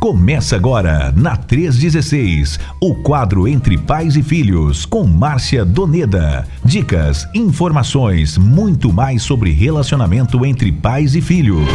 Começa 0.00 0.56
agora, 0.56 1.12
na 1.12 1.36
316, 1.36 2.58
o 2.80 2.94
quadro 3.02 3.46
Entre 3.46 3.76
Pais 3.76 4.16
e 4.16 4.22
Filhos, 4.22 4.86
com 4.86 5.04
Márcia 5.04 5.62
Doneda. 5.62 6.48
Dicas, 6.64 7.28
informações, 7.34 8.38
muito 8.38 8.90
mais 8.90 9.22
sobre 9.22 9.50
relacionamento 9.50 10.42
entre 10.46 10.72
pais 10.72 11.14
e 11.14 11.20
filhos. 11.20 11.68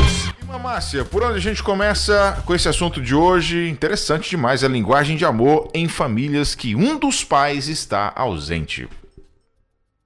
Márcia, 0.64 1.06
por 1.06 1.22
onde 1.22 1.38
a 1.38 1.40
gente 1.40 1.62
começa 1.62 2.42
com 2.44 2.56
esse 2.56 2.67
assunto 2.67 2.99
de 2.99 3.13
hoje? 3.13 3.69
Interessante 3.69 4.31
demais 4.31 4.63
a 4.63 4.67
linguagem 4.67 5.15
de 5.15 5.23
amor 5.23 5.69
em 5.76 5.87
famílias 5.87 6.55
que 6.55 6.76
um 6.76 6.97
dos 6.97 7.23
pais 7.23 7.67
está 7.67 8.12
ausente. 8.15 8.87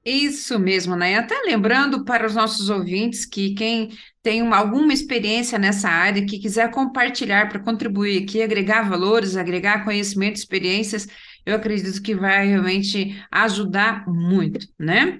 Isso 0.05 0.59
mesmo, 0.59 0.95
né? 0.95 1.17
Até 1.17 1.35
lembrando 1.45 2.03
para 2.03 2.27
os 2.27 2.35
nossos 2.35 2.69
ouvintes 2.69 3.25
que 3.25 3.53
quem 3.53 3.91
tem 4.21 4.41
uma, 4.41 4.57
alguma 4.57 4.93
experiência 4.93 5.57
nessa 5.57 5.89
área, 5.89 6.25
que 6.25 6.39
quiser 6.39 6.69
compartilhar 6.71 7.47
para 7.49 7.59
contribuir 7.59 8.23
aqui, 8.23 8.41
agregar 8.41 8.89
valores, 8.89 9.37
agregar 9.37 9.85
conhecimento, 9.85 10.35
experiências, 10.35 11.07
eu 11.45 11.55
acredito 11.55 12.01
que 12.01 12.13
vai 12.13 12.47
realmente 12.47 13.17
ajudar 13.31 14.05
muito, 14.07 14.67
né? 14.77 15.19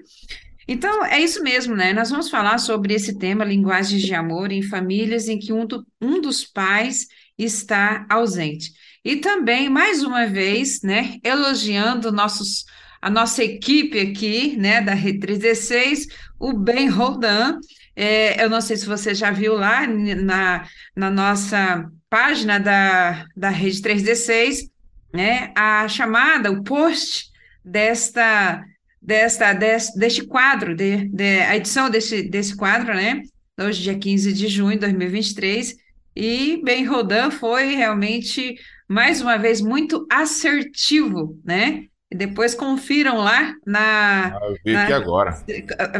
Então, 0.68 1.04
é 1.04 1.18
isso 1.20 1.42
mesmo, 1.42 1.74
né? 1.74 1.92
Nós 1.92 2.10
vamos 2.10 2.30
falar 2.30 2.58
sobre 2.58 2.94
esse 2.94 3.18
tema, 3.18 3.44
linguagens 3.44 4.02
de 4.02 4.14
amor 4.14 4.52
em 4.52 4.62
famílias 4.62 5.28
em 5.28 5.38
que 5.38 5.52
um, 5.52 5.66
do, 5.66 5.84
um 6.00 6.20
dos 6.20 6.44
pais 6.44 7.08
está 7.36 8.06
ausente. 8.08 8.70
E 9.04 9.16
também, 9.16 9.68
mais 9.68 10.02
uma 10.02 10.26
vez, 10.26 10.82
né, 10.82 11.16
elogiando 11.24 12.12
nossos 12.12 12.64
a 13.02 13.08
nossa 13.08 13.42
equipe 13.42 13.98
aqui, 13.98 14.56
né, 14.58 14.82
da 14.82 14.92
Rede 14.92 15.20
316, 15.20 16.06
o 16.38 16.52
Ben 16.52 16.88
Roldan. 16.88 17.58
É, 17.94 18.42
eu 18.42 18.48
não 18.48 18.60
sei 18.60 18.76
se 18.76 18.86
você 18.86 19.14
já 19.14 19.30
viu 19.30 19.54
lá 19.54 19.86
na, 19.86 20.66
na 20.96 21.10
nossa 21.10 21.90
página 22.08 22.58
da, 22.58 23.26
da 23.36 23.50
Rede 23.50 23.82
316, 23.82 24.70
né, 25.12 25.52
a 25.56 25.86
chamada, 25.88 26.50
o 26.50 26.62
post 26.62 27.30
desta, 27.64 28.64
desta, 29.00 29.52
deste, 29.52 29.98
deste 29.98 30.26
quadro, 30.26 30.74
de, 30.74 31.08
de, 31.08 31.40
a 31.40 31.56
edição 31.56 31.90
desse, 31.90 32.22
desse 32.22 32.56
quadro, 32.56 32.94
né, 32.94 33.22
hoje, 33.60 33.82
dia 33.82 33.98
15 33.98 34.32
de 34.32 34.48
junho 34.48 34.72
de 34.72 34.80
2023, 34.80 35.76
e 36.16 36.60
Ben 36.64 36.84
Rodan 36.84 37.30
foi 37.30 37.74
realmente, 37.74 38.56
mais 38.88 39.20
uma 39.20 39.36
vez, 39.36 39.60
muito 39.60 40.06
assertivo, 40.10 41.38
né? 41.44 41.84
E 42.12 42.16
depois 42.16 42.56
confiram 42.56 43.18
lá 43.18 43.54
na. 43.64 44.36
Ah, 44.36 44.40
eu 44.42 44.56
vi 44.64 44.72
na, 44.72 44.82
aqui 44.82 44.92
agora. 44.92 45.32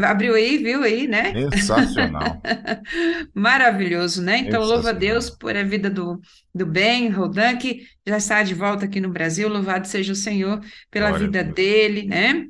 Abriu 0.05 0.35
aí, 0.35 0.57
viu 0.57 0.83
aí, 0.83 1.07
né? 1.07 1.31
Sensacional. 1.51 2.41
Maravilhoso, 3.33 4.21
né? 4.21 4.39
Então, 4.39 4.61
louva 4.61 4.89
a 4.89 4.93
Deus 4.93 5.29
por 5.29 5.55
a 5.55 5.63
vida 5.63 5.89
do, 5.89 6.19
do 6.53 6.65
Ben 6.65 7.07
Rodan, 7.09 7.55
que 7.55 7.87
já 8.05 8.17
está 8.17 8.43
de 8.43 8.53
volta 8.53 8.85
aqui 8.85 8.99
no 8.99 9.07
Brasil. 9.07 9.47
Louvado 9.47 9.87
seja 9.87 10.11
o 10.11 10.15
Senhor 10.15 10.59
pela 10.89 11.11
Glória 11.11 11.25
vida 11.27 11.43
dele, 11.45 12.03
né? 12.03 12.45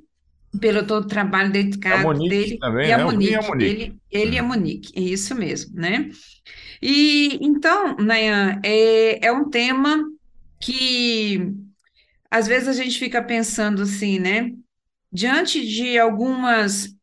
Pelo 0.59 0.83
todo 0.83 1.03
o 1.03 1.07
trabalho 1.07 1.51
dedicado 1.51 2.17
dele. 2.17 2.57
Também, 2.57 2.89
e 2.89 2.91
a 2.91 2.97
né? 2.97 3.03
Monique. 3.03 3.35
A 3.35 3.41
Monique. 3.43 3.69
Ele, 3.69 3.95
ele 4.09 4.39
a 4.39 4.43
Monique, 4.43 4.91
é 4.95 5.01
isso 5.01 5.35
mesmo, 5.35 5.75
né? 5.75 6.09
E 6.81 7.37
então, 7.39 7.95
Nayan, 7.97 8.59
é, 8.63 9.27
é 9.27 9.31
um 9.31 9.51
tema 9.51 10.03
que 10.59 11.53
às 12.31 12.47
vezes 12.47 12.69
a 12.69 12.73
gente 12.73 12.97
fica 12.97 13.21
pensando 13.21 13.83
assim, 13.83 14.17
né? 14.19 14.51
Diante 15.11 15.67
de 15.67 15.99
algumas 15.99 16.95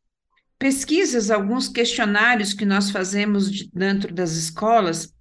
pesquisas, 0.59 1.31
alguns 1.31 1.69
questionários 1.69 2.55
que 2.55 2.65
nós 2.65 2.91
fazemos 2.91 3.69
dentro 3.69 4.13
das 4.13 4.33
escolas, 4.33 5.13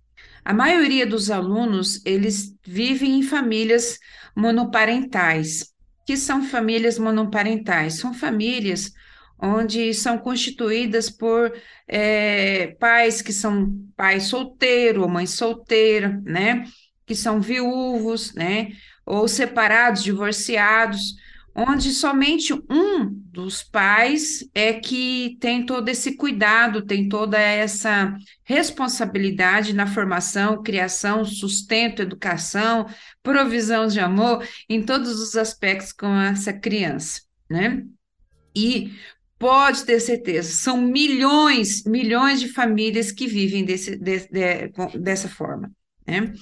a 0.44 0.53
maioria 0.53 1.05
dos 1.05 1.30
alunos, 1.30 2.02
eles 2.05 2.55
vivem 2.66 3.19
em 3.19 3.23
famílias 3.23 3.99
monoparentais. 4.36 5.73
que 6.05 6.16
são 6.16 6.42
famílias 6.45 6.97
monoparentais? 6.97 7.95
São 7.95 8.14
famílias 8.14 8.93
onde 9.39 9.93
são 9.93 10.17
constituídas 10.17 11.10
por 11.10 11.54
é, 11.87 12.67
pais 12.80 13.21
que 13.21 13.33
são 13.33 13.77
pai 13.95 14.20
solteiro 14.21 15.02
ou 15.02 15.10
mãe 15.10 15.26
solteira, 15.27 16.21
né? 16.23 16.64
Que 17.05 17.14
são 17.14 17.42
viúvos, 17.42 18.33
né? 18.33 18.70
Ou 19.07 19.27
separados, 19.27 20.03
divorciados, 20.03 21.15
onde 21.55 21.91
somente 21.91 22.53
um 22.53 23.09
dos 23.09 23.63
pais 23.63 24.47
é 24.53 24.73
que 24.73 25.37
tem 25.39 25.65
todo 25.65 25.89
esse 25.89 26.15
cuidado, 26.15 26.85
tem 26.85 27.09
toda 27.09 27.39
essa 27.39 28.15
responsabilidade 28.43 29.73
na 29.73 29.87
formação, 29.87 30.61
criação, 30.61 31.25
sustento, 31.25 32.03
educação, 32.03 32.85
provisão 33.23 33.87
de 33.87 33.99
amor, 33.99 34.47
em 34.69 34.83
todos 34.83 35.19
os 35.19 35.35
aspectos 35.35 35.91
com 35.91 36.13
essa 36.15 36.53
criança, 36.53 37.21
né? 37.49 37.83
E 38.55 38.93
pode 39.39 39.83
ter 39.83 39.99
certeza, 39.99 40.51
são 40.51 40.77
milhões, 40.77 41.83
milhões 41.85 42.39
de 42.39 42.49
famílias 42.49 43.11
que 43.11 43.25
vivem 43.25 43.65
desse, 43.65 43.95
de, 43.97 44.27
de, 44.27 44.99
dessa 44.99 45.27
forma, 45.27 45.71
né? 46.05 46.33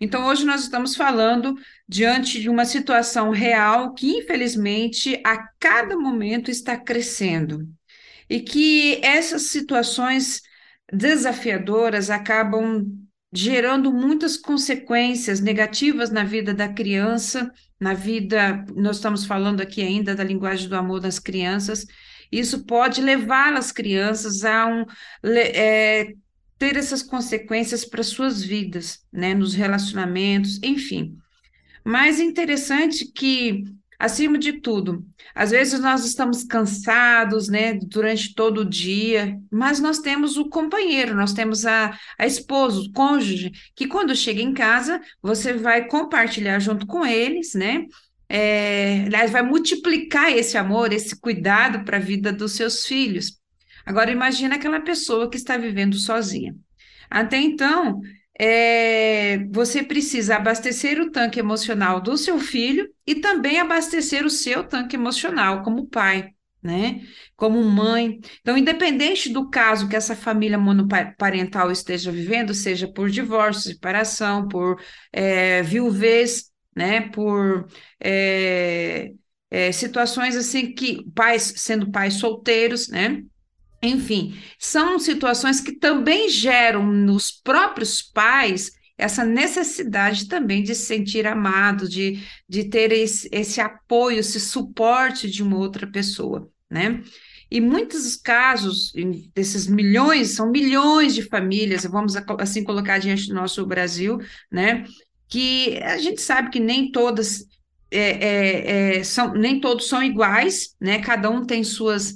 Então, 0.00 0.26
hoje 0.26 0.44
nós 0.44 0.62
estamos 0.62 0.96
falando 0.96 1.54
diante 1.88 2.40
de 2.40 2.48
uma 2.48 2.64
situação 2.64 3.30
real 3.30 3.94
que, 3.94 4.10
infelizmente, 4.10 5.20
a 5.24 5.48
cada 5.58 5.96
momento 5.96 6.50
está 6.50 6.76
crescendo. 6.76 7.68
E 8.28 8.40
que 8.40 9.00
essas 9.04 9.42
situações 9.42 10.42
desafiadoras 10.92 12.10
acabam 12.10 12.86
gerando 13.32 13.92
muitas 13.92 14.36
consequências 14.36 15.40
negativas 15.40 16.10
na 16.10 16.22
vida 16.22 16.54
da 16.54 16.68
criança, 16.68 17.50
na 17.80 17.92
vida, 17.92 18.64
nós 18.76 18.96
estamos 18.96 19.26
falando 19.26 19.60
aqui 19.60 19.82
ainda 19.82 20.14
da 20.14 20.22
linguagem 20.22 20.68
do 20.68 20.76
amor 20.76 21.00
das 21.00 21.18
crianças, 21.18 21.84
isso 22.30 22.64
pode 22.64 23.02
levar 23.02 23.52
as 23.54 23.72
crianças 23.72 24.44
a 24.44 24.66
um, 24.66 24.84
é, 25.24 26.14
ter 26.58 26.76
essas 26.76 27.02
consequências 27.02 27.84
para 27.84 28.02
suas 28.02 28.42
vidas, 28.42 29.00
né, 29.12 29.34
nos 29.34 29.54
relacionamentos, 29.54 30.60
enfim. 30.62 31.16
Mas 31.84 32.20
interessante 32.20 33.10
que, 33.12 33.64
acima 33.98 34.38
de 34.38 34.54
tudo, 34.60 35.04
às 35.34 35.50
vezes 35.50 35.80
nós 35.80 36.04
estamos 36.04 36.44
cansados, 36.44 37.48
né, 37.48 37.74
durante 37.74 38.34
todo 38.34 38.62
o 38.62 38.68
dia, 38.68 39.38
mas 39.50 39.80
nós 39.80 39.98
temos 39.98 40.36
o 40.36 40.48
companheiro, 40.48 41.14
nós 41.14 41.32
temos 41.32 41.66
a, 41.66 41.98
a 42.18 42.26
esposa, 42.26 42.80
o 42.80 42.92
cônjuge, 42.92 43.52
que 43.74 43.86
quando 43.86 44.14
chega 44.14 44.40
em 44.40 44.54
casa, 44.54 45.00
você 45.20 45.52
vai 45.52 45.86
compartilhar 45.86 46.58
junto 46.58 46.86
com 46.86 47.04
eles, 47.04 47.54
né, 47.54 47.86
é, 48.28 49.04
aliás, 49.06 49.30
vai 49.30 49.42
multiplicar 49.42 50.30
esse 50.30 50.56
amor, 50.56 50.92
esse 50.92 51.14
cuidado 51.20 51.84
para 51.84 51.98
a 51.98 52.00
vida 52.00 52.32
dos 52.32 52.52
seus 52.52 52.86
filhos. 52.86 53.38
Agora, 53.84 54.10
imagina 54.10 54.56
aquela 54.56 54.80
pessoa 54.80 55.28
que 55.28 55.36
está 55.36 55.56
vivendo 55.56 55.96
sozinha. 55.96 56.54
Até 57.10 57.38
então, 57.38 58.00
é, 58.38 59.44
você 59.50 59.82
precisa 59.82 60.36
abastecer 60.36 61.00
o 61.00 61.10
tanque 61.10 61.38
emocional 61.38 62.00
do 62.00 62.16
seu 62.16 62.38
filho 62.38 62.88
e 63.06 63.16
também 63.16 63.60
abastecer 63.60 64.24
o 64.24 64.30
seu 64.30 64.64
tanque 64.64 64.96
emocional 64.96 65.62
como 65.62 65.86
pai, 65.86 66.30
né? 66.62 67.02
Como 67.36 67.62
mãe. 67.62 68.18
Então, 68.40 68.56
independente 68.58 69.28
do 69.28 69.48
caso 69.50 69.88
que 69.88 69.94
essa 69.96 70.16
família 70.16 70.58
monoparental 70.58 71.70
esteja 71.70 72.10
vivendo, 72.10 72.54
seja 72.54 72.88
por 72.88 73.08
divórcio, 73.10 73.72
separação, 73.72 74.48
por 74.48 74.82
é, 75.12 75.62
viuvez, 75.62 76.50
né? 76.74 77.02
Por 77.10 77.68
é, 78.00 79.12
é, 79.50 79.70
situações 79.70 80.34
assim 80.36 80.74
que 80.74 81.04
pais 81.12 81.54
sendo 81.56 81.90
pais 81.92 82.14
solteiros, 82.14 82.88
né? 82.88 83.22
Enfim, 83.84 84.34
são 84.58 84.98
situações 84.98 85.60
que 85.60 85.72
também 85.72 86.28
geram 86.28 86.86
nos 86.86 87.30
próprios 87.30 88.00
pais 88.00 88.72
essa 88.96 89.24
necessidade 89.24 90.28
também 90.28 90.62
de 90.62 90.74
se 90.74 90.86
sentir 90.86 91.26
amado, 91.26 91.88
de, 91.88 92.22
de 92.48 92.64
ter 92.64 92.92
esse, 92.92 93.28
esse 93.32 93.60
apoio, 93.60 94.20
esse 94.20 94.38
suporte 94.38 95.28
de 95.28 95.42
uma 95.42 95.58
outra 95.58 95.86
pessoa, 95.86 96.48
né? 96.70 97.02
E 97.50 97.60
muitos 97.60 98.16
casos 98.16 98.92
desses 99.34 99.66
milhões, 99.66 100.30
são 100.30 100.50
milhões 100.50 101.14
de 101.14 101.22
famílias, 101.22 101.84
vamos 101.84 102.16
assim 102.16 102.64
colocar 102.64 102.98
diante 102.98 103.28
do 103.28 103.34
nosso 103.34 103.66
Brasil, 103.66 104.18
né? 104.50 104.84
Que 105.28 105.78
a 105.82 105.98
gente 105.98 106.20
sabe 106.20 106.50
que 106.50 106.60
nem 106.60 106.90
todas 106.90 107.44
é, 107.90 107.98
é, 107.98 108.96
é, 108.98 109.04
são, 109.04 109.34
nem 109.34 109.60
todos 109.60 109.88
são 109.88 110.02
iguais, 110.02 110.74
né? 110.80 111.00
Cada 111.00 111.28
um 111.30 111.44
tem 111.44 111.62
suas 111.62 112.14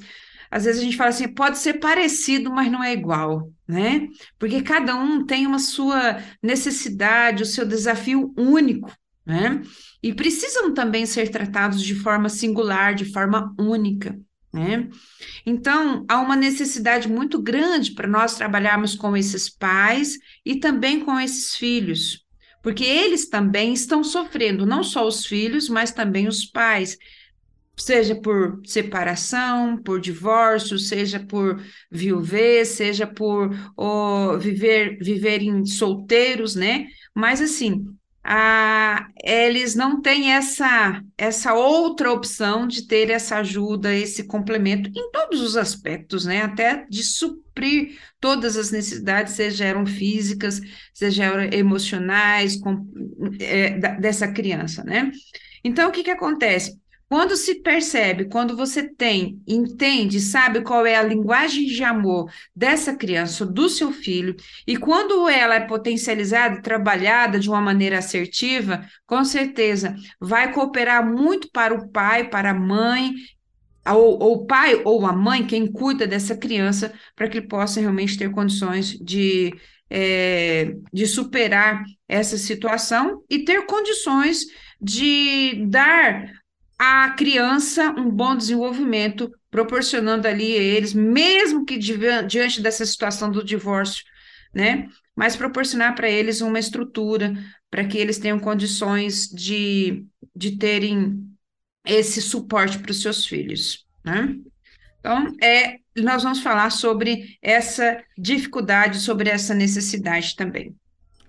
às 0.50 0.64
vezes 0.64 0.80
a 0.80 0.84
gente 0.84 0.96
fala 0.96 1.10
assim, 1.10 1.28
pode 1.28 1.58
ser 1.58 1.74
parecido, 1.74 2.50
mas 2.50 2.70
não 2.70 2.82
é 2.82 2.92
igual, 2.92 3.52
né? 3.66 4.08
Porque 4.38 4.62
cada 4.62 4.94
um 4.94 5.24
tem 5.24 5.46
uma 5.46 5.58
sua 5.58 6.22
necessidade, 6.42 7.42
o 7.42 7.46
seu 7.46 7.66
desafio 7.66 8.32
único, 8.36 8.92
né? 9.26 9.62
E 10.02 10.14
precisam 10.14 10.72
também 10.72 11.04
ser 11.06 11.30
tratados 11.30 11.82
de 11.82 11.94
forma 11.94 12.28
singular, 12.28 12.94
de 12.94 13.04
forma 13.04 13.54
única. 13.58 14.18
Né? 14.52 14.88
Então, 15.44 16.06
há 16.08 16.18
uma 16.18 16.34
necessidade 16.34 17.06
muito 17.06 17.40
grande 17.40 17.92
para 17.92 18.08
nós 18.08 18.34
trabalharmos 18.34 18.94
com 18.94 19.14
esses 19.14 19.50
pais 19.50 20.18
e 20.44 20.56
também 20.56 21.00
com 21.00 21.20
esses 21.20 21.54
filhos, 21.54 22.24
porque 22.62 22.84
eles 22.84 23.28
também 23.28 23.74
estão 23.74 24.02
sofrendo, 24.02 24.64
não 24.64 24.82
só 24.82 25.06
os 25.06 25.26
filhos, 25.26 25.68
mas 25.68 25.92
também 25.92 26.26
os 26.26 26.46
pais 26.46 26.96
seja 27.78 28.14
por 28.14 28.60
separação, 28.64 29.76
por 29.82 30.00
divórcio, 30.00 30.78
seja 30.78 31.20
por 31.20 31.62
viuvez, 31.90 32.68
seja 32.68 33.06
por 33.06 33.50
oh, 33.76 34.36
viver 34.38 34.98
viverem 35.00 35.64
solteiros, 35.64 36.54
né? 36.54 36.86
Mas 37.14 37.40
assim, 37.40 37.86
a, 38.22 39.08
eles 39.24 39.74
não 39.74 40.02
têm 40.02 40.32
essa 40.32 41.02
essa 41.16 41.54
outra 41.54 42.12
opção 42.12 42.66
de 42.66 42.86
ter 42.86 43.10
essa 43.10 43.38
ajuda, 43.38 43.94
esse 43.94 44.24
complemento 44.24 44.90
em 44.90 45.10
todos 45.10 45.40
os 45.40 45.56
aspectos, 45.56 46.26
né? 46.26 46.42
Até 46.42 46.84
de 46.90 47.02
suprir 47.02 47.98
todas 48.20 48.56
as 48.56 48.70
necessidades, 48.70 49.34
seja 49.34 49.64
eram 49.64 49.86
físicas, 49.86 50.60
seja 50.92 51.24
eram 51.24 51.44
emocionais, 51.52 52.56
com, 52.60 52.86
é, 53.40 53.70
dessa 53.98 54.28
criança, 54.28 54.84
né? 54.84 55.10
Então, 55.64 55.88
o 55.88 55.92
que 55.92 56.04
que 56.04 56.10
acontece? 56.10 56.78
Quando 57.08 57.36
se 57.36 57.62
percebe, 57.62 58.26
quando 58.26 58.54
você 58.54 58.82
tem, 58.82 59.40
entende, 59.46 60.20
sabe 60.20 60.60
qual 60.60 60.84
é 60.84 60.94
a 60.94 61.02
linguagem 61.02 61.64
de 61.64 61.82
amor 61.82 62.30
dessa 62.54 62.94
criança, 62.94 63.46
do 63.46 63.66
seu 63.70 63.90
filho, 63.90 64.36
e 64.66 64.76
quando 64.76 65.26
ela 65.26 65.54
é 65.54 65.60
potencializada, 65.60 66.60
trabalhada 66.60 67.40
de 67.40 67.48
uma 67.48 67.62
maneira 67.62 67.96
assertiva, 67.96 68.86
com 69.06 69.24
certeza 69.24 69.96
vai 70.20 70.52
cooperar 70.52 71.06
muito 71.06 71.50
para 71.50 71.72
o 71.72 71.88
pai, 71.88 72.28
para 72.28 72.50
a 72.50 72.54
mãe, 72.54 73.14
ou, 73.86 74.34
o 74.34 74.46
pai 74.46 74.82
ou 74.84 75.06
a 75.06 75.12
mãe, 75.12 75.46
quem 75.46 75.66
cuida 75.66 76.06
dessa 76.06 76.36
criança, 76.36 76.92
para 77.16 77.26
que 77.26 77.38
ele 77.38 77.48
possa 77.48 77.80
realmente 77.80 78.18
ter 78.18 78.30
condições 78.30 78.90
de, 78.98 79.54
é, 79.88 80.74
de 80.92 81.06
superar 81.06 81.82
essa 82.06 82.36
situação 82.36 83.22
e 83.30 83.38
ter 83.38 83.64
condições 83.64 84.44
de 84.80 85.64
dar 85.66 86.37
a 86.78 87.10
criança 87.10 87.90
um 87.90 88.08
bom 88.08 88.36
desenvolvimento, 88.36 89.30
proporcionando 89.50 90.28
ali 90.28 90.56
a 90.56 90.62
eles, 90.62 90.94
mesmo 90.94 91.64
que 91.64 91.76
diante 91.76 92.60
dessa 92.60 92.86
situação 92.86 93.30
do 93.30 93.42
divórcio, 93.42 94.04
né? 94.54 94.88
Mas 95.16 95.34
proporcionar 95.34 95.94
para 95.94 96.08
eles 96.08 96.40
uma 96.40 96.58
estrutura 96.58 97.34
para 97.70 97.84
que 97.84 97.98
eles 97.98 98.18
tenham 98.18 98.38
condições 98.38 99.28
de, 99.28 100.04
de 100.34 100.56
terem 100.56 101.28
esse 101.84 102.22
suporte 102.22 102.78
para 102.78 102.90
os 102.90 103.02
seus 103.02 103.26
filhos, 103.26 103.84
né? 104.04 104.36
Então, 105.00 105.34
é, 105.42 105.78
nós 105.96 106.22
vamos 106.22 106.40
falar 106.40 106.70
sobre 106.70 107.38
essa 107.42 108.02
dificuldade, 108.16 108.98
sobre 108.98 109.30
essa 109.30 109.54
necessidade 109.54 110.34
também. 110.36 110.74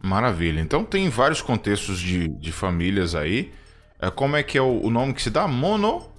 Maravilha. 0.01 0.59
Então, 0.59 0.83
tem 0.83 1.09
vários 1.09 1.41
contextos 1.41 1.99
de, 1.99 2.27
de 2.39 2.51
famílias 2.51 3.15
aí. 3.15 3.51
É, 3.99 4.09
como 4.09 4.35
é 4.35 4.43
que 4.43 4.57
é 4.57 4.61
o, 4.61 4.81
o 4.81 4.89
nome 4.89 5.13
que 5.13 5.21
se 5.21 5.29
dá? 5.29 5.47
Mono? 5.47 6.09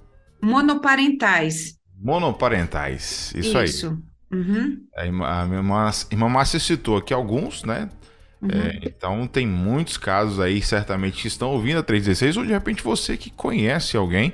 Monoparentais. 0.41 1.75
Monoparentais. 1.99 3.33
Isso, 3.35 3.57
Isso. 3.61 3.87
aí. 3.87 4.37
Uhum. 4.39 4.77
A, 4.95 5.05
irmã, 5.05 5.91
irmã 6.09 6.29
Márcia 6.29 6.59
citou 6.59 6.97
aqui 6.97 7.13
alguns, 7.13 7.63
né? 7.63 7.89
Uhum. 8.41 8.49
É, 8.49 8.79
então 8.83 9.27
tem 9.27 9.45
muitos 9.45 9.97
casos 9.97 10.39
aí, 10.39 10.61
certamente, 10.61 11.21
que 11.21 11.27
estão 11.27 11.49
ouvindo 11.49 11.79
a 11.79 11.83
316, 11.83 12.37
ou 12.37 12.45
de 12.45 12.53
repente 12.53 12.81
você 12.81 13.17
que 13.17 13.29
conhece 13.29 13.97
alguém, 13.97 14.33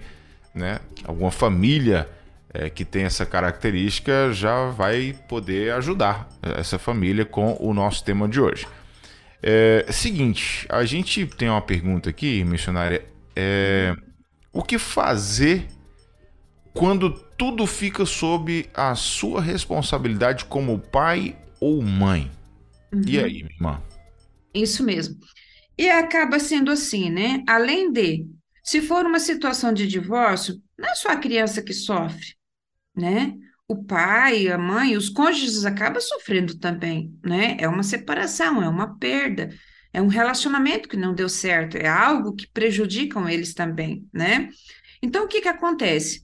né? 0.54 0.80
Alguma 1.04 1.32
família 1.32 2.08
é, 2.54 2.70
que 2.70 2.86
tem 2.86 3.04
essa 3.04 3.26
característica 3.26 4.32
já 4.32 4.70
vai 4.70 5.16
poder 5.28 5.74
ajudar 5.74 6.30
essa 6.42 6.80
família 6.80 7.26
com 7.26 7.58
o 7.60 7.74
nosso 7.74 8.04
tema 8.04 8.28
de 8.28 8.40
hoje. 8.40 8.68
É, 9.44 9.86
seguinte, 9.92 10.66
a 10.70 10.84
gente 10.86 11.26
tem 11.26 11.50
uma 11.50 11.62
pergunta 11.62 12.10
aqui, 12.10 12.44
missionária 12.44 13.04
é, 13.40 13.96
o 14.52 14.64
que 14.64 14.80
fazer 14.80 15.68
quando 16.74 17.12
tudo 17.38 17.68
fica 17.68 18.04
sob 18.04 18.68
a 18.74 18.96
sua 18.96 19.40
responsabilidade 19.40 20.46
como 20.46 20.80
pai 20.80 21.38
ou 21.62 21.84
mãe? 21.84 22.32
Uhum. 22.92 23.02
E 23.06 23.20
aí, 23.20 23.44
minha 23.44 23.54
irmã? 23.54 23.84
Isso 24.56 24.84
mesmo. 24.84 25.18
E 25.78 25.88
acaba 25.88 26.40
sendo 26.40 26.72
assim, 26.72 27.12
né? 27.12 27.44
Além 27.48 27.92
de, 27.92 28.26
se 28.64 28.82
for 28.82 29.06
uma 29.06 29.20
situação 29.20 29.72
de 29.72 29.86
divórcio, 29.88 30.60
não 30.76 30.90
é 30.90 30.96
só 30.96 31.10
a 31.10 31.18
criança 31.18 31.62
que 31.62 31.74
sofre, 31.74 32.34
né? 32.96 33.36
O 33.68 33.84
pai, 33.84 34.48
a 34.48 34.58
mãe, 34.58 34.98
os 34.98 35.10
cônjuges 35.10 35.64
acabam 35.64 36.02
sofrendo 36.02 36.58
também, 36.58 37.14
né? 37.24 37.56
É 37.60 37.68
uma 37.68 37.84
separação, 37.84 38.64
é 38.64 38.68
uma 38.68 38.98
perda 38.98 39.50
é 39.98 40.02
um 40.02 40.08
relacionamento 40.08 40.88
que 40.88 40.96
não 40.96 41.12
deu 41.12 41.28
certo, 41.28 41.76
é 41.76 41.88
algo 41.88 42.36
que 42.36 42.46
prejudicam 42.46 43.28
eles 43.28 43.56
também, 43.56 44.08
né? 44.14 44.50
Então, 45.02 45.26
o 45.26 45.28
que 45.28 45.42
que 45.42 45.48
acontece? 45.48 46.24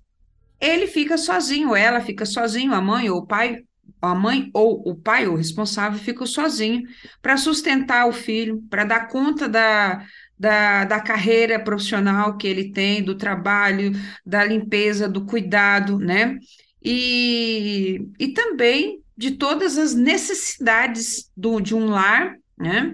Ele 0.61 0.85
fica 0.85 1.17
sozinho, 1.17 1.75
ela 1.75 1.99
fica 1.99 2.23
sozinho, 2.23 2.71
a 2.71 2.79
mãe 2.79 3.09
ou 3.09 3.21
o 3.21 3.25
pai, 3.25 3.63
a 3.99 4.13
mãe 4.13 4.51
ou 4.53 4.87
o 4.87 4.95
pai, 4.95 5.27
o 5.27 5.33
responsável, 5.33 5.97
fica 5.97 6.23
sozinho 6.27 6.83
para 7.19 7.35
sustentar 7.35 8.07
o 8.07 8.13
filho, 8.13 8.61
para 8.69 8.83
dar 8.83 9.07
conta 9.07 9.49
da, 9.49 10.05
da, 10.37 10.85
da 10.85 10.99
carreira 10.99 11.59
profissional 11.59 12.37
que 12.37 12.47
ele 12.47 12.71
tem, 12.71 13.01
do 13.01 13.15
trabalho, 13.15 13.91
da 14.23 14.45
limpeza, 14.45 15.09
do 15.09 15.25
cuidado, 15.25 15.97
né? 15.97 16.37
E, 16.79 18.07
e 18.19 18.27
também 18.33 19.01
de 19.17 19.31
todas 19.31 19.79
as 19.79 19.95
necessidades 19.95 21.31
do, 21.35 21.59
de 21.59 21.73
um 21.73 21.87
lar, 21.87 22.35
né? 22.55 22.93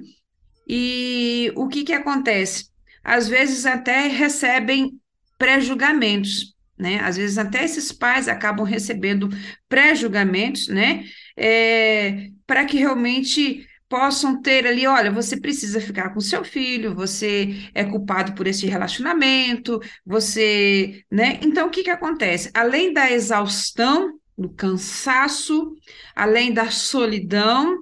E 0.69 1.51
o 1.55 1.67
que, 1.67 1.83
que 1.83 1.93
acontece? 1.93 2.69
Às 3.03 3.27
vezes 3.27 3.65
até 3.65 4.07
recebem 4.07 4.99
pré-julgamentos, 5.37 6.53
né? 6.77 6.99
Às 6.99 7.17
vezes 7.17 7.39
até 7.39 7.63
esses 7.65 7.91
pais 7.91 8.27
acabam 8.27 8.65
recebendo 8.65 9.29
pré-julgamentos, 9.67 10.67
né? 10.67 11.05
É, 11.35 12.29
para 12.45 12.65
que 12.65 12.77
realmente 12.77 13.67
possam 13.89 14.39
ter 14.39 14.67
ali, 14.67 14.85
olha, 14.85 15.11
você 15.11 15.39
precisa 15.39 15.81
ficar 15.81 16.13
com 16.13 16.21
seu 16.21 16.43
filho, 16.43 16.93
você 16.93 17.49
é 17.73 17.83
culpado 17.83 18.33
por 18.33 18.45
esse 18.45 18.67
relacionamento, 18.67 19.79
você, 20.05 21.03
né? 21.11 21.39
Então, 21.41 21.67
o 21.67 21.71
que 21.71 21.83
que 21.83 21.89
acontece? 21.89 22.51
Além 22.53 22.93
da 22.93 23.11
exaustão 23.11 24.19
do 24.37 24.49
cansaço, 24.49 25.73
além 26.15 26.53
da 26.53 26.69
solidão, 26.69 27.77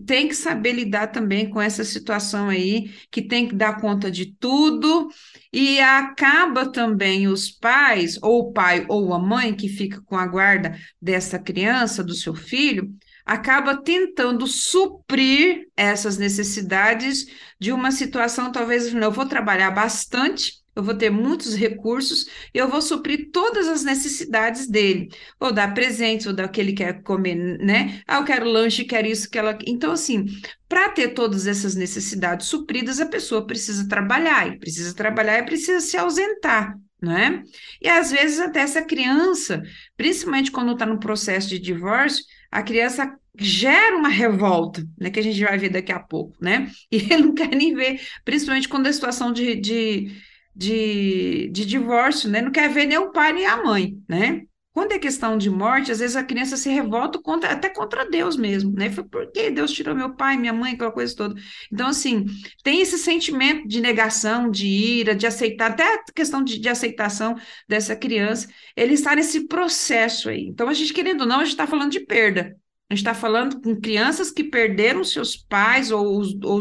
tem 0.00 0.28
que 0.28 0.34
saber 0.34 0.72
lidar 0.72 1.08
também 1.08 1.48
com 1.48 1.60
essa 1.60 1.84
situação 1.84 2.48
aí, 2.48 2.90
que 3.10 3.22
tem 3.22 3.48
que 3.48 3.54
dar 3.54 3.80
conta 3.80 4.10
de 4.10 4.34
tudo, 4.34 5.08
e 5.52 5.80
acaba 5.80 6.70
também 6.70 7.28
os 7.28 7.50
pais, 7.50 8.18
ou 8.22 8.48
o 8.48 8.52
pai 8.52 8.86
ou 8.88 9.12
a 9.14 9.18
mãe 9.18 9.54
que 9.54 9.68
fica 9.68 10.00
com 10.02 10.16
a 10.16 10.26
guarda 10.26 10.76
dessa 11.00 11.38
criança, 11.38 12.02
do 12.02 12.14
seu 12.14 12.34
filho, 12.34 12.92
acaba 13.24 13.76
tentando 13.80 14.46
suprir 14.46 15.68
essas 15.76 16.18
necessidades 16.18 17.26
de 17.60 17.72
uma 17.72 17.92
situação, 17.92 18.50
talvez, 18.50 18.92
eu 18.92 19.12
vou 19.12 19.26
trabalhar 19.26 19.70
bastante, 19.70 20.59
eu 20.80 20.84
vou 20.84 20.94
ter 20.94 21.10
muitos 21.10 21.54
recursos 21.54 22.26
e 22.54 22.58
eu 22.58 22.68
vou 22.68 22.80
suprir 22.80 23.30
todas 23.30 23.68
as 23.68 23.84
necessidades 23.84 24.66
dele. 24.66 25.10
Vou 25.38 25.52
dar 25.52 25.74
presentes, 25.74 26.24
vou 26.24 26.34
dar 26.34 26.46
o 26.46 26.48
que 26.48 26.60
ele 26.60 26.72
quer 26.72 27.02
comer, 27.02 27.34
né? 27.34 28.02
Ah, 28.06 28.16
eu 28.16 28.24
quero 28.24 28.46
lanche, 28.46 28.84
quero 28.84 29.06
isso, 29.06 29.26
aquela. 29.28 29.58
Então, 29.66 29.92
assim, 29.92 30.26
para 30.68 30.88
ter 30.88 31.08
todas 31.08 31.46
essas 31.46 31.74
necessidades 31.74 32.46
supridas, 32.46 32.98
a 32.98 33.06
pessoa 33.06 33.46
precisa 33.46 33.86
trabalhar, 33.86 34.48
e 34.48 34.58
precisa 34.58 34.94
trabalhar 34.94 35.38
e 35.38 35.44
precisa 35.44 35.80
se 35.80 35.96
ausentar. 35.96 36.74
Né? 37.02 37.42
E 37.80 37.88
às 37.88 38.10
vezes 38.10 38.38
até 38.38 38.60
essa 38.60 38.82
criança, 38.82 39.62
principalmente 39.96 40.50
quando 40.50 40.72
está 40.72 40.84
no 40.84 41.00
processo 41.00 41.48
de 41.48 41.58
divórcio, 41.58 42.22
a 42.50 42.62
criança 42.62 43.16
gera 43.38 43.96
uma 43.96 44.10
revolta, 44.10 44.86
né, 44.98 45.08
que 45.08 45.18
a 45.18 45.22
gente 45.22 45.42
vai 45.42 45.56
ver 45.56 45.70
daqui 45.70 45.92
a 45.92 45.98
pouco, 45.98 46.36
né? 46.40 46.70
E 46.92 46.96
ele 46.96 47.22
não 47.22 47.34
quer 47.34 47.48
nem 47.48 47.74
ver, 47.74 48.00
principalmente 48.24 48.68
quando 48.68 48.86
a 48.86 48.92
situação 48.92 49.32
de, 49.32 49.56
de 49.56 50.12
de, 50.54 51.48
de 51.52 51.64
divórcio, 51.64 52.30
né? 52.30 52.42
Não 52.42 52.50
quer 52.52 52.68
ver 52.68 52.86
nem 52.86 52.98
o 52.98 53.12
pai 53.12 53.32
nem 53.32 53.46
a 53.46 53.62
mãe, 53.62 53.96
né? 54.08 54.42
Quando 54.72 54.92
é 54.92 55.00
questão 55.00 55.36
de 55.36 55.50
morte, 55.50 55.90
às 55.90 55.98
vezes 55.98 56.14
a 56.14 56.22
criança 56.22 56.56
se 56.56 56.68
revolta 56.70 57.20
contra, 57.20 57.50
até 57.50 57.68
contra 57.68 58.08
Deus 58.08 58.36
mesmo, 58.36 58.72
né? 58.72 58.88
Foi 58.88 59.02
porque 59.02 59.50
Deus 59.50 59.72
tirou 59.72 59.96
meu 59.96 60.14
pai, 60.14 60.36
minha 60.36 60.52
mãe, 60.52 60.74
aquela 60.74 60.92
coisa 60.92 61.14
toda. 61.14 61.34
Então, 61.72 61.88
assim, 61.88 62.24
tem 62.62 62.80
esse 62.80 62.96
sentimento 62.96 63.66
de 63.66 63.80
negação, 63.80 64.48
de 64.48 64.66
ira, 64.68 65.14
de 65.14 65.26
aceitar, 65.26 65.72
até 65.72 65.82
a 65.94 66.04
questão 66.14 66.42
de, 66.42 66.58
de 66.58 66.68
aceitação 66.68 67.34
dessa 67.68 67.96
criança, 67.96 68.48
ele 68.76 68.94
está 68.94 69.14
nesse 69.16 69.48
processo 69.48 70.28
aí. 70.28 70.46
Então, 70.46 70.68
a 70.68 70.72
gente, 70.72 70.92
querendo 70.92 71.22
ou 71.22 71.26
não, 71.26 71.40
a 71.40 71.44
gente 71.44 71.52
está 71.54 71.66
falando 71.66 71.90
de 71.90 72.00
perda. 72.00 72.56
A 72.88 72.94
gente 72.94 73.06
está 73.06 73.14
falando 73.14 73.60
com 73.60 73.80
crianças 73.80 74.30
que 74.30 74.44
perderam 74.44 75.02
seus 75.04 75.36
pais, 75.36 75.90
ou, 75.90 76.18
os, 76.18 76.32
ou, 76.42 76.60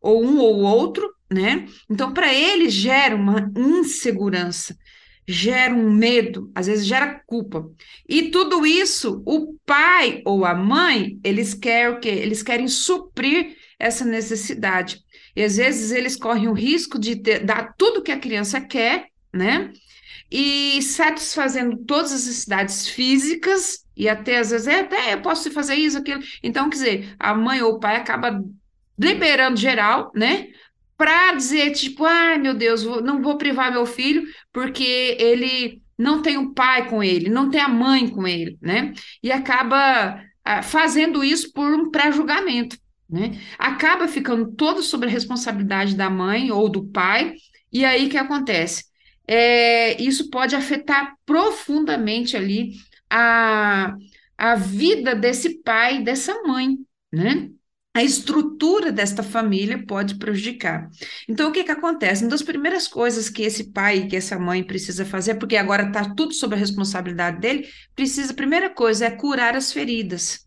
ou 0.00 0.24
um 0.24 0.38
ou 0.38 0.60
outro, 0.60 1.10
né? 1.32 1.66
Então, 1.90 2.12
para 2.12 2.32
ele 2.32 2.68
gera 2.68 3.16
uma 3.16 3.50
insegurança, 3.56 4.76
gera 5.26 5.74
um 5.74 5.90
medo, 5.90 6.50
às 6.54 6.66
vezes 6.66 6.86
gera 6.86 7.20
culpa. 7.26 7.70
E 8.08 8.30
tudo 8.30 8.66
isso, 8.66 9.22
o 9.24 9.54
pai 9.64 10.22
ou 10.24 10.44
a 10.44 10.54
mãe, 10.54 11.18
eles 11.22 11.54
querem 11.54 11.96
o 11.96 12.00
quê? 12.00 12.08
Eles 12.08 12.42
querem 12.42 12.68
suprir 12.68 13.56
essa 13.78 14.04
necessidade. 14.04 15.00
E 15.34 15.42
às 15.42 15.56
vezes 15.56 15.92
eles 15.92 16.16
correm 16.16 16.48
o 16.48 16.52
risco 16.52 16.98
de 16.98 17.16
ter, 17.16 17.44
dar 17.44 17.74
tudo 17.76 18.02
que 18.02 18.12
a 18.12 18.18
criança 18.18 18.60
quer, 18.60 19.06
né? 19.32 19.72
E 20.30 20.80
satisfazendo 20.82 21.76
todas 21.84 22.12
as 22.12 22.26
necessidades 22.26 22.88
físicas, 22.88 23.84
e 23.96 24.08
até 24.08 24.38
às 24.38 24.50
vezes, 24.50 24.66
é, 24.66 24.80
até 24.80 25.14
eu 25.14 25.22
posso 25.22 25.50
fazer 25.50 25.74
isso, 25.74 25.98
aquilo. 25.98 26.22
Então, 26.42 26.68
quer 26.68 26.76
dizer, 26.76 27.14
a 27.18 27.34
mãe 27.34 27.62
ou 27.62 27.74
o 27.74 27.80
pai 27.80 27.96
acaba 27.96 28.42
liberando 28.98 29.56
geral, 29.58 30.10
né? 30.14 30.48
Para 30.96 31.34
dizer, 31.34 31.72
tipo, 31.72 32.04
ai 32.04 32.38
meu 32.38 32.54
Deus, 32.54 32.84
não 32.84 33.22
vou 33.22 33.36
privar 33.36 33.72
meu 33.72 33.86
filho, 33.86 34.22
porque 34.52 35.16
ele 35.18 35.82
não 35.98 36.22
tem 36.22 36.36
o 36.36 36.52
pai 36.52 36.88
com 36.88 37.02
ele, 37.02 37.28
não 37.28 37.50
tem 37.50 37.60
a 37.60 37.68
mãe 37.68 38.08
com 38.08 38.26
ele, 38.26 38.58
né? 38.60 38.92
E 39.22 39.30
acaba 39.30 40.22
ah, 40.44 40.62
fazendo 40.62 41.22
isso 41.22 41.52
por 41.52 41.72
um 41.72 41.90
pré-julgamento, 41.90 42.76
né? 43.08 43.40
Acaba 43.58 44.08
ficando 44.08 44.52
todo 44.52 44.82
sobre 44.82 45.08
a 45.08 45.12
responsabilidade 45.12 45.96
da 45.96 46.10
mãe 46.10 46.50
ou 46.50 46.68
do 46.68 46.84
pai, 46.84 47.34
e 47.72 47.84
aí 47.84 48.08
que 48.08 48.18
acontece? 48.18 48.84
É, 49.26 50.00
isso 50.02 50.28
pode 50.30 50.56
afetar 50.56 51.14
profundamente 51.24 52.36
ali 52.36 52.72
a, 53.08 53.94
a 54.36 54.54
vida 54.56 55.14
desse 55.14 55.62
pai 55.62 56.02
dessa 56.02 56.42
mãe, 56.42 56.76
né? 57.12 57.50
A 57.94 58.02
estrutura 58.02 58.90
desta 58.90 59.22
família 59.22 59.84
pode 59.86 60.14
prejudicar. 60.14 60.88
Então, 61.28 61.50
o 61.50 61.52
que, 61.52 61.62
que 61.62 61.70
acontece? 61.70 62.22
Uma 62.24 62.30
das 62.30 62.42
primeiras 62.42 62.88
coisas 62.88 63.28
que 63.28 63.42
esse 63.42 63.70
pai 63.70 64.06
que 64.06 64.16
essa 64.16 64.38
mãe 64.38 64.64
precisa 64.64 65.04
fazer, 65.04 65.34
porque 65.34 65.56
agora 65.56 65.86
está 65.86 66.14
tudo 66.14 66.32
sob 66.32 66.54
a 66.54 66.58
responsabilidade 66.58 67.38
dele, 67.38 67.68
precisa, 67.94 68.32
a 68.32 68.36
primeira 68.36 68.70
coisa 68.70 69.06
é 69.06 69.10
curar 69.10 69.54
as 69.54 69.72
feridas. 69.72 70.46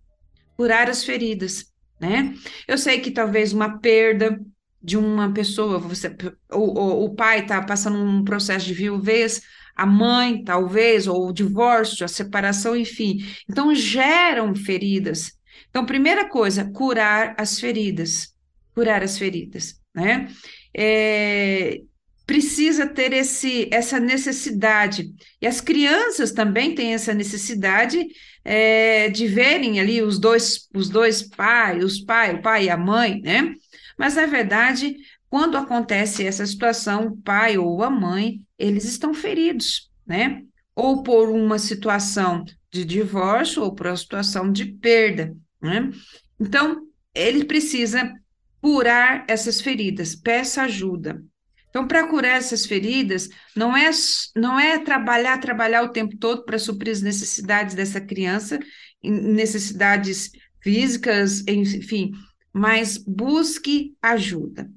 Curar 0.58 0.90
as 0.90 1.04
feridas, 1.04 1.72
né? 2.00 2.34
Eu 2.68 2.78
sei 2.78 3.00
que 3.00 3.12
talvez 3.12 3.54
uma 3.54 3.78
perda 3.78 4.40
de 4.82 4.98
uma 4.98 5.32
pessoa, 5.32 5.78
você, 5.80 6.16
o 6.52 7.10
pai 7.16 7.40
está 7.40 7.62
passando 7.62 7.98
um 7.98 8.24
processo 8.24 8.66
de 8.66 8.74
viuvez, 8.74 9.42
a 9.75 9.86
mãe, 9.86 10.44
talvez, 10.44 11.06
ou 11.06 11.28
o 11.28 11.34
divórcio, 11.34 12.06
a 12.06 12.08
separação, 12.08 12.75
enfim. 12.75 13.18
Então, 13.50 13.75
geram 13.75 14.56
feridas 14.56 15.36
então, 15.70 15.86
primeira 15.86 16.30
coisa, 16.30 16.72
curar 16.72 17.36
as 17.38 17.60
feridas. 17.60 18.34
Curar 18.74 19.04
as 19.04 19.18
feridas, 19.18 19.80
né? 19.94 20.28
É, 20.76 21.82
precisa 22.26 22.88
ter 22.88 23.14
esse, 23.14 23.70
essa 23.72 24.00
necessidade. 24.00 25.14
E 25.42 25.48
as 25.48 25.62
crianças 25.62 26.32
também 26.32 26.74
têm 26.74 26.94
essa 26.94 27.14
necessidade 27.14 28.06
é, 28.44 29.10
de 29.10 29.28
verem 29.28 29.80
ali 29.80 30.02
os 30.02 30.20
dois, 30.20 30.68
os 30.74 30.90
dois 30.90 31.22
pais, 31.22 31.84
os 31.84 32.00
pai, 32.00 32.36
o 32.36 32.42
pai 32.42 32.66
e 32.66 32.70
a 32.70 32.78
mãe, 32.78 33.22
né? 33.22 33.54
Mas, 33.98 34.16
na 34.16 34.26
verdade, 34.26 34.96
quando 35.30 35.58
acontece 35.58 36.26
essa 36.26 36.46
situação, 36.46 37.08
o 37.08 37.18
pai 37.18 37.58
ou 37.58 37.84
a 37.84 37.90
mãe, 37.90 38.40
eles 38.58 38.86
estão 38.86 39.14
feridos, 39.14 39.92
né? 40.06 40.42
Ou 40.76 41.04
por 41.04 41.30
uma 41.30 41.60
situação 41.60 42.44
de 42.72 42.84
divórcio 42.84 43.64
ou 43.64 43.74
por 43.74 43.88
uma 43.88 43.98
situação 43.98 44.52
de 44.52 44.66
perda. 44.66 45.36
Né? 45.66 45.92
Então, 46.40 46.88
ele 47.14 47.44
precisa 47.46 48.14
curar 48.62 49.26
essas 49.28 49.60
feridas, 49.60 50.16
peça 50.16 50.62
ajuda. 50.62 51.24
Então, 51.70 51.88
para 51.88 52.08
curar 52.08 52.38
essas 52.38 52.66
feridas, 52.66 53.30
não 53.56 53.76
é, 53.76 53.90
não 54.36 54.60
é 54.60 54.80
trabalhar, 54.80 55.40
trabalhar 55.40 55.84
o 55.84 55.92
tempo 55.92 56.16
todo 56.18 56.46
para 56.46 56.60
suprir 56.60 56.92
as 56.94 57.02
necessidades 57.02 57.76
dessa 57.76 58.00
criança, 58.00 58.60
necessidades 59.04 60.32
físicas, 60.62 61.44
enfim, 61.48 62.12
mas 62.54 62.98
busque 62.98 63.96
ajuda. 64.02 64.70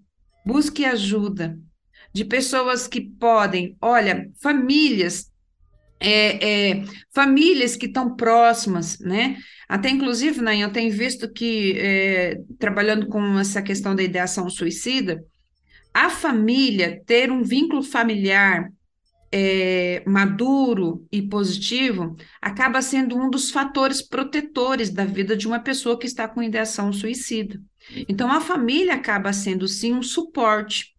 Busque 0.45 0.85
ajuda 0.85 1.59
de 2.13 2.25
pessoas 2.25 2.89
que 2.89 3.01
podem, 3.01 3.77
olha, 3.81 4.31
famílias 4.41 5.28
é, 6.01 6.71
é, 6.71 6.85
famílias 7.13 7.77
que 7.77 7.87
estão 7.87 8.15
próximas, 8.15 8.99
né? 9.01 9.37
Até 9.69 9.91
inclusive, 9.91 10.41
né, 10.41 10.57
eu 10.57 10.73
tenho 10.73 10.91
visto 10.91 11.31
que, 11.31 11.73
é, 11.79 12.41
trabalhando 12.59 13.07
com 13.07 13.39
essa 13.39 13.61
questão 13.61 13.95
da 13.95 14.03
ideação 14.03 14.49
suicida, 14.49 15.23
a 15.93 16.09
família 16.09 17.03
ter 17.05 17.31
um 17.31 17.43
vínculo 17.43 17.83
familiar 17.83 18.71
é, 19.31 20.03
maduro 20.07 21.07
e 21.13 21.21
positivo 21.21 22.17
acaba 22.41 22.81
sendo 22.81 23.17
um 23.17 23.29
dos 23.29 23.51
fatores 23.51 24.01
protetores 24.01 24.91
da 24.91 25.05
vida 25.05 25.37
de 25.37 25.47
uma 25.47 25.61
pessoa 25.61 25.99
que 25.99 26.07
está 26.07 26.27
com 26.27 26.43
ideação 26.43 26.93
suicida. 26.93 27.61
Então, 28.09 28.31
a 28.31 28.41
família 28.41 28.95
acaba 28.95 29.33
sendo, 29.33 29.69
sim, 29.69 29.93
um 29.93 30.03
suporte 30.03 30.95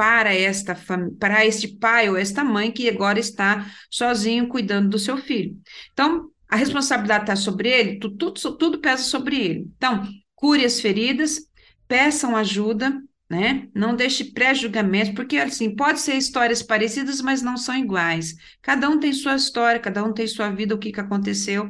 para 0.00 0.34
esta 0.34 0.74
para 1.18 1.44
este 1.44 1.68
pai 1.68 2.08
ou 2.08 2.16
esta 2.16 2.42
mãe 2.42 2.72
que 2.72 2.88
agora 2.88 3.20
está 3.20 3.70
sozinho 3.90 4.48
cuidando 4.48 4.88
do 4.88 4.98
seu 4.98 5.18
filho. 5.18 5.54
Então, 5.92 6.30
a 6.48 6.56
responsabilidade 6.56 7.24
está 7.24 7.36
sobre 7.36 7.68
ele, 7.68 7.98
tudo, 7.98 8.32
tudo, 8.32 8.56
tudo 8.56 8.78
pesa 8.80 9.02
sobre 9.02 9.36
ele. 9.36 9.70
Então, 9.76 10.08
cure 10.34 10.64
as 10.64 10.80
feridas, 10.80 11.40
peçam 11.86 12.34
ajuda, 12.34 12.98
né? 13.28 13.68
Não 13.74 13.94
deixe 13.94 14.32
pré-julgamento, 14.32 15.12
porque 15.12 15.36
assim, 15.36 15.76
pode 15.76 16.00
ser 16.00 16.14
histórias 16.14 16.62
parecidas, 16.62 17.20
mas 17.20 17.42
não 17.42 17.58
são 17.58 17.76
iguais. 17.76 18.34
Cada 18.62 18.88
um 18.88 18.98
tem 18.98 19.12
sua 19.12 19.36
história, 19.36 19.78
cada 19.78 20.02
um 20.02 20.14
tem 20.14 20.26
sua 20.26 20.48
vida, 20.48 20.74
o 20.74 20.78
que, 20.78 20.92
que 20.92 21.00
aconteceu. 21.00 21.68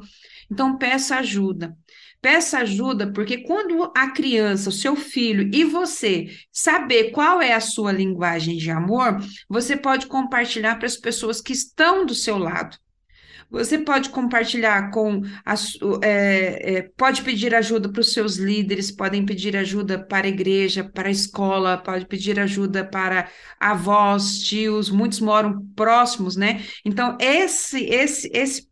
Então, 0.48 0.78
peça 0.78 1.16
ajuda. 1.16 1.76
Peça 2.20 2.58
ajuda, 2.58 3.10
porque 3.12 3.38
quando 3.38 3.90
a 3.96 4.10
criança, 4.10 4.68
o 4.68 4.72
seu 4.72 4.94
filho 4.94 5.48
e 5.54 5.64
você 5.64 6.28
saber 6.52 7.12
qual 7.12 7.40
é 7.40 7.54
a 7.54 7.60
sua 7.60 7.92
linguagem 7.92 8.58
de 8.58 8.70
amor, 8.70 9.16
você 9.48 9.74
pode 9.76 10.06
compartilhar 10.06 10.76
para 10.76 10.86
as 10.86 10.96
pessoas 10.96 11.40
que 11.40 11.52
estão 11.52 12.04
do 12.04 12.14
seu 12.14 12.36
lado. 12.36 12.76
Você 13.50 13.78
pode 13.78 14.10
compartilhar 14.10 14.90
com, 14.92 15.22
as, 15.44 15.76
é, 16.02 16.76
é, 16.76 16.82
pode 16.96 17.22
pedir 17.22 17.52
ajuda 17.52 17.90
para 17.90 18.00
os 18.00 18.12
seus 18.12 18.36
líderes, 18.36 18.92
podem 18.92 19.26
pedir 19.26 19.56
ajuda 19.56 19.98
para 19.98 20.26
a 20.26 20.30
igreja, 20.30 20.84
para 20.84 21.08
a 21.08 21.10
escola, 21.12 21.76
pode 21.76 22.06
pedir 22.06 22.38
ajuda 22.38 22.84
para 22.84 23.28
avós, 23.58 24.38
tios, 24.38 24.88
muitos 24.88 25.18
moram 25.18 25.66
próximos, 25.74 26.36
né? 26.36 26.62
Então, 26.84 27.18
esse, 27.20 27.84
esse, 27.86 28.30
esse 28.32 28.69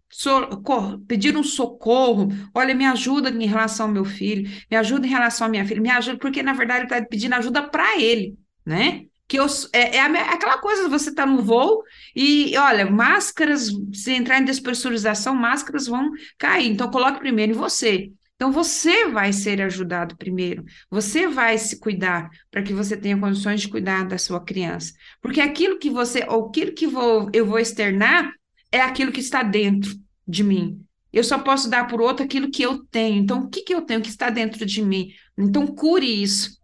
pedir 1.06 1.36
um 1.36 1.42
socorro, 1.42 2.28
olha, 2.54 2.74
me 2.74 2.84
ajuda 2.86 3.30
em 3.30 3.46
relação 3.46 3.86
ao 3.86 3.92
meu 3.92 4.04
filho, 4.04 4.48
me 4.70 4.76
ajuda 4.76 5.06
em 5.06 5.10
relação 5.10 5.46
à 5.46 5.50
minha 5.50 5.66
filha, 5.66 5.80
me 5.80 5.90
ajuda, 5.90 6.18
porque 6.18 6.42
na 6.42 6.52
verdade 6.52 6.80
ele 6.80 6.92
está 6.92 7.04
pedindo 7.04 7.34
ajuda 7.34 7.62
para 7.62 8.00
ele, 8.00 8.36
né? 8.64 9.04
Que 9.26 9.38
eu, 9.38 9.46
é, 9.74 9.96
é, 9.96 10.00
aquela 10.00 10.56
coisa, 10.58 10.88
você 10.88 11.10
está 11.10 11.26
no 11.26 11.42
voo 11.42 11.82
e, 12.16 12.56
olha, 12.56 12.90
máscaras, 12.90 13.70
se 13.92 14.12
entrar 14.12 14.40
em 14.40 14.44
despressurização, 14.44 15.34
máscaras 15.34 15.86
vão 15.86 16.10
cair, 16.38 16.70
então 16.70 16.90
coloque 16.90 17.18
primeiro 17.18 17.52
em 17.52 17.56
você. 17.56 18.10
Então 18.38 18.52
você 18.52 19.08
vai 19.08 19.32
ser 19.32 19.60
ajudado 19.60 20.16
primeiro, 20.16 20.64
você 20.88 21.26
vai 21.26 21.58
se 21.58 21.78
cuidar 21.80 22.30
para 22.52 22.62
que 22.62 22.72
você 22.72 22.96
tenha 22.96 23.18
condições 23.18 23.60
de 23.60 23.68
cuidar 23.68 24.06
da 24.06 24.16
sua 24.16 24.40
criança. 24.42 24.94
Porque 25.20 25.40
aquilo 25.40 25.76
que 25.76 25.90
você, 25.90 26.24
ou 26.28 26.46
aquilo 26.46 26.72
que 26.72 26.86
vou, 26.86 27.28
eu 27.34 27.44
vou 27.44 27.58
externar, 27.58 28.32
é 28.70 28.80
aquilo 28.80 29.12
que 29.12 29.20
está 29.20 29.42
dentro 29.42 29.94
de 30.26 30.44
mim. 30.44 30.84
Eu 31.12 31.24
só 31.24 31.38
posso 31.38 31.70
dar 31.70 31.86
por 31.86 32.00
outro 32.00 32.24
aquilo 32.24 32.50
que 32.50 32.62
eu 32.62 32.84
tenho. 32.84 33.16
Então, 33.22 33.40
o 33.40 33.48
que, 33.48 33.62
que 33.62 33.74
eu 33.74 33.82
tenho 33.82 34.02
que 34.02 34.08
está 34.08 34.28
dentro 34.28 34.64
de 34.64 34.82
mim? 34.82 35.10
Então, 35.36 35.66
cure 35.66 36.06
isso. 36.06 36.58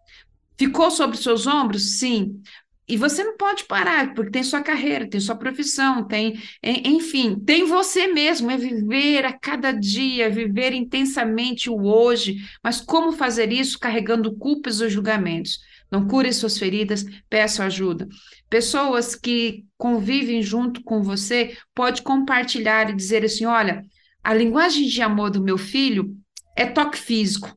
Ficou 0.57 0.91
sobre 0.91 1.17
seus 1.17 1.47
ombros? 1.47 1.99
Sim. 1.99 2.41
E 2.87 2.99
você 2.99 3.25
não 3.25 3.37
pode 3.39 3.65
parar, 3.65 4.13
porque 4.13 4.31
tem 4.31 4.43
sua 4.43 4.61
carreira, 4.61 5.09
tem 5.09 5.19
sua 5.19 5.35
profissão, 5.35 6.07
tem, 6.07 6.39
enfim, 6.63 7.35
tem 7.41 7.65
você 7.65 8.09
mesmo, 8.09 8.51
é 8.51 8.59
viver 8.59 9.25
a 9.25 9.33
cada 9.33 9.73
dia, 9.73 10.29
viver 10.29 10.75
intensamente 10.75 11.71
o 11.71 11.83
hoje. 11.83 12.37
Mas 12.63 12.83
como 12.83 13.13
fazer 13.13 13.51
isso 13.51 13.79
carregando 13.79 14.37
culpas 14.37 14.83
ou 14.83 14.91
julgamentos? 14.91 15.61
Não 15.91 16.07
cure 16.07 16.31
suas 16.33 16.59
feridas, 16.59 17.07
peça 17.31 17.65
ajuda. 17.65 18.07
Pessoas 18.55 19.17
que 19.17 19.65
convivem 19.77 20.41
junto 20.41 20.81
com 20.85 21.03
você 21.03 21.57
pode 21.75 22.03
compartilhar 22.03 22.89
e 22.89 22.95
dizer 22.95 23.25
assim: 23.25 23.47
olha, 23.47 23.83
a 24.23 24.33
linguagem 24.33 24.87
de 24.87 25.03
amor 25.03 25.29
do 25.29 25.43
meu 25.43 25.59
filho 25.59 26.17
é 26.57 26.65
toque 26.65 26.97
físico. 26.97 27.53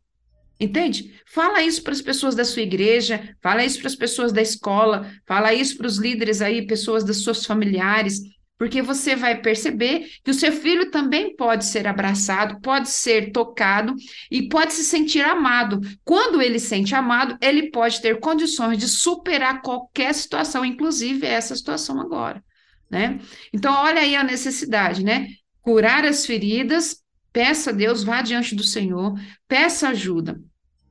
Entende? 0.60 1.14
Fala 1.28 1.62
isso 1.62 1.84
para 1.84 1.94
as 1.94 2.02
pessoas 2.02 2.34
da 2.34 2.44
sua 2.44 2.64
igreja, 2.64 3.38
fala 3.44 3.64
isso 3.64 3.78
para 3.78 3.90
as 3.90 3.96
pessoas 3.96 4.34
da 4.34 4.42
escola, 4.42 5.08
fala 5.28 5.54
isso 5.54 5.78
para 5.78 5.86
os 5.86 6.00
líderes 6.00 6.42
aí, 6.42 6.66
pessoas 6.66 7.04
das 7.04 7.18
suas 7.18 7.46
familiares 7.46 8.20
porque 8.58 8.82
você 8.82 9.16
vai 9.16 9.40
perceber 9.40 10.10
que 10.24 10.32
o 10.32 10.34
seu 10.34 10.52
filho 10.52 10.90
também 10.90 11.36
pode 11.36 11.66
ser 11.66 11.88
abraçado, 11.88 12.60
pode 12.62 12.90
ser 12.90 13.32
tocado 13.32 13.94
e 14.32 14.50
pode 14.50 14.74
se 14.74 14.84
sentir 14.84 15.22
amado. 15.22 15.80
Quando 16.04 16.42
ele 16.42 16.60
se 16.60 16.68
sente 16.68 16.96
amado, 16.96 17.38
ele 17.42 17.70
pode 17.70 18.02
ter 18.02 18.20
condições 18.20 18.78
de 18.78 18.88
superar 18.88 19.62
qualquer 19.62 20.14
situação, 20.14 20.66
inclusive 20.66 21.26
essa 21.26 21.56
situação 21.56 22.02
agora, 22.02 22.44
né? 22.90 23.20
Então, 23.54 23.74
olha 23.74 24.02
aí 24.02 24.16
a 24.16 24.24
necessidade, 24.24 25.04
né? 25.04 25.28
Curar 25.62 26.06
as 26.06 26.26
feridas, 26.26 27.02
peça 27.32 27.70
a 27.70 27.74
Deus, 27.74 28.04
vá 28.04 28.22
diante 28.22 28.56
do 28.56 28.64
Senhor, 28.64 29.14
peça 29.48 29.90
ajuda. 29.90 30.40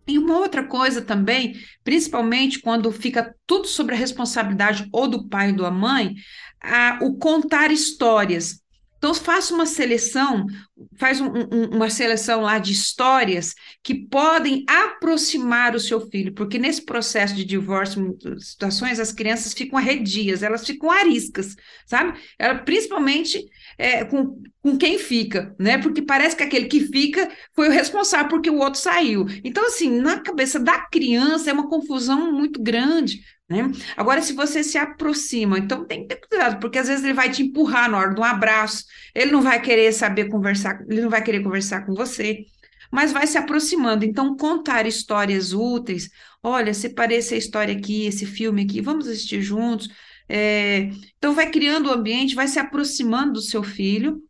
E 0.09 0.19
uma 0.19 0.39
outra 0.39 0.63
coisa 0.63 1.03
também, 1.03 1.57
principalmente 1.83 2.61
quando 2.61 2.93
fica 2.93 3.35
tudo 3.45 3.67
sobre 3.67 3.95
a 3.95 3.99
responsabilidade 3.99 4.89
ou 4.93 5.09
do 5.09 5.29
pai 5.29 5.51
ou 5.51 5.57
da 5.57 5.71
mãe, 5.71 6.15
a, 6.63 6.99
o 7.03 7.17
contar 7.17 7.71
histórias. 7.71 8.61
Então, 8.99 9.13
faça 9.15 9.55
uma 9.55 9.67
seleção, 9.67 10.47
faz 10.99 11.21
um, 11.21 11.27
um, 11.29 11.77
uma 11.77 11.91
seleção 11.91 12.41
lá 12.41 12.59
de 12.59 12.73
histórias 12.73 13.55
que 13.83 13.95
podem 13.95 14.65
aproximar 14.67 15.75
o 15.77 15.81
seu 15.81 16.01
filho, 16.09 16.33
porque 16.33 16.59
nesse 16.59 16.85
processo 16.85 17.35
de 17.35 17.45
divórcio, 17.45 18.17
situações, 18.39 18.99
as 18.99 19.13
crianças 19.13 19.53
ficam 19.53 19.79
arredias, 19.79 20.43
elas 20.43 20.67
ficam 20.67 20.91
ariscas, 20.91 21.55
sabe? 21.87 22.19
Ela, 22.39 22.57
principalmente 22.57 23.45
é, 23.79 24.05
com, 24.05 24.43
com 24.63 24.77
quem 24.79 24.99
fica, 24.99 25.55
né? 25.59 25.77
Porque 25.79 26.01
parece 26.01 26.35
que 26.35 26.43
aquele 26.43 26.67
que 26.67 26.81
fica 26.81 27.31
foi 27.55 27.69
o 27.69 27.73
responsável 27.73 28.29
porque 28.29 28.51
o 28.51 28.59
outro 28.59 28.81
saiu. 28.81 29.27
Então, 29.45 29.67
assim, 29.67 30.01
na 30.01 30.21
cabeça 30.21 30.59
da 30.59 30.81
criança 30.87 31.51
é 31.51 31.53
uma 31.53 31.69
confusão 31.69 32.33
muito 32.33 32.61
grande, 32.63 33.21
né? 33.49 33.71
Agora, 33.97 34.21
se 34.21 34.33
você 34.33 34.65
se 34.65 34.77
aproxima, 34.77 35.59
então 35.59 35.85
tem 35.85 36.03
que 36.03 36.09
ter 36.09 36.27
cuidado, 36.29 36.59
porque 36.61 36.79
às 36.79 36.89
vezes 36.89 37.05
ele 37.05 37.15
vai 37.15 37.31
te 37.31 37.43
empurrar 37.43 37.89
na 37.91 37.99
hora 37.99 38.15
de 38.15 38.21
um 38.21 38.25
abraço, 38.25 38.85
ele 39.15 39.31
não 39.31 39.41
vai 39.41 39.61
querer 39.63 39.93
saber 39.93 40.29
conversar, 40.29 40.85
ele 40.89 41.03
não 41.03 41.11
vai 41.11 41.23
querer 41.23 41.43
conversar 41.43 41.87
com 41.87 41.95
você, 41.95 42.45
mas 42.91 43.13
vai 43.13 43.27
se 43.27 43.39
aproximando. 43.39 44.05
Então, 44.05 44.37
contar 44.37 44.87
histórias 44.87 45.53
úteis, 45.53 46.11
olha, 46.43 46.75
separei 46.75 47.19
essa 47.19 47.37
história 47.37 47.77
aqui, 47.77 48.07
esse 48.07 48.27
filme 48.27 48.63
aqui, 48.63 48.81
vamos 48.81 49.07
assistir 49.07 49.43
juntos. 49.43 49.89
É, 50.29 50.91
então, 51.17 51.33
vai 51.33 51.51
criando 51.51 51.89
o 51.89 51.93
ambiente, 51.93 52.35
vai 52.35 52.49
se 52.49 52.59
aproximando 52.59 53.35
do 53.35 53.41
seu 53.41 53.63
filho, 53.63 54.21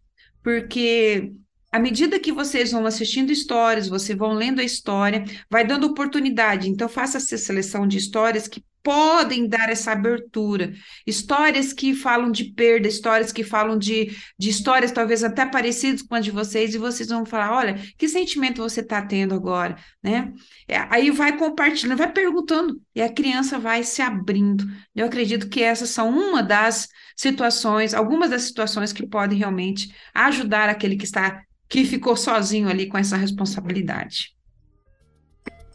porque 0.42 1.32
à 1.73 1.78
medida 1.78 2.20
que 2.20 2.32
vocês 2.32 2.73
vão 2.73 2.87
assistindo 2.87 3.32
histórias, 3.32 3.88
vocês 3.88 4.16
vão 4.16 4.32
lendo 4.35 4.61
a 4.61 4.64
história, 4.64 5.25
vai 5.50 5.66
dando 5.66 5.87
oportunidade. 5.87 6.68
Então, 6.68 6.88
faça 6.88 7.16
essa 7.16 7.38
seleção 7.38 7.87
de 7.87 7.99
histórias 7.99 8.46
que 8.46 8.62
podem 8.87 9.49
dar 9.49 9.69
essa 9.69 9.90
abertura. 9.90 10.73
Histórias 11.05 11.73
que 11.73 11.93
falam 11.93 12.31
de 12.31 12.45
perda, 12.45 12.87
histórias 12.87 13.33
que 13.33 13.43
falam 13.43 13.76
de, 13.76 14.16
de 14.38 14.49
histórias 14.49 14.93
talvez 14.93 15.25
até 15.25 15.45
parecidas 15.45 16.02
com 16.02 16.14
as 16.14 16.25
de 16.25 16.31
vocês, 16.31 16.73
e 16.73 16.78
vocês 16.78 17.09
vão 17.09 17.26
falar: 17.26 17.52
olha, 17.52 17.75
que 17.99 18.07
sentimento 18.09 18.62
você 18.62 18.83
está 18.83 19.02
tendo 19.02 19.35
agora, 19.35 19.76
né? 20.00 20.33
É, 20.69 20.87
aí 20.88 21.11
vai 21.11 21.37
compartilhando, 21.37 21.99
vai 21.99 22.12
perguntando, 22.12 22.81
e 22.95 23.02
a 23.02 23.12
criança 23.12 23.59
vai 23.59 23.83
se 23.83 24.00
abrindo. 24.00 24.64
Eu 24.95 25.07
acredito 25.07 25.49
que 25.49 25.64
essas 25.64 25.90
são 25.90 26.09
uma 26.09 26.40
das 26.40 26.87
situações, 27.16 27.93
algumas 27.93 28.31
das 28.31 28.43
situações 28.43 28.93
que 28.93 29.05
podem 29.05 29.37
realmente 29.37 29.93
ajudar 30.14 30.69
aquele 30.69 30.97
que 30.97 31.05
está 31.05 31.43
que 31.69 31.85
ficou 31.85 32.16
sozinho 32.16 32.69
ali 32.69 32.87
com 32.87 32.97
essa 32.97 33.16
responsabilidade. 33.16 34.36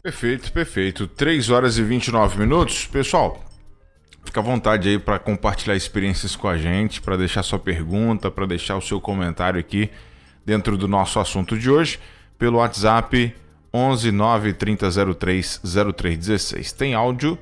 Perfeito, 0.02 0.52
perfeito. 0.52 1.06
3 1.06 1.48
horas 1.50 1.78
e 1.78 1.82
29 1.84 2.36
minutos. 2.36 2.86
Pessoal, 2.86 3.40
fica 4.24 4.40
à 4.40 4.42
vontade 4.42 4.88
aí 4.88 4.98
para 4.98 5.16
compartilhar 5.16 5.76
experiências 5.76 6.34
com 6.34 6.48
a 6.48 6.58
gente, 6.58 7.00
para 7.00 7.16
deixar 7.16 7.44
sua 7.44 7.58
pergunta, 7.60 8.28
para 8.28 8.44
deixar 8.44 8.76
o 8.76 8.82
seu 8.82 9.00
comentário 9.00 9.60
aqui 9.60 9.88
dentro 10.44 10.76
do 10.76 10.88
nosso 10.88 11.20
assunto 11.20 11.56
de 11.56 11.70
hoje, 11.70 12.00
pelo 12.36 12.58
WhatsApp 12.58 13.32
11 13.72 14.10
9 14.10 14.52
3003 14.54 15.60
0316. 15.62 16.72
Tem 16.72 16.94
áudio 16.94 17.38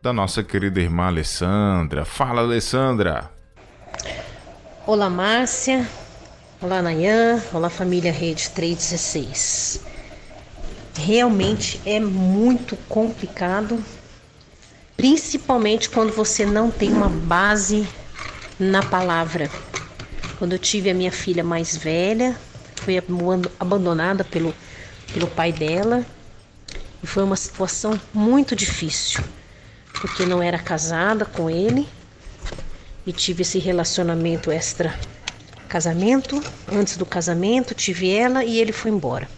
da 0.00 0.12
nossa 0.12 0.44
querida 0.44 0.80
irmã 0.80 1.06
Alessandra. 1.06 2.04
Fala, 2.04 2.42
Alessandra. 2.42 3.28
Olá, 4.86 5.10
Márcia. 5.10 5.84
Olá, 6.62 6.80
Nayan. 6.80 7.42
Olá, 7.52 7.68
família 7.68 8.12
Rede 8.12 8.50
316 8.50 9.93
realmente 10.96 11.80
é 11.84 11.98
muito 11.98 12.76
complicado, 12.88 13.82
principalmente 14.96 15.90
quando 15.90 16.12
você 16.12 16.46
não 16.46 16.70
tem 16.70 16.92
uma 16.92 17.08
base 17.08 17.86
na 18.58 18.82
palavra. 18.82 19.50
Quando 20.38 20.52
eu 20.52 20.58
tive 20.58 20.90
a 20.90 20.94
minha 20.94 21.12
filha 21.12 21.42
mais 21.42 21.76
velha, 21.76 22.36
foi 22.76 23.02
abandonada 23.58 24.24
pelo, 24.24 24.54
pelo 25.12 25.26
pai 25.26 25.52
dela 25.52 26.04
e 27.02 27.06
foi 27.06 27.22
uma 27.22 27.36
situação 27.36 28.00
muito 28.12 28.54
difícil, 28.54 29.22
porque 29.98 30.24
não 30.24 30.42
era 30.42 30.58
casada 30.58 31.24
com 31.24 31.50
ele 31.50 31.88
e 33.06 33.12
tive 33.12 33.42
esse 33.42 33.58
relacionamento 33.58 34.50
extra 34.50 34.98
casamento. 35.68 36.44
Antes 36.70 36.96
do 36.96 37.04
casamento, 37.04 37.74
tive 37.74 38.10
ela 38.10 38.44
e 38.44 38.58
ele 38.58 38.72
foi 38.72 38.90
embora. 38.90 39.28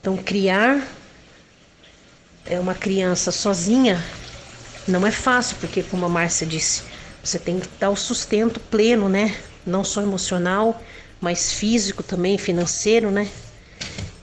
Então, 0.00 0.16
criar 0.16 0.86
é 2.46 2.58
uma 2.58 2.74
criança 2.74 3.30
sozinha 3.30 4.02
não 4.88 5.06
é 5.06 5.10
fácil, 5.10 5.56
porque, 5.60 5.82
como 5.82 6.06
a 6.06 6.08
Márcia 6.08 6.46
disse, 6.46 6.82
você 7.22 7.38
tem 7.38 7.60
que 7.60 7.68
dar 7.78 7.90
o 7.90 7.96
sustento 7.96 8.58
pleno, 8.58 9.06
né? 9.06 9.36
Não 9.66 9.84
só 9.84 10.00
emocional, 10.00 10.80
mas 11.20 11.52
físico 11.52 12.02
também, 12.02 12.38
financeiro, 12.38 13.10
né? 13.10 13.28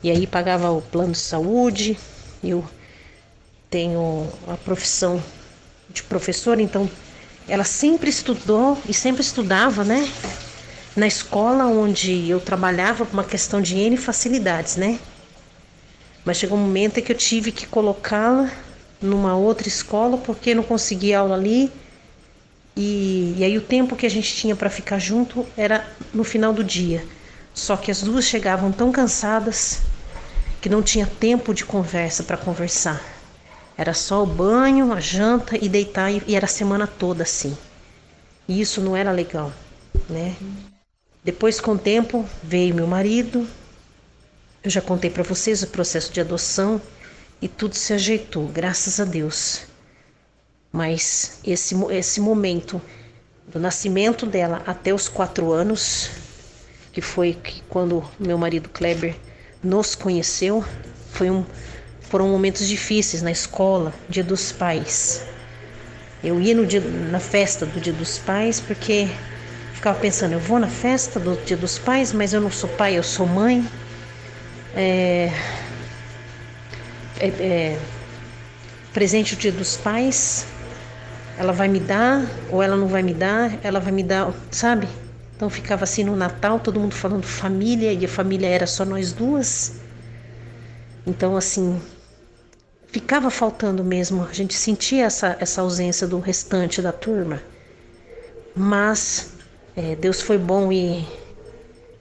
E 0.02 0.10
aí 0.10 0.26
pagava 0.26 0.72
o 0.72 0.82
plano 0.82 1.12
de 1.12 1.20
saúde. 1.20 2.00
Eu 2.44 2.66
tenho 3.70 4.28
a 4.48 4.58
profissão 4.58 5.24
de 5.90 6.02
professora, 6.02 6.62
então 6.62 6.90
ela 7.48 7.64
sempre 7.64 8.10
estudou 8.10 8.82
e 8.90 8.94
sempre 8.94 9.22
estudava, 9.22 9.84
né? 9.84 10.12
Na 10.96 11.06
escola 11.06 11.66
onde 11.66 12.28
eu 12.28 12.40
trabalhava 12.40 13.06
por 13.06 13.14
uma 13.14 13.24
questão 13.24 13.62
de 13.62 13.78
N 13.78 13.98
facilidades, 13.98 14.78
né? 14.78 15.00
Mas 16.26 16.38
chegou 16.38 16.58
um 16.58 16.62
momento 16.62 16.98
em 17.00 17.04
que 17.04 17.12
eu 17.12 17.18
tive 17.18 17.52
que 17.52 17.68
colocá-la 17.68 18.52
numa 19.00 19.38
outra 19.38 19.68
escola 19.68 20.18
porque 20.18 20.56
não 20.56 20.64
conseguia 20.64 21.20
aula 21.20 21.36
ali. 21.36 21.72
E, 22.76 23.36
e 23.38 23.44
aí 23.44 23.58
o 23.58 23.62
tempo 23.62 23.96
que 23.96 24.08
a 24.08 24.10
gente 24.10 24.36
tinha 24.36 24.56
para 24.56 24.70
ficar 24.70 24.98
junto 24.98 25.46
era 25.56 25.88
no 26.12 26.24
final 26.24 26.52
do 26.52 26.64
dia. 26.64 27.06
Só 27.54 27.78
que 27.78 27.92
as 27.92 28.02
duas 28.02 28.26
chegavam 28.26 28.72
tão 28.72 28.92
cansadas 28.92 29.82
que 30.60 30.68
não 30.68 30.82
tinha 30.82 31.06
tempo 31.06 31.54
de 31.54 31.64
conversa 31.64 32.24
para 32.24 32.36
conversar. 32.36 33.02
Era 33.78 33.94
só 33.94 34.24
o 34.24 34.26
banho, 34.26 34.92
a 34.92 35.00
janta 35.00 35.58
e 35.64 35.70
deitar 35.70 36.12
e, 36.12 36.24
e 36.26 36.36
era 36.36 36.46
a 36.46 36.50
semana 36.50 36.88
toda 36.88 37.24
assim. 37.24 37.56
E 38.48 38.60
isso 38.60 38.82
não 38.82 38.96
era 38.96 39.12
legal, 39.12 39.54
né? 40.10 40.36
Depois 41.24 41.60
com 41.60 41.74
o 41.74 41.78
tempo 41.78 42.26
veio 42.44 42.76
meu 42.76 42.88
marido, 42.88 43.48
eu 44.66 44.72
já 44.72 44.82
contei 44.82 45.12
para 45.12 45.22
vocês 45.22 45.62
o 45.62 45.68
processo 45.68 46.12
de 46.12 46.20
adoção 46.20 46.82
e 47.40 47.48
tudo 47.48 47.76
se 47.76 47.94
ajeitou, 47.94 48.48
graças 48.48 49.00
a 49.00 49.06
Deus. 49.06 49.62
Mas 50.72 51.40
esse, 51.46 51.76
esse 51.92 52.20
momento 52.20 52.82
do 53.48 53.60
nascimento 53.60 54.26
dela 54.26 54.64
até 54.66 54.92
os 54.92 55.08
quatro 55.08 55.52
anos, 55.52 56.10
que 56.92 57.00
foi 57.00 57.38
quando 57.70 58.04
meu 58.20 58.40
marido 58.40 58.68
Kleber 58.68 59.16
nos 59.62 59.94
conheceu, 59.94 60.66
foi 61.12 61.30
um, 61.30 61.46
foram 62.02 62.28
momentos 62.30 62.68
difíceis 62.68 63.22
na 63.22 63.32
escola, 63.32 63.94
dia 64.10 64.24
dos 64.24 64.52
pais. 64.52 65.24
Eu 66.24 66.42
ia 66.42 66.56
no 66.56 66.66
dia, 66.66 66.82
na 66.82 67.20
festa 67.20 67.68
do 67.68 67.80
dia 67.80 67.94
dos 67.94 68.18
pais 68.18 68.60
porque 68.60 69.08
ficava 69.76 70.00
pensando, 70.00 70.34
eu 70.34 70.40
vou 70.40 70.58
na 70.58 70.68
festa 70.68 71.20
do 71.20 71.36
dia 71.46 71.56
dos 71.56 71.78
pais, 71.78 72.12
mas 72.12 72.34
eu 72.34 72.42
não 72.42 72.50
sou 72.50 72.68
pai, 72.68 72.98
eu 72.98 73.04
sou 73.04 73.28
mãe 73.28 73.64
é, 74.76 75.32
é, 77.20 77.28
é, 77.28 77.80
presente 78.94 79.34
o 79.34 79.38
dia 79.38 79.52
dos 79.52 79.78
pais, 79.78 80.46
ela 81.38 81.54
vai 81.54 81.68
me 81.68 81.80
dar 81.80 82.26
ou 82.52 82.62
ela 82.62 82.76
não 82.76 82.88
vai 82.88 83.02
me 83.02 83.14
dar, 83.14 83.58
ela 83.64 83.80
vai 83.80 83.94
me 83.94 84.04
dar, 84.04 84.34
sabe? 84.52 84.88
Então 85.36 85.50
ficava 85.50 85.84
assim 85.84 86.04
no 86.04 86.16
Natal, 86.16 86.60
todo 86.60 86.80
mundo 86.80 86.94
falando 86.94 87.24
família 87.24 87.94
e 87.94 88.06
a 88.06 88.08
família 88.08 88.48
era 88.48 88.68
só 88.68 88.84
nós 88.84 89.14
duas. 89.14 89.80
Então 91.08 91.38
assim, 91.38 91.82
ficava 92.88 93.30
faltando 93.30 93.84
mesmo, 93.84 94.26
a 94.30 94.34
gente 94.34 94.54
sentia 94.54 95.06
essa, 95.06 95.38
essa 95.40 95.62
ausência 95.62 96.06
do 96.06 96.20
restante 96.20 96.82
da 96.82 96.92
turma. 96.92 97.42
Mas 98.56 99.34
é, 99.76 99.96
Deus 99.96 100.22
foi 100.22 100.38
bom 100.38 100.72
e, 100.72 101.06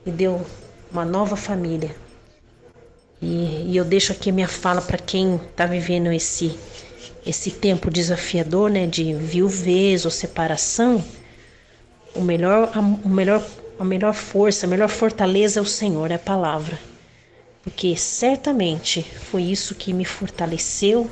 e 0.07 0.11
deu 0.11 0.45
uma 0.93 1.05
nova 1.05 1.35
família. 1.37 2.04
E, 3.25 3.71
e 3.71 3.77
eu 3.77 3.87
deixo 3.87 4.13
aqui 4.13 4.29
a 4.29 4.33
minha 4.33 4.47
fala 4.47 4.83
para 4.83 4.99
quem 4.99 5.37
está 5.37 5.65
vivendo 5.65 6.13
esse, 6.13 6.59
esse 7.27 7.51
tempo 7.51 7.91
desafiador, 7.91 8.71
né, 8.71 8.87
de 8.87 9.15
viuvez 9.15 10.05
ou 10.05 10.11
separação. 10.11 11.03
O 12.15 12.21
melhor, 12.21 12.71
a, 12.75 12.81
o 12.81 13.09
melhor, 13.09 13.43
a 13.79 13.85
melhor 13.85 14.13
força, 14.13 14.67
a 14.67 14.69
melhor 14.69 14.91
fortaleza 14.91 15.59
é 15.59 15.63
o 15.63 15.67
Senhor, 15.67 16.11
é 16.11 16.17
a 16.17 16.19
palavra. 16.19 16.79
Porque 17.63 17.97
certamente 17.97 19.03
foi 19.03 19.45
isso 19.45 19.75
que 19.75 19.95
me 19.95 20.05
fortaleceu 20.05 21.11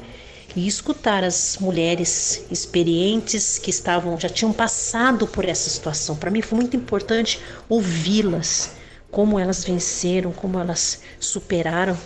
e 0.54 0.68
escutar 0.68 1.24
as 1.24 1.56
mulheres 1.58 2.44
experientes 2.50 3.56
que 3.56 3.70
estavam 3.70 4.20
já 4.20 4.28
tinham 4.28 4.52
passado 4.52 5.26
por 5.26 5.48
essa 5.48 5.70
situação. 5.70 6.14
Para 6.14 6.30
mim 6.30 6.42
foi 6.42 6.58
muito 6.58 6.76
importante 6.76 7.40
ouvi-las 7.70 8.81
como 9.12 9.38
elas 9.38 9.62
venceram, 9.62 10.32
como 10.32 10.58
elas 10.58 11.00
superaram, 11.20 11.96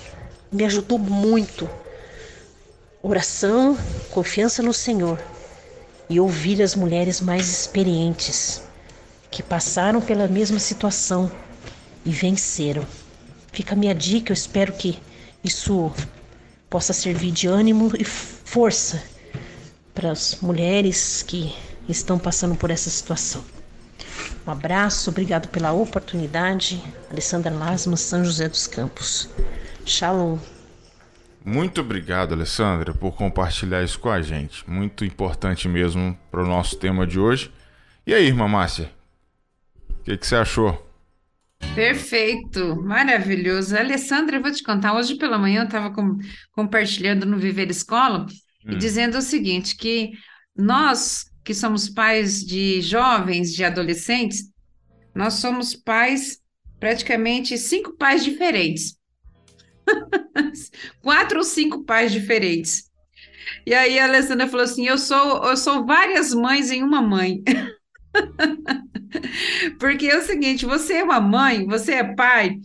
me 0.50 0.64
ajudou 0.64 0.98
muito, 0.98 1.70
oração, 3.00 3.78
confiança 4.10 4.60
no 4.60 4.74
Senhor 4.74 5.22
e 6.10 6.18
ouvir 6.18 6.60
as 6.60 6.74
mulheres 6.74 7.20
mais 7.20 7.48
experientes 7.48 8.60
que 9.30 9.40
passaram 9.40 10.00
pela 10.00 10.26
mesma 10.26 10.58
situação 10.58 11.30
e 12.04 12.10
venceram. 12.10 12.84
Fica 13.52 13.74
a 13.74 13.78
minha 13.78 13.94
dica, 13.94 14.32
eu 14.32 14.34
espero 14.34 14.72
que 14.72 14.98
isso 15.44 15.92
possa 16.68 16.92
servir 16.92 17.30
de 17.30 17.46
ânimo 17.46 17.92
e 17.96 18.04
força 18.04 19.00
para 19.94 20.10
as 20.10 20.38
mulheres 20.42 21.22
que 21.22 21.54
estão 21.88 22.18
passando 22.18 22.56
por 22.56 22.72
essa 22.72 22.90
situação. 22.90 23.55
Um 24.46 24.50
abraço, 24.50 25.10
obrigado 25.10 25.48
pela 25.48 25.72
oportunidade. 25.72 26.82
Alessandra 27.10 27.52
Lasma, 27.52 27.96
São 27.96 28.24
José 28.24 28.48
dos 28.48 28.66
Campos. 28.66 29.28
Shalom. 29.84 30.38
Muito 31.44 31.80
obrigado, 31.80 32.32
Alessandra, 32.32 32.92
por 32.92 33.14
compartilhar 33.14 33.82
isso 33.84 34.00
com 34.00 34.10
a 34.10 34.20
gente. 34.20 34.68
Muito 34.68 35.04
importante 35.04 35.68
mesmo 35.68 36.18
para 36.30 36.42
o 36.42 36.46
nosso 36.46 36.76
tema 36.76 37.06
de 37.06 37.20
hoje. 37.20 37.52
E 38.04 38.12
aí, 38.12 38.26
irmã 38.26 38.48
Márcia? 38.48 38.90
O 39.88 40.02
que, 40.02 40.16
que 40.16 40.26
você 40.26 40.36
achou? 40.36 40.84
Perfeito, 41.74 42.76
maravilhoso. 42.82 43.76
Alessandra, 43.76 44.36
eu 44.36 44.42
vou 44.42 44.50
te 44.50 44.62
contar, 44.62 44.94
hoje 44.94 45.16
pela 45.16 45.38
manhã 45.38 45.60
eu 45.60 45.66
estava 45.66 45.90
com, 45.90 46.18
compartilhando 46.52 47.24
no 47.26 47.38
Viver 47.38 47.70
Escola 47.70 48.26
hum. 48.64 48.72
e 48.72 48.76
dizendo 48.76 49.18
o 49.18 49.22
seguinte, 49.22 49.76
que 49.76 50.12
nós 50.56 51.26
que 51.46 51.54
somos 51.54 51.88
pais 51.88 52.44
de 52.44 52.82
jovens, 52.82 53.54
de 53.54 53.62
adolescentes, 53.62 54.50
nós 55.14 55.34
somos 55.34 55.76
pais, 55.76 56.40
praticamente 56.80 57.56
cinco 57.56 57.96
pais 57.96 58.24
diferentes. 58.24 58.96
Quatro 61.00 61.38
ou 61.38 61.44
cinco 61.44 61.84
pais 61.84 62.10
diferentes. 62.10 62.90
E 63.64 63.72
aí 63.72 63.96
a 63.96 64.06
Alessandra 64.06 64.48
falou 64.48 64.64
assim: 64.64 64.88
eu 64.88 64.98
sou, 64.98 65.44
eu 65.44 65.56
sou 65.56 65.86
várias 65.86 66.34
mães 66.34 66.72
em 66.72 66.82
uma 66.82 67.00
mãe. 67.00 67.44
Porque 69.78 70.08
é 70.08 70.18
o 70.18 70.22
seguinte: 70.22 70.66
você 70.66 70.94
é 70.94 71.04
uma 71.04 71.20
mãe, 71.20 71.64
você 71.64 71.92
é 71.92 72.14
pai. 72.14 72.56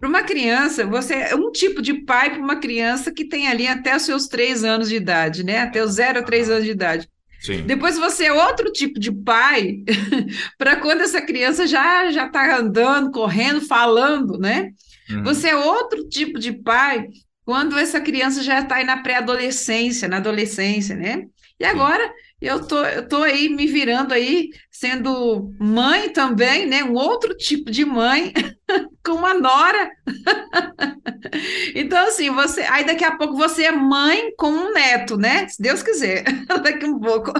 Para 0.00 0.08
uma 0.08 0.22
criança, 0.22 0.86
você 0.86 1.14
é 1.14 1.36
um 1.36 1.52
tipo 1.52 1.82
de 1.82 2.02
pai 2.04 2.30
para 2.30 2.40
uma 2.40 2.58
criança 2.58 3.12
que 3.12 3.26
tem 3.26 3.46
ali 3.46 3.68
até 3.68 3.94
os 3.94 4.02
seus 4.02 4.26
três 4.26 4.64
anos 4.64 4.88
de 4.88 4.96
idade, 4.96 5.44
né? 5.44 5.58
Até 5.58 5.84
os 5.84 5.92
zero 5.92 6.20
a 6.20 6.22
três 6.22 6.48
anos 6.48 6.64
de 6.64 6.70
idade. 6.70 7.11
Sim. 7.42 7.62
Depois 7.62 7.98
você 7.98 8.26
é 8.26 8.32
outro 8.32 8.70
tipo 8.70 9.00
de 9.00 9.10
pai 9.10 9.78
para 10.56 10.76
quando 10.76 11.00
essa 11.00 11.20
criança 11.20 11.66
já 11.66 12.10
já 12.10 12.26
está 12.26 12.56
andando, 12.56 13.10
correndo, 13.10 13.60
falando, 13.60 14.38
né? 14.38 14.70
Uhum. 15.10 15.24
Você 15.24 15.48
é 15.48 15.56
outro 15.56 16.08
tipo 16.08 16.38
de 16.38 16.52
pai 16.52 17.08
quando 17.44 17.76
essa 17.76 18.00
criança 18.00 18.44
já 18.44 18.60
está 18.60 18.76
aí 18.76 18.84
na 18.84 19.02
pré-adolescência, 19.02 20.08
na 20.08 20.18
adolescência, 20.18 20.94
né? 20.94 21.24
E 21.58 21.64
agora 21.64 22.08
eu 22.42 22.66
tô, 22.66 22.84
eu 22.84 23.06
tô 23.06 23.22
aí 23.22 23.48
me 23.48 23.66
virando 23.66 24.12
aí, 24.12 24.50
sendo 24.68 25.54
mãe 25.60 26.08
também, 26.08 26.66
né? 26.66 26.82
Um 26.82 26.94
outro 26.94 27.36
tipo 27.36 27.70
de 27.70 27.84
mãe, 27.84 28.32
com 29.04 29.12
uma 29.12 29.32
nora. 29.32 29.90
então, 31.74 32.08
assim, 32.08 32.30
você. 32.30 32.62
Aí 32.62 32.84
daqui 32.84 33.04
a 33.04 33.16
pouco 33.16 33.36
você 33.36 33.64
é 33.64 33.72
mãe 33.72 34.32
com 34.36 34.50
um 34.50 34.72
neto, 34.72 35.16
né? 35.16 35.46
Se 35.46 35.62
Deus 35.62 35.84
quiser, 35.84 36.24
daqui 36.62 36.84
um 36.84 36.98
pouco. 36.98 37.32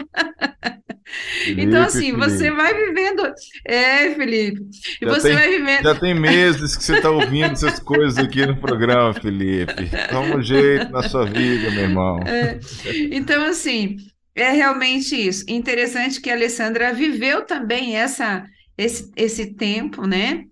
Felipe, 1.44 1.62
então, 1.62 1.82
assim, 1.82 2.12
Felipe. 2.12 2.20
você 2.20 2.50
vai 2.52 2.72
vivendo. 2.72 3.22
É, 3.66 4.14
Felipe. 4.14 4.60
E 5.00 5.04
já 5.04 5.12
você 5.12 5.28
tem, 5.28 5.36
vai 5.36 5.50
vivendo. 5.50 5.82
Já 5.82 5.94
tem 5.96 6.14
meses 6.14 6.76
que 6.76 6.84
você 6.84 6.96
está 6.96 7.10
ouvindo 7.10 7.52
essas 7.52 7.80
coisas 7.80 8.18
aqui 8.18 8.46
no 8.46 8.56
programa, 8.60 9.12
Felipe. 9.14 9.90
Toma 10.10 10.36
um 10.36 10.42
jeito 10.42 10.90
na 10.90 11.02
sua 11.02 11.26
vida, 11.26 11.70
meu 11.72 11.82
irmão. 11.82 12.20
É, 12.24 12.60
então, 13.10 13.44
assim, 13.44 13.96
é 14.34 14.50
realmente 14.50 15.14
isso. 15.14 15.44
Interessante 15.48 16.20
que 16.20 16.30
a 16.30 16.34
Alessandra 16.34 16.92
viveu 16.92 17.44
também 17.44 17.96
essa, 17.96 18.46
esse, 18.76 19.10
esse 19.16 19.54
tempo, 19.54 20.06
né? 20.06 20.44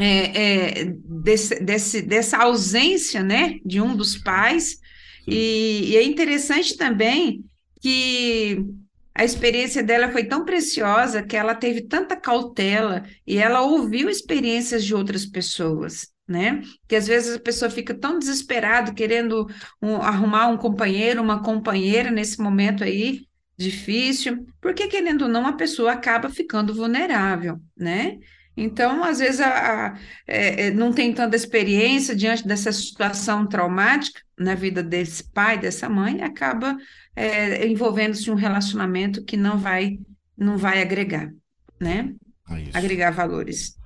É, 0.00 0.82
é, 0.82 0.84
desse, 0.84 1.58
desse, 1.60 2.02
dessa 2.02 2.38
ausência, 2.38 3.20
né, 3.20 3.58
de 3.64 3.80
um 3.80 3.96
dos 3.96 4.16
pais. 4.16 4.78
E, 5.26 5.90
e, 5.90 5.96
é 5.96 6.04
interessante 6.04 6.76
também 6.76 7.44
que 7.80 8.64
a 9.12 9.24
experiência 9.24 9.82
dela 9.82 10.12
foi 10.12 10.22
tão 10.22 10.44
preciosa 10.44 11.24
que 11.24 11.36
ela 11.36 11.52
teve 11.52 11.82
tanta 11.82 12.14
cautela 12.14 13.04
e 13.26 13.38
ela 13.38 13.62
ouviu 13.62 14.08
experiências 14.08 14.84
de 14.84 14.94
outras 14.94 15.26
pessoas 15.26 16.06
né? 16.28 16.60
Que 16.86 16.94
às 16.94 17.06
vezes 17.06 17.36
a 17.36 17.40
pessoa 17.40 17.70
fica 17.70 17.94
tão 17.94 18.18
desesperada 18.18 18.92
querendo 18.92 19.46
um, 19.80 19.96
arrumar 19.96 20.48
um 20.48 20.56
companheiro, 20.58 21.22
uma 21.22 21.42
companheira 21.42 22.10
nesse 22.10 22.40
momento 22.40 22.84
aí 22.84 23.26
difícil, 23.56 24.46
porque 24.60 24.86
querendo 24.86 25.22
ou 25.22 25.28
não 25.28 25.46
a 25.46 25.54
pessoa 25.54 25.92
acaba 25.92 26.28
ficando 26.28 26.74
vulnerável, 26.74 27.58
né? 27.76 28.18
Então, 28.56 29.04
às 29.04 29.20
vezes, 29.20 29.40
a, 29.40 29.48
a 29.48 29.98
é, 30.26 30.66
é 30.66 30.70
não 30.70 30.92
tem 30.92 31.12
tanta 31.12 31.36
experiência 31.36 32.14
diante 32.14 32.46
dessa 32.46 32.72
situação 32.72 33.46
traumática 33.46 34.20
na 34.36 34.54
vida 34.54 34.82
desse 34.82 35.24
pai, 35.32 35.58
dessa 35.58 35.88
mãe, 35.88 36.22
acaba 36.22 36.76
é, 37.14 37.66
envolvendo-se 37.66 38.28
em 38.28 38.32
um 38.32 38.36
relacionamento 38.36 39.24
que 39.24 39.36
não 39.36 39.58
vai, 39.58 39.98
não 40.36 40.56
vai 40.56 40.82
agregar, 40.82 41.32
né? 41.80 42.12
É 42.50 42.76
agregar 42.76 43.10
valores. 43.10 43.76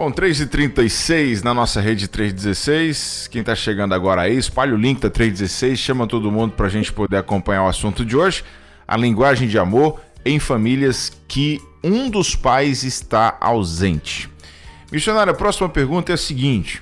Bom, 0.00 0.12
3h36 0.12 1.42
na 1.42 1.52
nossa 1.52 1.80
rede 1.80 2.06
316. 2.06 3.26
Quem 3.32 3.40
está 3.40 3.56
chegando 3.56 3.96
agora 3.96 4.22
aí, 4.22 4.36
espalha 4.36 4.72
o 4.72 4.76
link 4.76 5.00
da 5.00 5.10
316, 5.10 5.76
chama 5.76 6.06
todo 6.06 6.30
mundo 6.30 6.52
para 6.52 6.66
a 6.66 6.68
gente 6.68 6.92
poder 6.92 7.16
acompanhar 7.16 7.64
o 7.64 7.66
assunto 7.66 8.04
de 8.04 8.16
hoje. 8.16 8.44
A 8.86 8.96
linguagem 8.96 9.48
de 9.48 9.58
amor 9.58 10.00
em 10.24 10.38
famílias 10.38 11.10
que 11.26 11.60
um 11.82 12.08
dos 12.08 12.36
pais 12.36 12.84
está 12.84 13.36
ausente. 13.40 14.30
Missionário, 14.92 15.32
a 15.32 15.36
próxima 15.36 15.68
pergunta 15.68 16.12
é 16.12 16.14
a 16.14 16.16
seguinte: 16.16 16.80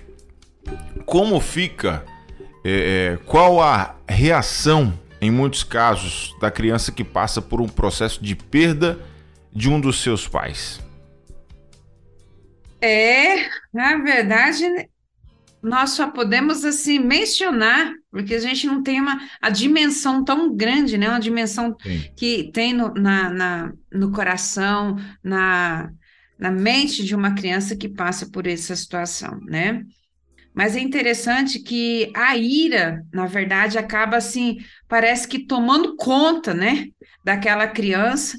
Como 1.06 1.40
fica, 1.40 2.04
é, 2.62 3.14
é, 3.14 3.18
qual 3.24 3.62
a 3.62 3.94
reação, 4.06 4.92
em 5.22 5.30
muitos 5.30 5.64
casos, 5.64 6.36
da 6.38 6.50
criança 6.50 6.92
que 6.92 7.02
passa 7.02 7.40
por 7.40 7.62
um 7.62 7.66
processo 7.66 8.22
de 8.22 8.36
perda 8.36 8.98
de 9.50 9.70
um 9.70 9.80
dos 9.80 10.02
seus 10.02 10.28
pais? 10.28 10.84
É, 12.86 13.48
na 13.72 13.96
verdade, 13.98 14.64
nós 15.62 15.90
só 15.90 16.08
podemos 16.08 16.64
assim 16.64 16.98
mencionar, 16.98 17.92
porque 18.10 18.34
a 18.34 18.38
gente 18.38 18.66
não 18.66 18.82
tem 18.82 19.00
uma 19.00 19.20
a 19.42 19.50
dimensão 19.50 20.24
tão 20.24 20.54
grande, 20.54 20.96
né? 20.96 21.08
Uma 21.08 21.18
dimensão 21.18 21.76
Sim. 21.82 22.10
que 22.16 22.50
tem 22.52 22.72
no, 22.72 22.94
na, 22.94 23.30
na, 23.30 23.72
no 23.92 24.12
coração, 24.12 24.96
na, 25.22 25.90
na 26.38 26.50
mente 26.50 27.04
de 27.04 27.14
uma 27.14 27.34
criança 27.34 27.74
que 27.74 27.88
passa 27.88 28.30
por 28.30 28.46
essa 28.46 28.76
situação, 28.76 29.40
né? 29.42 29.82
Mas 30.54 30.74
é 30.74 30.80
interessante 30.80 31.58
que 31.58 32.10
a 32.14 32.34
ira, 32.36 33.04
na 33.12 33.26
verdade, 33.26 33.76
acaba 33.76 34.16
assim, 34.16 34.56
parece 34.88 35.28
que 35.28 35.40
tomando 35.40 35.96
conta, 35.96 36.54
né, 36.54 36.86
daquela 37.22 37.66
criança 37.66 38.38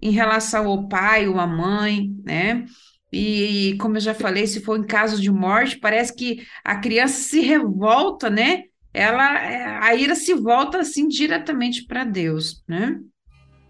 em 0.00 0.10
relação 0.10 0.66
ao 0.66 0.88
pai 0.88 1.28
ou 1.28 1.38
à 1.38 1.46
mãe, 1.46 2.10
né? 2.24 2.64
E, 3.12 3.76
como 3.78 3.96
eu 3.96 4.00
já 4.00 4.14
falei, 4.14 4.46
se 4.46 4.60
for 4.60 4.78
em 4.78 4.86
caso 4.86 5.20
de 5.20 5.30
morte, 5.30 5.78
parece 5.78 6.14
que 6.14 6.46
a 6.64 6.76
criança 6.76 7.20
se 7.20 7.40
revolta, 7.40 8.30
né? 8.30 8.64
Ela, 8.94 9.84
a 9.84 9.94
ira 9.94 10.14
se 10.14 10.34
volta 10.34 10.78
assim 10.78 11.06
diretamente 11.08 11.84
para 11.86 12.04
Deus, 12.04 12.62
né? 12.66 12.98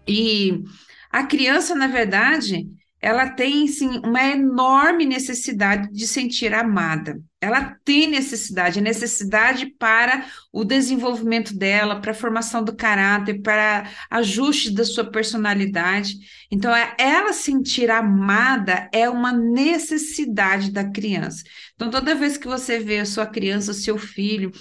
E 0.07 0.63
a 1.11 1.25
criança, 1.25 1.75
na 1.75 1.87
verdade, 1.87 2.67
ela 3.01 3.29
tem 3.29 3.67
sim 3.67 3.99
uma 4.05 4.23
enorme 4.23 5.05
necessidade 5.05 5.89
de 5.91 6.07
sentir 6.07 6.53
amada. 6.53 7.19
Ela 7.43 7.77
tem 7.83 8.07
necessidade, 8.07 8.81
necessidade 8.81 9.65
para 9.77 10.25
o 10.51 10.63
desenvolvimento 10.63 11.55
dela, 11.55 11.99
para 11.99 12.11
a 12.11 12.15
formação 12.15 12.63
do 12.63 12.75
caráter, 12.75 13.41
para 13.41 13.89
ajuste 14.09 14.73
da 14.73 14.85
sua 14.85 15.03
personalidade. 15.03 16.15
Então, 16.49 16.73
é, 16.75 16.95
ela 16.97 17.33
sentir 17.33 17.91
amada 17.91 18.89
é 18.93 19.09
uma 19.09 19.31
necessidade 19.31 20.71
da 20.71 20.83
criança. 20.89 21.43
Então, 21.75 21.89
toda 21.89 22.15
vez 22.15 22.37
que 22.37 22.47
você 22.47 22.79
vê 22.79 22.99
a 22.99 23.05
sua 23.05 23.25
criança, 23.25 23.71
o 23.71 23.75
seu 23.75 23.97
filho, 23.97 24.51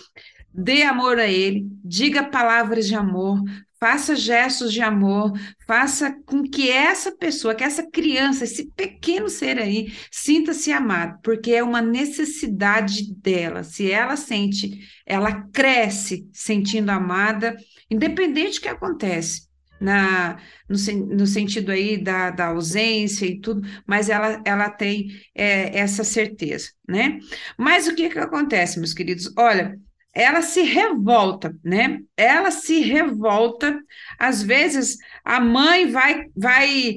dê 0.52 0.82
amor 0.82 1.18
a 1.18 1.26
ele, 1.26 1.66
diga 1.84 2.22
palavras 2.24 2.86
de 2.86 2.94
amor, 2.94 3.42
faça 3.82 4.14
gestos 4.14 4.72
de 4.72 4.80
amor, 4.80 5.32
faça 5.66 6.16
com 6.24 6.44
que 6.44 6.70
essa 6.70 7.10
pessoa, 7.10 7.52
que 7.52 7.64
essa 7.64 7.82
criança, 7.90 8.44
esse 8.44 8.70
pequeno 8.76 9.28
ser 9.28 9.58
aí, 9.58 9.92
sinta-se 10.08 10.70
amado, 10.70 11.18
porque 11.20 11.50
é 11.50 11.64
uma 11.64 11.82
necessidade 11.82 13.12
dela. 13.12 13.64
Se 13.64 13.90
ela 13.90 14.14
sente, 14.14 14.88
ela 15.04 15.48
cresce 15.52 16.28
sentindo 16.32 16.90
amada, 16.90 17.56
independente 17.90 18.60
do 18.60 18.62
que 18.62 18.68
acontece. 18.68 19.50
Na, 19.80 20.38
no, 20.68 20.76
no 21.16 21.26
sentido 21.26 21.72
aí 21.72 21.98
da, 21.98 22.30
da 22.30 22.46
ausência 22.46 23.26
e 23.26 23.40
tudo, 23.40 23.68
mas 23.84 24.08
ela, 24.08 24.40
ela 24.44 24.70
tem 24.70 25.08
é, 25.34 25.76
essa 25.76 26.04
certeza, 26.04 26.68
né? 26.88 27.18
Mas 27.58 27.88
o 27.88 27.94
que 27.96 28.08
que 28.08 28.18
acontece, 28.20 28.78
meus 28.78 28.94
queridos? 28.94 29.32
Olha, 29.36 29.76
ela 30.14 30.42
se 30.42 30.62
revolta, 30.62 31.55
né? 31.64 32.01
Ela 32.16 32.51
se 32.51 32.81
revolta. 32.81 33.79
Às 34.18 34.42
vezes 34.42 34.98
a 35.25 35.40
mãe 35.40 35.90
vai 35.90 36.27
vai 36.37 36.96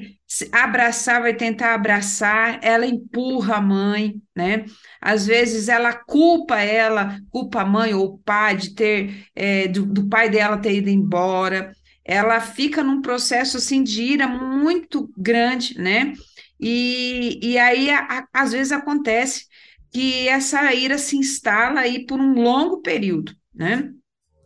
abraçar, 0.51 1.21
vai 1.21 1.34
tentar 1.36 1.73
abraçar, 1.75 2.60
ela 2.63 2.86
empurra 2.86 3.56
a 3.56 3.62
mãe, 3.62 4.15
né? 4.36 4.65
Às 4.99 5.25
vezes 5.28 5.69
ela 5.69 5.93
culpa 5.93 6.60
ela, 6.60 7.17
culpa 7.30 7.62
a 7.62 7.65
mãe 7.65 7.93
ou 7.93 8.06
o 8.06 8.17
pai 8.17 8.58
de 8.58 8.73
ter 8.73 9.28
é, 9.36 9.67
do, 9.67 9.86
do 9.86 10.10
pai 10.10 10.30
dela 10.30 10.58
ter 10.58 10.75
ido 10.75 10.89
embora. 10.89 11.71
Ela 12.04 12.39
fica 12.39 12.84
num 12.84 13.01
processo 13.01 13.58
assim 13.58 13.84
de 13.84 14.01
ira 14.04 14.28
muito 14.28 15.10
grande, 15.17 15.75
né? 15.80 16.13
E, 16.60 17.39
e 17.41 17.58
aí, 17.58 17.89
a, 17.89 17.99
a, 17.99 18.28
às 18.41 18.51
vezes, 18.51 18.71
acontece 18.71 19.45
que 19.95 20.27
essa 20.27 20.73
ira 20.73 20.97
se 20.97 21.15
instala 21.15 21.79
aí 21.79 22.05
por 22.05 22.19
um 22.19 22.34
longo 22.34 22.81
período, 22.81 23.34
né? 23.53 23.93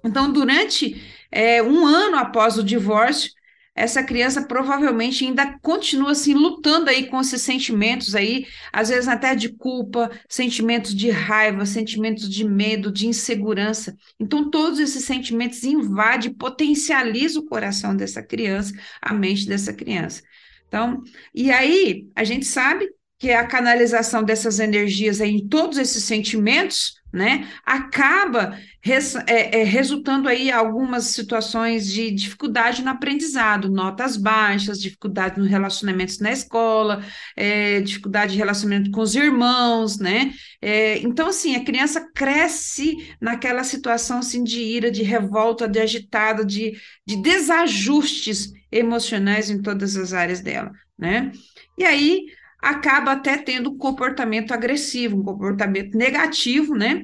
Então, 0.06 0.32
durante 0.32 1.02
é, 1.32 1.64
um 1.64 1.88
ano 1.88 2.18
após 2.18 2.56
o 2.60 2.64
divórcio, 2.64 3.32
essa 3.74 4.04
criança 4.04 4.46
provavelmente 4.46 5.26
ainda 5.26 5.58
continua 5.60 6.12
assim 6.12 6.36
lutando 6.36 6.92
aí 6.92 7.08
com 7.08 7.20
esses 7.20 7.42
sentimentos 7.42 8.14
aí, 8.14 8.46
às 8.72 8.90
vezes 8.90 9.08
até 9.08 9.34
de 9.34 9.50
culpa, 9.50 10.12
sentimentos 10.30 10.94
de 10.94 11.10
raiva, 11.10 11.66
sentimentos 11.66 12.30
de 12.30 12.44
medo, 12.44 12.92
de 12.92 13.08
insegurança. 13.08 13.98
Então 14.20 14.52
todos 14.52 14.80
esses 14.80 15.04
sentimentos 15.04 15.64
invadem, 15.64 16.32
potencializam 16.32 17.42
o 17.42 17.48
coração 17.48 17.96
dessa 17.96 18.22
criança, 18.22 18.72
a 19.02 19.16
mente 19.16 19.48
dessa 19.48 19.74
criança. 19.74 20.22
Então, 20.68 21.02
e 21.34 21.50
aí 21.50 22.08
a 22.16 22.24
gente 22.24 22.46
sabe 22.46 22.88
que 23.20 23.34
a 23.34 23.46
canalização 23.46 24.24
dessas 24.24 24.60
energias 24.60 25.20
aí 25.20 25.36
em 25.36 25.48
todos 25.48 25.78
esses 25.78 26.06
sentimentos, 26.06 26.98
né, 27.12 27.50
acaba 27.66 28.58
res, 28.82 29.16
é, 29.28 29.60
é, 29.60 29.64
resultando 29.64 30.30
aí 30.30 30.50
algumas 30.50 31.06
situações 31.06 31.92
de 31.92 32.12
dificuldade 32.12 32.82
no 32.82 32.92
aprendizado, 32.92 33.70
notas 33.70 34.16
baixas, 34.16 34.80
dificuldade 34.80 35.38
no 35.38 35.46
relacionamentos 35.46 36.20
na 36.20 36.32
escola, 36.32 37.04
é, 37.36 37.82
dificuldade 37.82 38.34
de 38.34 38.38
relacionamento 38.38 38.92
com 38.92 39.02
os 39.02 39.16
irmãos, 39.16 39.98
né? 40.00 40.32
É, 40.62 41.00
então, 41.00 41.28
assim, 41.28 41.56
a 41.56 41.64
criança 41.66 42.08
cresce 42.14 42.96
naquela 43.20 43.64
situação 43.66 44.20
assim 44.20 44.44
de 44.44 44.62
ira, 44.62 44.90
de 44.90 45.04
revolta, 45.04 45.68
de 45.68 45.80
agitada, 45.80 46.46
de, 46.46 46.78
de 47.06 47.22
desajustes 47.22 48.54
emocionais 48.72 49.50
em 49.50 49.62
todas 49.62 49.98
as 49.98 50.14
áreas 50.14 50.42
dela, 50.42 50.72
né? 50.98 51.32
E 51.78 51.84
aí 51.84 52.28
acaba 52.62 53.13
até 53.13 53.38
tendo 53.38 53.72
um 53.72 53.78
comportamento 53.78 54.54
agressivo, 54.54 55.17
um 55.17 55.24
comportamento 55.24 55.98
negativo, 55.98 56.76
né? 56.76 57.04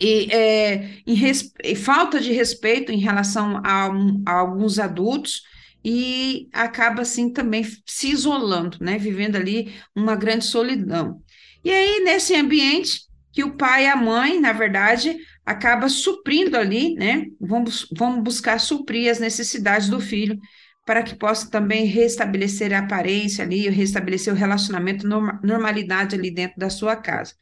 E, 0.00 0.32
é, 0.32 0.90
res, 1.06 1.52
e 1.62 1.74
falta 1.74 2.20
de 2.20 2.32
respeito 2.32 2.92
em 2.92 2.98
relação 2.98 3.60
a, 3.64 3.90
a, 4.26 4.32
alguns 4.32 4.78
adultos 4.78 5.42
e 5.84 6.48
acaba 6.52 7.02
assim 7.02 7.32
também 7.32 7.64
se 7.84 8.10
isolando, 8.10 8.78
né? 8.80 8.96
Vivendo 8.98 9.36
ali 9.36 9.74
uma 9.94 10.14
grande 10.14 10.44
solidão. 10.44 11.20
E 11.64 11.70
aí, 11.70 12.00
nesse 12.04 12.34
ambiente 12.36 13.08
que 13.32 13.42
o 13.42 13.56
pai 13.56 13.84
e 13.84 13.88
a 13.88 13.96
mãe, 13.96 14.40
na 14.40 14.52
verdade, 14.52 15.16
acaba 15.44 15.88
suprindo 15.88 16.56
ali, 16.56 16.94
né? 16.94 17.26
Vamos, 17.40 17.88
vamos 17.96 18.22
buscar 18.22 18.60
suprir 18.60 19.10
as 19.10 19.18
necessidades 19.18 19.88
do 19.88 20.00
filho 20.00 20.38
para 20.88 21.02
que 21.02 21.14
possa 21.14 21.50
também 21.50 21.84
restabelecer 21.84 22.72
a 22.72 22.78
aparência 22.78 23.44
ali, 23.44 23.68
restabelecer 23.68 24.32
o 24.32 24.36
relacionamento, 24.36 25.06
normalidade 25.06 26.16
ali 26.16 26.30
dentro 26.30 26.58
da 26.58 26.70
sua 26.70 26.96
casa. 26.96 27.34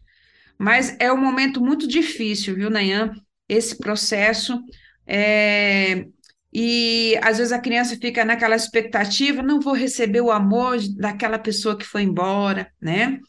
Mas 0.58 0.96
é 0.98 1.12
um 1.12 1.16
momento 1.16 1.60
muito 1.60 1.86
difícil, 1.86 2.56
viu, 2.56 2.68
Nayan? 2.68 3.12
Esse 3.48 3.78
processo. 3.78 4.60
É... 5.06 6.06
E 6.52 7.16
às 7.22 7.38
vezes 7.38 7.52
a 7.52 7.60
criança 7.60 7.96
fica 7.96 8.24
naquela 8.24 8.56
expectativa, 8.56 9.44
não 9.44 9.60
vou 9.60 9.74
receber 9.74 10.22
o 10.22 10.32
amor 10.32 10.78
daquela 10.96 11.38
pessoa 11.38 11.78
que 11.78 11.86
foi 11.86 12.02
embora, 12.02 12.72
né? 12.82 13.20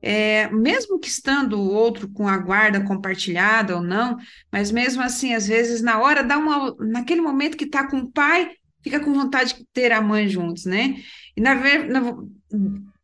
É, 0.00 0.48
mesmo 0.50 1.00
que 1.00 1.08
estando 1.08 1.58
o 1.58 1.72
outro 1.72 2.08
com 2.12 2.28
a 2.28 2.38
guarda 2.38 2.84
compartilhada 2.84 3.74
ou 3.74 3.82
não, 3.82 4.16
mas 4.52 4.70
mesmo 4.70 5.02
assim, 5.02 5.34
às 5.34 5.48
vezes, 5.48 5.82
na 5.82 5.98
hora, 5.98 6.22
dá 6.22 6.38
uma, 6.38 6.72
naquele 6.78 7.20
momento 7.20 7.56
que 7.56 7.64
está 7.64 7.88
com 7.88 7.98
o 7.98 8.12
pai, 8.12 8.48
fica 8.86 9.00
com 9.00 9.12
vontade 9.12 9.54
de 9.54 9.66
ter 9.72 9.90
a 9.90 10.00
mãe 10.00 10.28
juntos, 10.28 10.64
né? 10.64 11.02
E 11.36 11.40
na 11.40 11.54
verdade, 11.54 12.06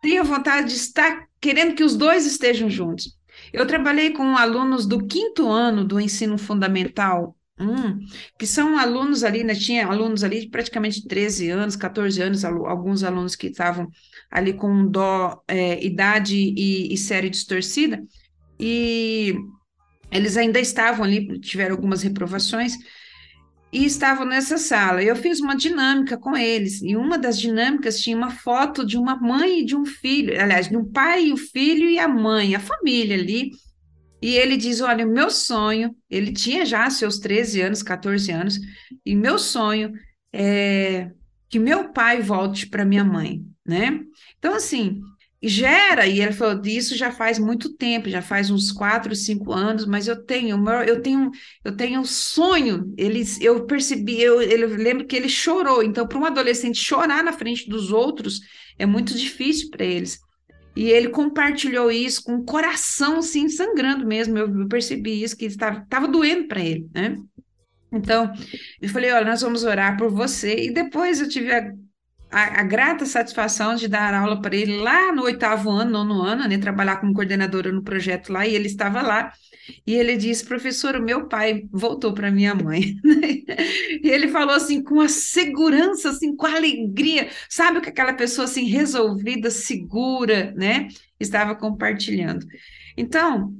tem 0.00 0.16
a 0.16 0.22
vontade 0.22 0.68
de 0.68 0.76
estar 0.76 1.26
querendo 1.40 1.74
que 1.74 1.82
os 1.82 1.96
dois 1.96 2.24
estejam 2.24 2.70
juntos. 2.70 3.18
Eu 3.52 3.66
trabalhei 3.66 4.12
com 4.12 4.36
alunos 4.36 4.86
do 4.86 5.04
quinto 5.04 5.48
ano 5.48 5.84
do 5.84 5.98
ensino 5.98 6.38
fundamental 6.38 7.36
Hum, 7.60 8.00
que 8.38 8.46
são 8.46 8.78
alunos 8.78 9.22
ali, 9.22 9.44
né? 9.44 9.54
Tinha 9.54 9.86
alunos 9.86 10.24
ali 10.24 10.40
de 10.40 10.48
praticamente 10.48 11.06
13 11.06 11.50
anos, 11.50 11.76
14 11.76 12.20
anos, 12.20 12.44
alguns 12.44 13.04
alunos 13.04 13.36
que 13.36 13.48
estavam 13.48 13.88
ali 14.30 14.54
com 14.54 14.86
dó, 14.88 15.42
é, 15.46 15.84
idade 15.84 16.34
e, 16.36 16.92
e 16.92 16.96
série 16.96 17.30
distorcida, 17.30 18.02
e 18.58 19.34
eles 20.10 20.36
ainda 20.36 20.58
estavam 20.58 21.04
ali, 21.04 21.38
tiveram 21.40 21.76
algumas 21.76 22.02
reprovações, 22.02 22.76
e 23.72 23.86
estavam 23.86 24.26
nessa 24.26 24.58
sala. 24.58 25.02
Eu 25.02 25.16
fiz 25.16 25.40
uma 25.40 25.56
dinâmica 25.56 26.18
com 26.18 26.36
eles, 26.36 26.82
e 26.82 26.94
uma 26.94 27.18
das 27.18 27.38
dinâmicas 27.38 28.00
tinha 28.00 28.16
uma 28.16 28.30
foto 28.30 28.84
de 28.84 28.98
uma 28.98 29.16
mãe 29.16 29.60
e 29.60 29.64
de 29.64 29.74
um 29.74 29.86
filho, 29.86 30.38
aliás, 30.38 30.68
de 30.68 30.76
um 30.76 30.84
pai, 30.84 31.32
o 31.32 31.36
filho 31.36 31.88
e 31.88 31.98
a 31.98 32.06
mãe, 32.06 32.54
a 32.54 32.60
família 32.60 33.16
ali. 33.16 33.50
E 34.20 34.36
ele 34.36 34.56
diz: 34.56 34.80
Olha, 34.80 35.06
meu 35.06 35.30
sonho, 35.30 35.96
ele 36.10 36.32
tinha 36.32 36.66
já 36.66 36.88
seus 36.90 37.18
13 37.18 37.62
anos, 37.62 37.82
14 37.82 38.30
anos, 38.30 38.58
e 39.04 39.16
meu 39.16 39.38
sonho 39.38 39.92
é 40.32 41.10
que 41.48 41.58
meu 41.58 41.92
pai 41.92 42.22
volte 42.22 42.66
para 42.66 42.84
minha 42.84 43.04
mãe, 43.04 43.44
né? 43.66 44.00
Então, 44.38 44.54
assim, 44.54 45.02
gera, 45.42 46.06
e 46.06 46.20
ele 46.20 46.32
falou 46.32 46.54
disso 46.60 46.96
já 46.96 47.10
faz 47.10 47.38
muito 47.38 47.74
tempo, 47.74 48.08
já 48.08 48.22
faz 48.22 48.48
uns 48.50 48.70
quatro, 48.70 49.14
cinco 49.16 49.52
anos, 49.52 49.84
mas 49.84 50.06
eu 50.06 50.24
tenho, 50.24 50.56
eu 50.86 51.02
tenho, 51.02 51.30
eu 51.64 51.76
tenho 51.76 52.00
um 52.00 52.04
sonho. 52.04 52.94
Eles, 52.96 53.40
eu 53.40 53.66
percebi, 53.66 54.22
eu, 54.22 54.40
eu 54.40 54.68
lembro 54.68 55.06
que 55.06 55.16
ele 55.16 55.28
chorou. 55.28 55.82
Então, 55.82 56.06
para 56.06 56.18
um 56.18 56.24
adolescente 56.24 56.78
chorar 56.78 57.24
na 57.24 57.32
frente 57.32 57.68
dos 57.68 57.90
outros 57.90 58.40
é 58.78 58.86
muito 58.86 59.16
difícil 59.16 59.68
para 59.70 59.84
eles. 59.84 60.20
E 60.76 60.84
ele 60.88 61.08
compartilhou 61.08 61.90
isso 61.90 62.22
com 62.22 62.36
o 62.36 62.44
coração 62.44 63.18
assim 63.18 63.48
sangrando 63.48 64.06
mesmo. 64.06 64.38
Eu, 64.38 64.60
eu 64.60 64.68
percebi 64.68 65.22
isso 65.22 65.36
que 65.36 65.44
estava, 65.44 65.80
estava 65.82 66.06
doendo 66.06 66.46
para 66.46 66.60
ele, 66.60 66.88
né? 66.94 67.16
Então, 67.92 68.32
eu 68.80 68.88
falei, 68.88 69.12
olha, 69.12 69.26
nós 69.26 69.42
vamos 69.42 69.64
orar 69.64 69.98
por 69.98 70.10
você. 70.10 70.66
E 70.66 70.72
depois 70.72 71.20
eu 71.20 71.28
tive 71.28 71.52
a 71.52 71.72
a, 72.32 72.60
a, 72.60 72.62
grata 72.64 73.04
satisfação 73.04 73.74
de 73.74 73.86
dar 73.86 74.14
aula 74.14 74.40
para 74.40 74.56
ele 74.56 74.78
lá 74.78 75.12
no 75.12 75.22
oitavo 75.22 75.70
ano, 75.70 75.90
nono 75.90 76.22
ano, 76.22 76.48
né, 76.48 76.58
trabalhar 76.58 76.96
como 76.96 77.12
coordenadora 77.12 77.70
no 77.70 77.82
projeto 77.82 78.32
lá, 78.32 78.46
e 78.46 78.54
ele 78.54 78.66
estava 78.66 79.02
lá, 79.02 79.32
e 79.86 79.94
ele 79.94 80.16
disse, 80.16 80.44
professor, 80.44 80.96
o 80.96 81.02
meu 81.02 81.28
pai 81.28 81.64
voltou 81.70 82.12
para 82.12 82.30
minha 82.30 82.54
mãe. 82.54 82.96
e 84.02 84.08
ele 84.08 84.28
falou 84.28 84.54
assim, 84.54 84.82
com 84.82 85.00
a 85.00 85.08
segurança, 85.08 86.10
assim, 86.10 86.34
com 86.34 86.46
a 86.46 86.56
alegria, 86.56 87.28
sabe 87.48 87.78
o 87.78 87.80
que 87.82 87.90
aquela 87.90 88.14
pessoa 88.14 88.46
assim, 88.46 88.64
resolvida, 88.64 89.50
segura, 89.50 90.52
né, 90.56 90.88
estava 91.20 91.54
compartilhando. 91.54 92.46
Então, 92.96 93.54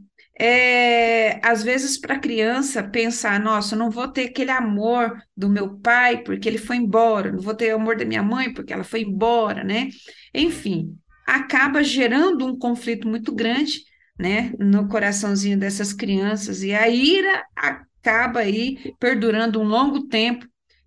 é, 0.45 1.39
às 1.41 1.63
vezes 1.63 1.97
para 1.97 2.17
a 2.17 2.19
criança 2.19 2.83
pensar, 2.83 3.39
nossa, 3.39 3.77
eu 3.77 3.79
não 3.79 3.89
vou 3.89 4.09
ter 4.09 4.25
aquele 4.25 4.51
amor 4.51 5.17
do 5.37 5.49
meu 5.49 5.79
pai 5.79 6.25
porque 6.25 6.49
ele 6.49 6.59
foi 6.59 6.79
embora, 6.79 7.31
não 7.31 7.39
vou 7.39 7.55
ter 7.55 7.73
o 7.73 7.77
amor 7.77 7.97
da 7.97 8.05
minha 8.05 8.25
mãe 8.25 8.53
porque 8.53 8.73
ela 8.73 8.83
foi 8.83 9.03
embora, 9.03 9.63
né? 9.63 9.89
Enfim, 10.35 10.99
acaba 11.25 11.85
gerando 11.85 12.45
um 12.45 12.59
conflito 12.59 13.07
muito 13.07 13.33
grande, 13.33 13.85
né, 14.19 14.53
no 14.59 14.89
coraçãozinho 14.89 15.57
dessas 15.57 15.93
crianças 15.93 16.65
e 16.65 16.73
a 16.75 16.89
ira 16.89 17.45
acaba 17.55 18.41
aí 18.41 18.93
perdurando 18.99 19.61
um 19.61 19.65
longo 19.65 20.09
tempo 20.09 20.45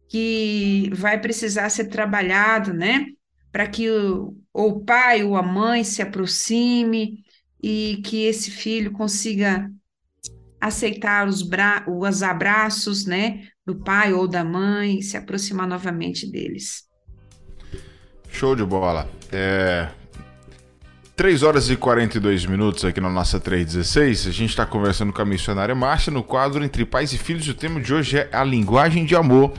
que 0.09 0.89
vai 0.93 1.19
precisar 1.19 1.69
ser 1.69 1.85
trabalhado, 1.85 2.73
né, 2.73 3.05
para 3.53 3.67
que 3.67 3.89
o, 3.89 4.35
o 4.53 4.81
pai 4.83 5.23
ou 5.23 5.37
a 5.37 5.41
mãe 5.41 5.85
se 5.85 6.01
aproxime, 6.01 7.23
e 7.67 7.99
que 8.03 8.27
esse 8.27 8.51
filho 8.51 8.91
consiga 8.91 9.71
aceitar 10.61 11.27
os, 11.27 11.41
bra 11.41 11.83
os 11.87 12.21
abraços, 12.21 13.07
né, 13.07 13.41
do 13.65 13.75
pai 13.75 14.13
ou 14.13 14.27
da 14.27 14.43
mãe, 14.43 15.01
se 15.01 15.17
aproximar 15.17 15.67
novamente 15.67 16.31
deles. 16.31 16.83
Show 18.29 18.55
de 18.55 18.63
bola. 18.63 19.09
É... 19.31 19.89
3 21.15 21.41
horas 21.41 21.67
e 21.71 21.75
42 21.75 22.45
minutos 22.45 22.85
aqui 22.85 23.01
na 23.01 23.09
nossa 23.09 23.39
316. 23.39 24.27
A 24.27 24.31
gente 24.31 24.51
está 24.51 24.65
conversando 24.65 25.11
com 25.11 25.23
a 25.23 25.25
missionária 25.25 25.73
Márcia 25.73 26.13
no 26.13 26.21
quadro 26.21 26.63
Entre 26.63 26.85
Pais 26.85 27.13
e 27.13 27.17
Filhos. 27.17 27.47
O 27.47 27.55
tema 27.55 27.81
de 27.81 27.91
hoje 27.91 28.19
é 28.19 28.29
a 28.31 28.43
linguagem 28.43 29.05
de 29.05 29.15
amor 29.15 29.51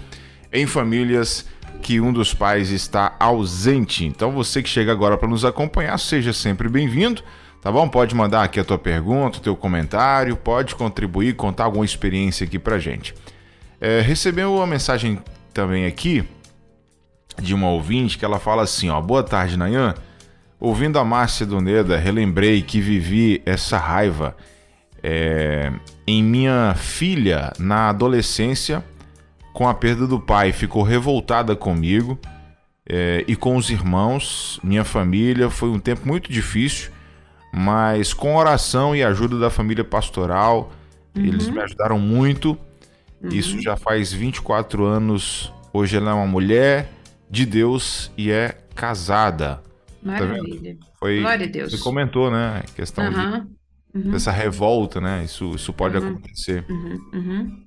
em 0.53 0.65
famílias 0.65 1.45
que 1.83 2.01
um 2.01 2.13
dos 2.13 2.33
pais 2.33 2.71
está 2.71 3.17
ausente. 3.19 4.05
Então 4.05 4.31
você 4.31 4.63
que 4.63 4.69
chega 4.69 4.93
agora 4.93 5.19
para 5.19 5.29
nos 5.29 5.45
acompanhar, 5.45 5.99
seja 5.99 6.33
sempre 6.33 6.69
bem-vindo. 6.69 7.21
Tá 7.67 7.73
bom? 7.73 7.89
Pode 7.89 8.15
mandar 8.15 8.45
aqui 8.45 8.61
a 8.61 8.65
tua 8.65 8.79
pergunta, 8.79 9.39
o 9.39 9.41
teu 9.41 9.57
comentário, 9.57 10.37
pode 10.37 10.77
contribuir, 10.77 11.35
contar 11.35 11.65
alguma 11.65 11.85
experiência 11.85 12.47
aqui 12.47 12.61
pra 12.61 12.79
gente. 12.79 13.13
É, 13.81 14.01
recebeu 14.01 14.55
uma 14.55 14.69
mensagem 14.69 15.19
também 15.53 15.85
aqui 15.85 16.25
de 17.43 17.53
uma 17.53 17.69
ouvinte 17.69 18.17
que 18.17 18.25
ela 18.25 18.39
fala 18.39 18.63
assim, 18.63 18.89
ó, 18.89 19.01
boa 19.01 19.25
tarde, 19.25 19.57
Nayan. 19.57 19.97
Ouvindo 20.61 20.97
a 20.97 21.05
Márcia 21.05 21.45
Doneda, 21.45 21.97
relembrei 21.97 22.63
que 22.63 22.81
vivi 22.81 23.43
essa 23.45 23.79
raiva 23.79 24.37
é, 25.03 25.73
em 26.07 26.23
minha 26.23 26.73
filha 26.77 27.53
na 27.59 27.89
adolescência 27.89 28.85
com 29.53 29.69
a 29.69 29.75
perda 29.75 30.07
do 30.07 30.21
pai. 30.21 30.53
Ficou 30.53 30.85
revoltada 30.85 31.57
comigo 31.57 32.17
é, 32.89 33.25
e 33.27 33.35
com 33.35 33.57
os 33.57 33.71
irmãos, 33.71 34.61
minha 34.63 34.85
família. 34.85 35.51
Foi 35.51 35.69
um 35.69 35.81
tempo 35.81 36.07
muito 36.07 36.31
difícil, 36.31 36.95
mas 37.53 38.13
com 38.13 38.37
oração 38.37 38.95
e 38.95 39.03
ajuda 39.03 39.39
da 39.39 39.51
família 39.51 39.85
pastoral, 39.85 40.73
uhum. 41.17 41.25
eles 41.25 41.49
me 41.49 41.61
ajudaram 41.61 41.99
muito. 41.99 42.59
Uhum. 43.23 43.31
Isso 43.31 43.61
já 43.61 43.77
faz 43.77 44.13
24 44.13 44.85
anos. 44.85 45.53
Hoje 45.73 45.97
ela 45.97 46.11
é 46.11 46.15
uma 46.15 46.27
mulher 46.27 46.91
de 47.31 47.47
Deus 47.47 48.11
e 48.17 48.31
é 48.31 48.59
casada. 48.75 49.63
Tá 50.05 50.13
Maravilha. 50.13 50.77
Tá 50.77 50.87
Foi, 50.99 51.21
Glória 51.21 51.47
a 51.47 51.49
Deus. 51.49 51.73
Você 51.73 51.79
comentou, 51.79 52.31
né? 52.31 52.63
A 52.63 52.73
questão 52.73 53.05
uhum. 53.05 53.47
de, 53.95 54.11
dessa 54.11 54.31
revolta, 54.31 55.01
né? 55.01 55.25
Isso, 55.25 55.55
isso 55.55 55.73
pode 55.73 55.97
uhum. 55.97 56.11
acontecer. 56.11 56.65
Uhum. 56.69 57.11
Uhum. 57.13 57.67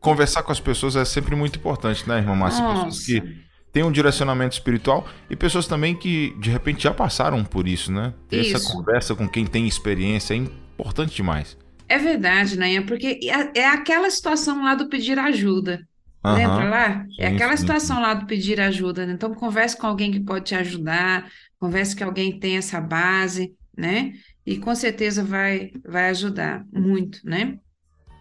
Conversar 0.00 0.42
com 0.42 0.52
as 0.52 0.60
pessoas 0.60 0.94
é 0.94 1.04
sempre 1.04 1.34
muito 1.34 1.58
importante, 1.58 2.08
né, 2.08 2.18
irmã 2.18 2.34
Márcia? 2.34 2.64
Pessoas 2.64 3.04
que 3.04 3.47
têm 3.72 3.82
um 3.82 3.92
direcionamento 3.92 4.54
espiritual 4.54 5.06
e 5.28 5.36
pessoas 5.36 5.66
também 5.66 5.94
que, 5.94 6.34
de 6.38 6.50
repente, 6.50 6.82
já 6.82 6.92
passaram 6.92 7.44
por 7.44 7.68
isso, 7.68 7.92
né? 7.92 8.14
Ter 8.28 8.40
isso. 8.40 8.56
essa 8.56 8.72
conversa 8.72 9.14
com 9.14 9.28
quem 9.28 9.46
tem 9.46 9.66
experiência 9.66 10.34
é 10.34 10.36
importante 10.36 11.14
demais. 11.14 11.56
É 11.88 11.98
verdade, 11.98 12.58
né? 12.58 12.80
Porque 12.82 13.18
é, 13.24 13.60
é 13.60 13.66
aquela 13.66 14.10
situação 14.10 14.62
lá 14.62 14.74
do 14.74 14.88
pedir 14.88 15.18
ajuda. 15.18 15.80
Uhum. 16.24 16.34
Lembra 16.34 16.68
lá? 16.68 17.06
É 17.18 17.28
aquela 17.28 17.56
situação 17.56 18.00
lá 18.00 18.14
do 18.14 18.26
pedir 18.26 18.60
ajuda, 18.60 19.06
né? 19.06 19.12
Então, 19.12 19.32
converse 19.34 19.76
com 19.76 19.86
alguém 19.86 20.10
que 20.10 20.20
pode 20.20 20.46
te 20.46 20.54
ajudar, 20.54 21.30
converse 21.58 21.96
com 21.96 22.04
alguém 22.04 22.32
que 22.32 22.40
tem 22.40 22.56
essa 22.56 22.80
base, 22.80 23.52
né? 23.76 24.12
E 24.44 24.58
com 24.58 24.74
certeza 24.74 25.22
vai, 25.22 25.70
vai 25.86 26.10
ajudar 26.10 26.64
muito, 26.72 27.20
né? 27.24 27.58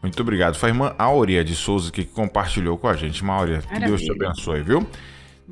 Muito 0.02 0.22
obrigado. 0.22 0.56
Foi 0.56 0.70
a 0.70 0.74
irmã 0.74 0.96
Áurea 0.98 1.44
de 1.44 1.56
Souza 1.56 1.92
que 1.92 2.06
compartilhou 2.06 2.78
com 2.78 2.88
a 2.88 2.96
gente. 2.96 3.24
Máurea, 3.24 3.62
que 3.62 3.80
Deus 3.80 4.02
te 4.02 4.12
abençoe, 4.12 4.62
viu? 4.62 4.88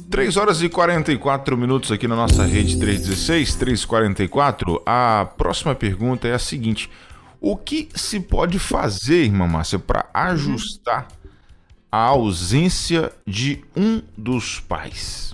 3 0.09 0.35
horas 0.35 0.61
e 0.61 0.67
44 0.67 1.57
minutos 1.57 1.89
aqui 1.89 2.05
na 2.05 2.17
nossa 2.17 2.45
rede 2.45 2.77
316, 2.77 3.55
344. 3.55 4.83
A 4.85 5.25
próxima 5.37 5.73
pergunta 5.73 6.27
é 6.27 6.33
a 6.33 6.39
seguinte: 6.39 6.89
O 7.39 7.55
que 7.55 7.87
se 7.95 8.19
pode 8.19 8.59
fazer, 8.59 9.23
irmã 9.23 9.47
Márcia, 9.47 9.79
para 9.79 10.09
ajustar 10.13 11.07
a 11.89 11.97
ausência 11.97 13.09
de 13.25 13.63
um 13.73 14.01
dos 14.17 14.59
pais? 14.59 15.33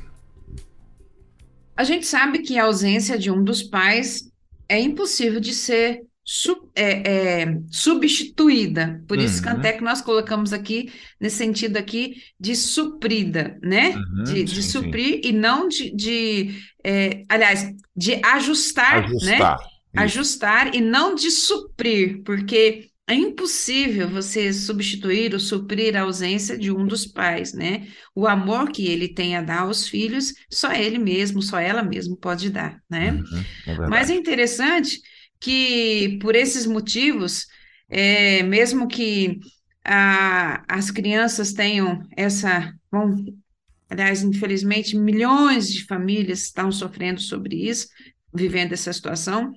A 1.76 1.84
gente 1.84 2.06
sabe 2.06 2.40
que 2.40 2.60
a 2.60 2.66
ausência 2.66 3.18
de 3.18 3.32
um 3.32 3.44
dos 3.44 3.64
pais 3.64 4.32
é 4.70 4.80
impossível 4.80 5.40
de 5.40 5.54
ser 5.54 6.04
su 6.34 6.72
é, 6.74 7.42
é, 7.42 7.58
substituída. 7.70 9.04
Por 9.06 9.18
uhum. 9.18 9.26
isso 9.26 9.42
que 9.42 9.50
uhum. 9.50 9.56
até 9.56 9.74
que 9.74 9.84
nós 9.84 10.00
colocamos 10.00 10.54
aqui, 10.54 10.90
nesse 11.20 11.36
sentido 11.36 11.76
aqui, 11.76 12.24
de 12.40 12.56
suprida, 12.56 13.60
né? 13.62 13.90
Uhum, 13.90 14.24
de, 14.24 14.44
de 14.46 14.64
sim, 14.64 14.70
suprir 14.70 15.16
sim. 15.16 15.22
e 15.26 15.32
não 15.34 15.68
de, 15.68 15.94
de 15.94 16.56
é, 16.86 17.24
aliás, 17.28 17.70
de 17.94 18.22
ajustar, 18.24 19.02
né? 19.02 19.08
ajustar 19.08 19.58
né? 19.58 19.66
Isso. 19.94 20.04
Ajustar 20.04 20.74
e 20.74 20.80
não 20.80 21.16
de 21.16 21.30
suprir, 21.30 22.24
porque 22.24 22.88
é 23.10 23.14
impossível 23.14 24.10
você 24.10 24.54
substituir 24.54 25.34
ou 25.34 25.40
suprir 25.40 25.98
a 25.98 26.04
ausência 26.04 26.58
de 26.58 26.72
um 26.72 26.88
dos 26.88 27.06
pais, 27.06 27.54
né? 27.54 27.90
O 28.16 28.26
amor 28.26 28.72
que 28.72 28.88
ele 28.88 29.10
tem 29.10 29.36
a 29.36 29.42
dar 29.42 29.64
aos 29.64 29.86
filhos, 29.86 30.34
só 30.50 30.72
ele 30.72 30.98
mesmo, 30.98 31.42
só 31.42 31.60
ela 31.60 31.84
mesma 31.84 32.16
pode 32.16 32.50
dar, 32.50 32.82
né? 32.90 33.12
Uhum, 33.12 33.44
é 33.68 33.90
Mas 33.90 34.10
é 34.10 34.14
interessante 34.14 35.02
que, 35.42 36.20
por 36.22 36.36
esses 36.36 36.66
motivos, 36.66 37.48
é, 37.90 38.44
mesmo 38.44 38.88
que 38.88 39.40
a, 39.84 40.64
as 40.68 40.92
crianças 40.92 41.52
tenham 41.52 42.08
essa. 42.16 42.74
Bom, 42.92 43.26
aliás, 43.90 44.24
infelizmente, 44.24 44.96
milhões 44.96 45.74
de 45.74 45.86
famílias 45.86 46.44
estão 46.44 46.72
sofrendo 46.72 47.20
sobre 47.20 47.56
isso, 47.68 47.88
vivendo 48.34 48.74
essa 48.74 48.94
situação. 48.94 49.52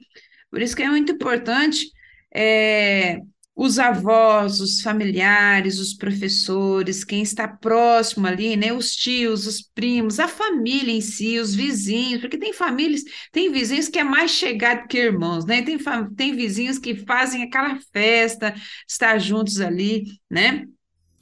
Por 0.50 0.62
isso 0.62 0.74
que 0.74 0.82
é 0.82 0.88
muito 0.88 1.12
importante. 1.12 1.86
É, 2.34 3.18
os 3.56 3.78
avós, 3.78 4.60
os 4.60 4.80
familiares, 4.80 5.78
os 5.78 5.94
professores, 5.94 7.04
quem 7.04 7.22
está 7.22 7.46
próximo 7.46 8.26
ali, 8.26 8.56
né, 8.56 8.72
os 8.72 8.96
tios, 8.96 9.46
os 9.46 9.62
primos, 9.62 10.18
a 10.18 10.26
família 10.26 10.92
em 10.92 11.00
si, 11.00 11.38
os 11.38 11.54
vizinhos, 11.54 12.20
porque 12.20 12.36
tem 12.36 12.52
famílias, 12.52 13.02
tem 13.30 13.52
vizinhos 13.52 13.88
que 13.88 13.98
é 13.98 14.04
mais 14.04 14.32
chegado 14.32 14.88
que 14.88 14.98
irmãos, 14.98 15.44
né? 15.46 15.62
Tem, 15.62 15.78
tem 16.16 16.34
vizinhos 16.34 16.78
que 16.78 16.96
fazem 16.96 17.44
aquela 17.44 17.78
festa, 17.92 18.54
estar 18.88 19.18
juntos 19.18 19.60
ali, 19.60 20.04
né? 20.28 20.64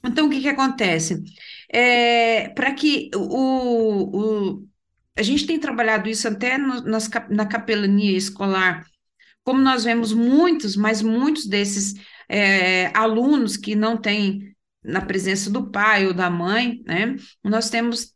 Então, 0.05 0.27
o 0.27 0.29
que 0.29 0.41
que 0.41 0.49
acontece? 0.49 1.23
É, 1.71 2.49
Para 2.49 2.73
que 2.73 3.09
o, 3.15 4.57
o, 4.57 4.67
a 5.15 5.21
gente 5.21 5.45
tem 5.45 5.59
trabalhado 5.59 6.09
isso 6.09 6.27
até 6.27 6.57
no, 6.57 6.81
nas, 6.81 7.09
na 7.29 7.45
capelania 7.45 8.17
escolar, 8.17 8.85
como 9.43 9.59
nós 9.61 9.83
vemos 9.83 10.13
muitos, 10.13 10.75
mas 10.75 11.01
muitos 11.01 11.45
desses 11.45 11.95
é, 12.33 12.91
alunos 12.97 13.55
que 13.55 13.75
não 13.75 13.95
têm 13.95 14.55
na 14.83 15.01
presença 15.01 15.51
do 15.51 15.69
pai 15.69 16.07
ou 16.07 16.13
da 16.13 16.31
mãe, 16.31 16.81
né? 16.83 17.15
Nós 17.43 17.69
temos 17.69 18.11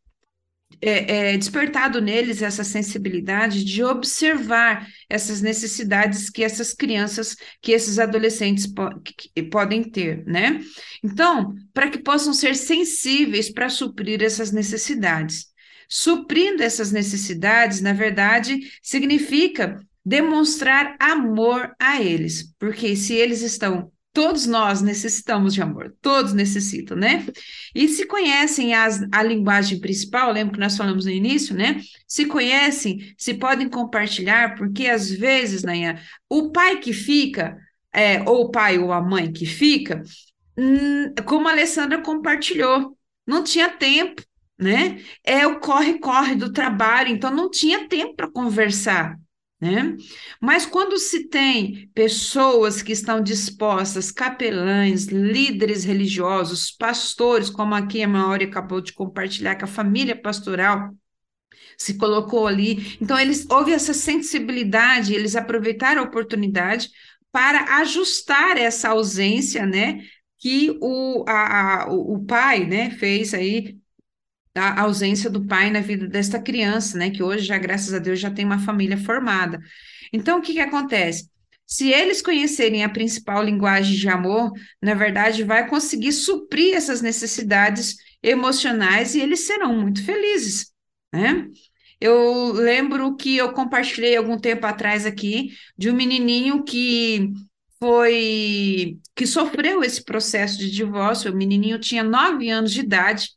é, 0.82 1.34
é, 1.34 1.38
despertado 1.38 2.02
neles 2.02 2.42
essa 2.42 2.64
sensibilidade 2.64 3.64
de 3.64 3.84
observar 3.84 4.88
essas 5.08 5.40
necessidades 5.40 6.32
que 6.32 6.44
essas 6.44 6.74
crianças, 6.74 7.38
que 7.62 7.72
esses 7.72 8.00
adolescentes 8.00 8.66
po 8.66 8.90
que 9.04 9.44
podem 9.44 9.84
ter, 9.84 10.26
né? 10.26 10.62
Então, 11.04 11.54
para 11.72 11.88
que 11.88 12.00
possam 12.00 12.34
ser 12.34 12.56
sensíveis 12.56 13.52
para 13.52 13.70
suprir 13.70 14.24
essas 14.24 14.52
necessidades. 14.52 15.46
Suprindo 15.88 16.64
essas 16.64 16.92
necessidades, 16.92 17.82
na 17.82 17.94
verdade, 17.94 18.60
significa 18.82 19.80
demonstrar 20.04 20.96
amor 21.00 21.74
a 21.80 22.02
eles, 22.02 22.54
porque 22.58 22.96
se 22.96 23.14
eles 23.14 23.42
estão 23.42 23.92
Todos 24.18 24.48
nós 24.48 24.82
necessitamos 24.82 25.54
de 25.54 25.62
amor, 25.62 25.96
todos 26.02 26.34
necessitam, 26.34 26.98
né? 26.98 27.24
E 27.76 27.88
se 27.88 28.04
conhecem 28.08 28.74
as, 28.74 29.00
a 29.12 29.22
linguagem 29.22 29.80
principal, 29.80 30.32
lembra 30.32 30.56
que 30.56 30.60
nós 30.60 30.76
falamos 30.76 31.06
no 31.06 31.12
início, 31.12 31.56
né? 31.56 31.80
Se 32.08 32.26
conhecem, 32.26 33.14
se 33.16 33.36
podem 33.36 33.70
compartilhar, 33.70 34.56
porque 34.56 34.88
às 34.88 35.12
vezes, 35.12 35.62
Nanha, 35.62 36.02
o 36.28 36.52
pai 36.52 36.80
que 36.80 36.94
fica, 36.94 37.60
é, 37.94 38.28
ou 38.28 38.46
o 38.46 38.50
pai 38.50 38.80
ou 38.80 38.92
a 38.92 39.00
mãe 39.00 39.32
que 39.32 39.46
fica, 39.46 40.02
hum, 40.58 41.14
como 41.24 41.48
a 41.48 41.52
Alessandra 41.52 42.02
compartilhou, 42.02 42.98
não 43.24 43.44
tinha 43.44 43.70
tempo, 43.70 44.24
né? 44.58 45.00
É 45.24 45.46
o 45.46 45.60
corre-corre 45.60 46.34
do 46.34 46.52
trabalho, 46.52 47.10
então 47.10 47.30
não 47.30 47.52
tinha 47.52 47.88
tempo 47.88 48.16
para 48.16 48.32
conversar. 48.32 49.16
Né? 49.60 49.98
Mas 50.40 50.68
quando 50.68 51.00
se 51.00 51.30
tem 51.30 51.90
pessoas 51.96 52.84
que 52.84 52.92
estão 52.92 53.22
dispostas, 53.22 54.12
capelães, 54.12 55.06
líderes 55.06 55.84
religiosos, 55.84 56.70
pastores, 56.72 57.50
como 57.50 57.74
aqui 57.74 58.04
a 58.04 58.08
Maori 58.08 58.46
acabou 58.46 58.80
de 58.82 58.94
compartilhar, 58.94 59.56
que 59.56 59.64
a 59.64 59.68
família 59.68 60.16
pastoral 60.16 60.94
se 61.78 61.98
colocou 61.98 62.48
ali. 62.48 62.98
Então, 63.02 63.20
eles 63.20 63.46
houve 63.50 63.72
essa 63.72 63.94
sensibilidade, 63.94 65.14
eles 65.14 65.36
aproveitaram 65.36 66.02
a 66.02 66.06
oportunidade 66.06 66.90
para 67.32 67.80
ajustar 67.80 68.58
essa 68.58 68.90
ausência, 68.90 69.66
né? 69.66 70.04
Que 70.40 70.78
o, 70.82 71.24
a, 71.28 71.84
a, 71.84 71.92
o 71.92 72.24
pai 72.26 72.66
né, 72.66 72.92
fez 72.92 73.34
aí 73.34 73.78
a 74.58 74.82
ausência 74.82 75.30
do 75.30 75.46
pai 75.46 75.70
na 75.70 75.80
vida 75.80 76.08
desta 76.08 76.40
criança, 76.40 76.98
né? 76.98 77.10
Que 77.10 77.24
hoje 77.24 77.46
já, 77.46 77.58
graças 77.58 77.94
a 77.94 78.00
Deus, 78.00 78.20
já 78.20 78.32
tem 78.32 78.46
uma 78.46 78.60
família 78.60 78.98
formada. 78.98 79.60
Então, 80.12 80.40
o 80.40 80.42
que 80.42 80.54
que 80.54 80.60
acontece? 80.60 81.30
Se 81.66 81.90
eles 81.92 82.22
conhecerem 82.22 82.84
a 82.84 82.90
principal 82.90 83.44
linguagem 83.44 83.98
de 83.98 84.08
amor, 84.08 84.52
na 84.82 84.94
verdade, 84.94 85.44
vai 85.44 85.68
conseguir 85.68 86.14
suprir 86.14 86.76
essas 86.76 87.02
necessidades 87.02 87.96
emocionais 88.24 89.16
e 89.16 89.20
eles 89.20 89.46
serão 89.46 89.76
muito 89.76 90.04
felizes, 90.04 90.72
né? 91.14 91.48
Eu 92.00 92.54
lembro 92.54 93.16
que 93.16 93.36
eu 93.38 93.52
compartilhei 93.54 94.16
algum 94.16 94.40
tempo 94.40 94.66
atrás 94.66 95.06
aqui 95.06 95.50
de 95.78 95.90
um 95.90 95.96
menininho 95.96 96.64
que 96.64 97.32
foi 97.80 98.98
que 99.16 99.26
sofreu 99.26 99.84
esse 99.84 100.04
processo 100.04 100.58
de 100.58 100.72
divórcio. 100.72 101.32
O 101.32 101.36
menininho 101.36 101.80
tinha 101.80 102.04
nove 102.04 102.50
anos 102.50 102.72
de 102.72 102.82
idade 102.82 103.30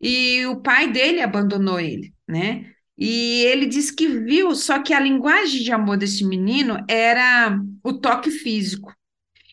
e 0.00 0.44
o 0.46 0.60
pai 0.60 0.90
dele 0.90 1.20
abandonou 1.20 1.80
ele, 1.80 2.12
né? 2.28 2.70
E 2.98 3.42
ele 3.44 3.66
disse 3.66 3.94
que 3.94 4.06
viu, 4.06 4.54
só 4.54 4.82
que 4.82 4.94
a 4.94 5.00
linguagem 5.00 5.62
de 5.62 5.70
amor 5.70 5.98
desse 5.98 6.24
menino 6.24 6.78
era 6.88 7.58
o 7.82 7.92
toque 7.92 8.30
físico. 8.30 8.94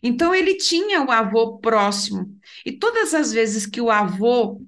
Então 0.01 0.33
ele 0.33 0.55
tinha 0.55 1.01
o 1.01 1.11
avô 1.11 1.57
próximo. 1.59 2.37
E 2.65 2.71
todas 2.71 3.13
as 3.13 3.31
vezes 3.31 3.65
que 3.65 3.81
o 3.81 3.89
avô 3.89 4.61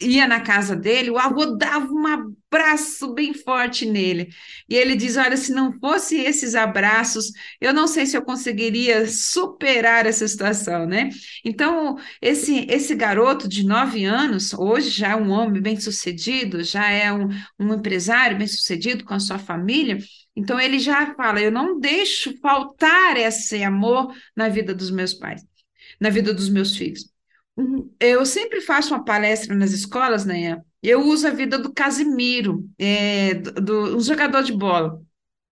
ia 0.00 0.26
na 0.26 0.40
casa 0.40 0.74
dele, 0.74 1.10
o 1.10 1.18
avô 1.18 1.46
dava 1.56 1.86
um 1.92 2.06
abraço 2.06 3.12
bem 3.14 3.34
forte 3.34 3.86
nele. 3.86 4.28
E 4.68 4.74
ele 4.74 4.96
diz: 4.96 5.16
Olha, 5.16 5.36
se 5.36 5.52
não 5.52 5.78
fosse 5.78 6.16
esses 6.16 6.54
abraços, 6.54 7.30
eu 7.60 7.72
não 7.72 7.86
sei 7.86 8.06
se 8.06 8.16
eu 8.16 8.22
conseguiria 8.22 9.06
superar 9.06 10.06
essa 10.06 10.26
situação, 10.26 10.86
né? 10.86 11.10
Então, 11.44 11.98
esse, 12.20 12.66
esse 12.68 12.94
garoto 12.94 13.48
de 13.48 13.64
nove 13.66 14.04
anos, 14.04 14.52
hoje 14.54 14.90
já 14.90 15.10
é 15.10 15.16
um 15.16 15.30
homem 15.30 15.60
bem 15.60 15.78
sucedido, 15.78 16.64
já 16.64 16.90
é 16.90 17.12
um, 17.12 17.28
um 17.58 17.74
empresário 17.74 18.38
bem 18.38 18.46
sucedido 18.46 19.04
com 19.04 19.14
a 19.14 19.20
sua 19.20 19.38
família. 19.38 19.98
Então, 20.34 20.58
ele 20.58 20.78
já 20.78 21.14
fala: 21.14 21.40
Eu 21.40 21.52
não 21.52 21.78
deixo 21.78 22.36
faltar 22.40 23.16
esse 23.16 23.62
amor 23.62 24.14
na 24.34 24.48
vida 24.48 24.74
dos 24.74 24.90
meus 24.90 25.14
pais, 25.14 25.42
na 26.00 26.10
vida 26.10 26.32
dos 26.32 26.48
meus 26.48 26.76
filhos. 26.76 27.10
Eu 27.98 28.24
sempre 28.24 28.60
faço 28.60 28.94
uma 28.94 29.04
palestra 29.04 29.54
nas 29.54 29.72
escolas, 29.72 30.24
né? 30.24 30.60
Eu 30.82 31.02
uso 31.06 31.26
a 31.26 31.30
vida 31.30 31.58
do 31.58 31.72
Casimiro, 31.72 32.68
é, 32.78 33.34
do, 33.34 33.52
do, 33.52 33.96
um 33.96 34.00
jogador 34.00 34.42
de 34.42 34.52
bola, 34.52 35.00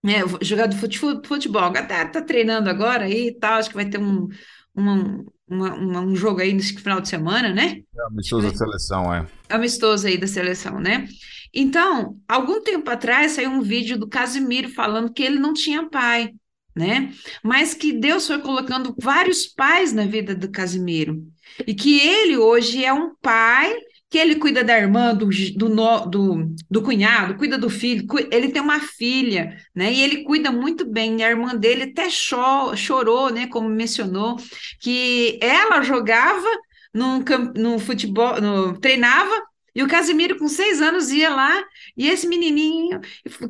né? 0.02 0.20
Jogador 0.40 0.74
de 0.86 0.98
futebol, 0.98 1.64
até 1.64 2.04
tá 2.06 2.22
treinando 2.22 2.70
agora 2.70 3.04
aí 3.04 3.28
e 3.28 3.38
tal, 3.38 3.54
acho 3.54 3.68
que 3.68 3.74
vai 3.74 3.88
ter 3.88 3.98
um, 3.98 4.28
uma, 4.74 5.24
uma, 5.46 5.74
uma, 5.74 6.00
um 6.00 6.16
jogo 6.16 6.40
aí 6.40 6.52
nesse 6.52 6.74
final 6.74 7.00
de 7.00 7.08
semana, 7.08 7.52
né? 7.52 7.82
É 7.94 8.06
amistoso 8.06 8.50
da 8.50 8.56
seleção, 8.56 9.14
é. 9.14 9.26
Amistoso 9.48 10.06
aí 10.06 10.16
da 10.16 10.26
seleção, 10.26 10.80
né? 10.80 11.06
Então, 11.52 12.18
algum 12.28 12.62
tempo 12.62 12.90
atrás 12.90 13.32
saiu 13.32 13.50
um 13.50 13.62
vídeo 13.62 13.98
do 13.98 14.08
Casimiro 14.08 14.68
falando 14.68 15.12
que 15.12 15.22
ele 15.22 15.38
não 15.38 15.52
tinha 15.52 15.88
pai, 15.88 16.32
né? 16.76 17.12
Mas 17.42 17.74
que 17.74 17.92
Deus 17.92 18.26
foi 18.26 18.38
colocando 18.40 18.94
vários 18.98 19.46
pais 19.46 19.92
na 19.92 20.04
vida 20.04 20.34
do 20.34 20.50
Casimiro. 20.50 21.26
E 21.66 21.74
que 21.74 22.00
ele 22.00 22.36
hoje 22.36 22.84
é 22.84 22.92
um 22.92 23.14
pai 23.20 23.74
que 24.10 24.16
ele 24.16 24.36
cuida 24.36 24.64
da 24.64 24.78
irmã, 24.78 25.14
do, 25.14 25.28
do, 25.28 26.06
do, 26.06 26.54
do, 26.70 26.82
cunhado, 26.82 27.36
cuida 27.36 27.58
do 27.58 27.68
filho, 27.68 28.06
ele 28.30 28.48
tem 28.48 28.62
uma 28.62 28.80
filha, 28.80 29.56
né? 29.74 29.92
E 29.92 30.02
ele 30.02 30.24
cuida 30.24 30.50
muito 30.50 30.86
bem. 30.86 31.22
A 31.22 31.28
irmã 31.28 31.54
dele 31.54 31.84
até 31.84 32.08
cho 32.08 32.74
chorou, 32.74 33.30
né? 33.30 33.46
Como 33.48 33.68
mencionou, 33.68 34.36
que 34.80 35.38
ela 35.42 35.82
jogava 35.82 36.48
no, 36.94 37.22
no 37.54 37.78
futebol, 37.78 38.40
no, 38.40 38.78
treinava, 38.80 39.42
e 39.74 39.82
o 39.82 39.88
Casimiro, 39.88 40.38
com 40.38 40.48
seis 40.48 40.80
anos, 40.80 41.10
ia 41.10 41.30
lá, 41.30 41.62
e 41.96 42.08
esse 42.08 42.26
menininho 42.26 43.00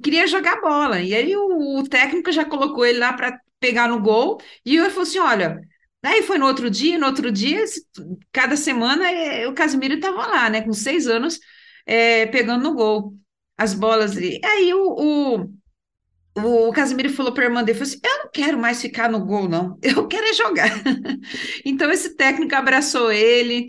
queria 0.03 0.27
jogar 0.27 0.61
bola. 0.61 1.01
E 1.01 1.15
aí 1.15 1.37
o, 1.37 1.79
o 1.79 1.89
técnico 1.89 2.33
já 2.33 2.45
colocou 2.45 2.85
ele 2.85 2.99
lá 2.99 3.13
para 3.13 3.39
pegar 3.61 3.89
no 3.89 4.01
gol, 4.01 4.41
e 4.65 4.77
ele 4.77 4.91
falou 4.91 5.05
assim: 5.05 5.19
olha 5.21 5.61
Aí 6.03 6.23
foi 6.23 6.39
no 6.39 6.47
outro 6.47 6.71
dia, 6.71 6.99
no 6.99 7.07
outro 7.07 7.31
dia, 7.33 7.65
cada 8.33 8.57
semana 8.57 9.11
é, 9.11 9.49
o 9.49 9.55
Casimiro 9.55 9.95
estava 9.95 10.27
lá, 10.27 10.49
né, 10.49 10.63
com 10.63 10.73
seis 10.73 11.07
anos, 11.09 11.41
é, 11.85 12.27
pegando 12.27 12.63
no 12.63 12.75
gol 12.75 13.15
as 13.57 13.75
bolas. 13.75 14.17
E 14.17 14.41
aí 14.45 14.73
o, 14.73 15.43
o, 16.37 16.69
o 16.69 16.73
Casimiro 16.73 17.11
falou 17.11 17.33
para 17.33 17.45
a 17.45 17.47
irmã 17.49 17.65
dele, 17.65 17.83
assim, 17.83 17.99
eu 18.05 18.19
não 18.25 18.31
quero 18.31 18.59
mais 18.59 18.81
ficar 18.81 19.11
no 19.11 19.25
gol, 19.25 19.49
não, 19.49 19.79
eu 19.83 20.07
quero 20.07 20.27
é 20.27 20.33
jogar. 20.33 20.71
então 21.65 21.91
esse 21.91 22.15
técnico 22.17 22.55
abraçou 22.55 23.11
ele, 23.11 23.69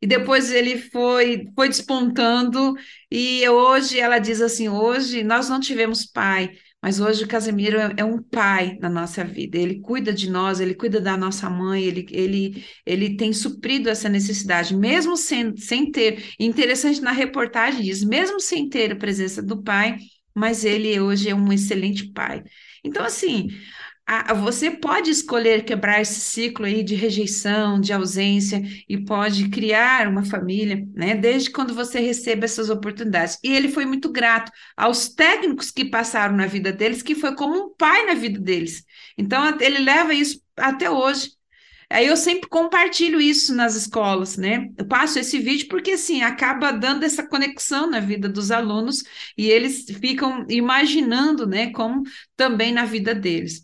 e 0.00 0.06
depois 0.06 0.52
ele 0.52 0.78
foi, 0.78 1.48
foi 1.56 1.68
despontando, 1.68 2.74
e 3.10 3.48
hoje 3.48 3.98
ela 3.98 4.18
diz 4.18 4.40
assim, 4.40 4.68
hoje 4.68 5.24
nós 5.24 5.48
não 5.48 5.58
tivemos 5.58 6.04
pai, 6.06 6.50
mas 6.84 7.00
hoje 7.00 7.24
o 7.24 7.26
Casemiro 7.26 7.78
é, 7.78 7.94
é, 7.96 8.04
um 8.04 8.20
pai 8.20 8.76
na 8.78 8.90
nossa 8.90 9.24
vida. 9.24 9.56
Ele 9.56 9.80
cuida 9.80 10.12
de 10.12 10.28
nós, 10.28 10.60
ele 10.60 10.74
cuida 10.74 11.00
da 11.00 11.16
nossa 11.16 11.48
mãe, 11.48 11.82
ele, 11.82 12.06
ele, 12.10 12.62
ele 12.84 13.16
tem 13.16 13.32
suprido 13.32 13.88
essa 13.88 14.06
necessidade, 14.06 14.76
mesmo 14.76 15.16
sem, 15.16 15.56
sem 15.56 15.90
ter. 15.90 16.22
Interessante 16.38 17.00
na 17.00 17.10
reportagem 17.10 17.80
diz, 17.80 18.04
mesmo 18.04 18.38
sem 18.38 18.68
ter 18.68 18.92
a 18.92 18.96
presença 18.96 19.42
do 19.42 19.62
pai, 19.62 19.96
mas 20.34 20.62
ele 20.62 21.00
hoje 21.00 21.30
é 21.30 21.34
um 21.34 21.50
excelente 21.50 22.12
pai. 22.12 22.44
Então, 22.84 23.02
assim, 23.02 23.48
você 24.36 24.70
pode 24.70 25.10
escolher 25.10 25.64
quebrar 25.64 26.00
esse 26.00 26.20
ciclo 26.20 26.66
aí 26.66 26.82
de 26.82 26.94
rejeição, 26.94 27.80
de 27.80 27.92
ausência, 27.92 28.62
e 28.88 29.02
pode 29.02 29.48
criar 29.48 30.06
uma 30.08 30.24
família, 30.24 30.86
né? 30.94 31.14
Desde 31.14 31.50
quando 31.50 31.74
você 31.74 32.00
recebe 32.00 32.44
essas 32.44 32.68
oportunidades. 32.68 33.38
E 33.42 33.52
ele 33.52 33.68
foi 33.68 33.86
muito 33.86 34.12
grato 34.12 34.52
aos 34.76 35.08
técnicos 35.08 35.70
que 35.70 35.86
passaram 35.86 36.36
na 36.36 36.46
vida 36.46 36.72
deles, 36.72 37.02
que 37.02 37.14
foi 37.14 37.34
como 37.34 37.56
um 37.58 37.74
pai 37.74 38.04
na 38.06 38.14
vida 38.14 38.38
deles. 38.38 38.84
Então, 39.16 39.56
ele 39.60 39.78
leva 39.78 40.12
isso 40.12 40.40
até 40.56 40.90
hoje. 40.90 41.30
Aí 41.90 42.06
eu 42.06 42.16
sempre 42.16 42.48
compartilho 42.48 43.20
isso 43.20 43.54
nas 43.54 43.74
escolas, 43.74 44.36
né? 44.36 44.68
Eu 44.76 44.86
passo 44.86 45.18
esse 45.18 45.38
vídeo 45.38 45.68
porque 45.68 45.92
assim 45.92 46.22
acaba 46.22 46.72
dando 46.72 47.04
essa 47.04 47.26
conexão 47.26 47.88
na 47.88 48.00
vida 48.00 48.28
dos 48.28 48.50
alunos 48.50 49.04
e 49.36 49.48
eles 49.48 49.84
ficam 50.00 50.46
imaginando, 50.48 51.46
né, 51.46 51.70
como 51.72 52.02
também 52.36 52.72
na 52.72 52.84
vida 52.84 53.14
deles. 53.14 53.63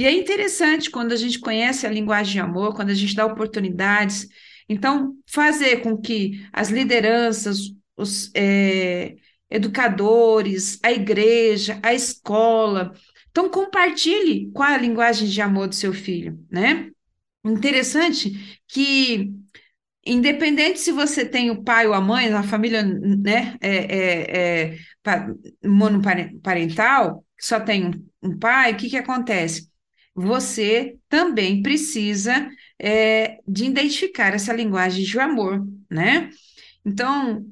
E 0.00 0.06
é 0.06 0.12
interessante 0.12 0.88
quando 0.88 1.12
a 1.12 1.16
gente 1.16 1.38
conhece 1.38 1.86
a 1.86 1.90
linguagem 1.90 2.32
de 2.32 2.40
amor, 2.40 2.74
quando 2.74 2.88
a 2.88 2.94
gente 2.94 3.14
dá 3.14 3.26
oportunidades. 3.26 4.26
Então, 4.66 5.14
fazer 5.26 5.82
com 5.82 5.94
que 5.94 6.42
as 6.50 6.70
lideranças, 6.70 7.74
os 7.94 8.30
é, 8.34 9.16
educadores, 9.50 10.78
a 10.82 10.90
igreja, 10.90 11.78
a 11.82 11.92
escola, 11.92 12.94
então 13.30 13.50
compartilhe 13.50 14.50
qual 14.52 14.70
a 14.70 14.78
linguagem 14.78 15.28
de 15.28 15.38
amor 15.42 15.68
do 15.68 15.74
seu 15.74 15.92
filho, 15.92 16.42
né? 16.50 16.90
Interessante 17.44 18.58
que 18.66 19.30
independente 20.02 20.78
se 20.78 20.92
você 20.92 21.26
tem 21.26 21.50
o 21.50 21.62
pai 21.62 21.86
ou 21.86 21.92
a 21.92 22.00
mãe, 22.00 22.32
a 22.32 22.42
família, 22.42 22.82
né, 22.82 23.54
é, 23.60 23.76
é, 23.98 24.72
é 24.72 24.78
monoparental, 25.62 27.22
só 27.38 27.60
tem 27.60 28.02
um 28.22 28.38
pai, 28.38 28.72
o 28.72 28.76
que 28.78 28.88
que 28.88 28.96
acontece? 28.96 29.69
Você 30.20 30.96
também 31.08 31.62
precisa 31.62 32.48
é, 32.78 33.38
de 33.48 33.64
identificar 33.64 34.34
essa 34.34 34.52
linguagem 34.52 35.04
de 35.04 35.18
amor, 35.18 35.66
né? 35.90 36.30
Então, 36.84 37.46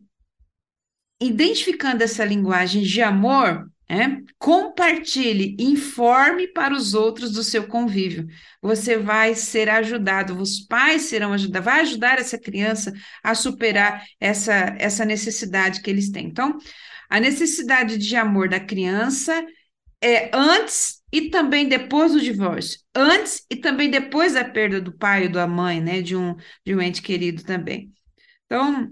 identificando 1.21 2.03
essa 2.03 2.25
linguagem 2.25 2.83
de 2.83 3.01
amor, 3.03 3.69
é, 3.91 4.19
compartilhe, 4.39 5.57
informe 5.59 6.47
para 6.47 6.75
os 6.75 6.93
outros 6.93 7.33
do 7.33 7.43
seu 7.43 7.67
convívio. 7.67 8.27
Você 8.61 8.99
vai 8.99 9.35
ser 9.35 9.71
ajudado, 9.71 10.39
os 10.39 10.61
pais 10.61 11.03
serão 11.03 11.33
ajudados, 11.33 11.65
vai 11.65 11.81
ajudar 11.81 12.19
essa 12.19 12.39
criança 12.39 12.93
a 13.23 13.35
superar 13.35 14.05
essa, 14.21 14.77
essa 14.79 15.07
necessidade 15.07 15.81
que 15.81 15.89
eles 15.89 16.11
têm. 16.11 16.27
Então, 16.27 16.59
a 17.09 17.19
necessidade 17.19 17.97
de 17.97 18.15
amor 18.15 18.51
da 18.51 18.61
criança 18.61 19.43
é 20.03 20.31
antes 20.35 21.03
e 21.13 21.31
também 21.31 21.69
depois 21.69 22.13
do 22.13 22.21
divórcio, 22.21 22.81
antes 22.95 23.45
e 23.51 23.57
também 23.57 23.91
depois 23.91 24.35
da 24.35 24.45
perda 24.45 24.81
do 24.81 24.93
pai 24.97 25.27
ou 25.27 25.33
da 25.33 25.47
mãe, 25.47 25.81
né, 25.81 26.03
de 26.03 26.15
um, 26.15 26.37
de 26.65 26.75
um 26.75 26.81
ente 26.81 27.03
querido 27.03 27.43
também. 27.43 27.93
Então, 28.47 28.91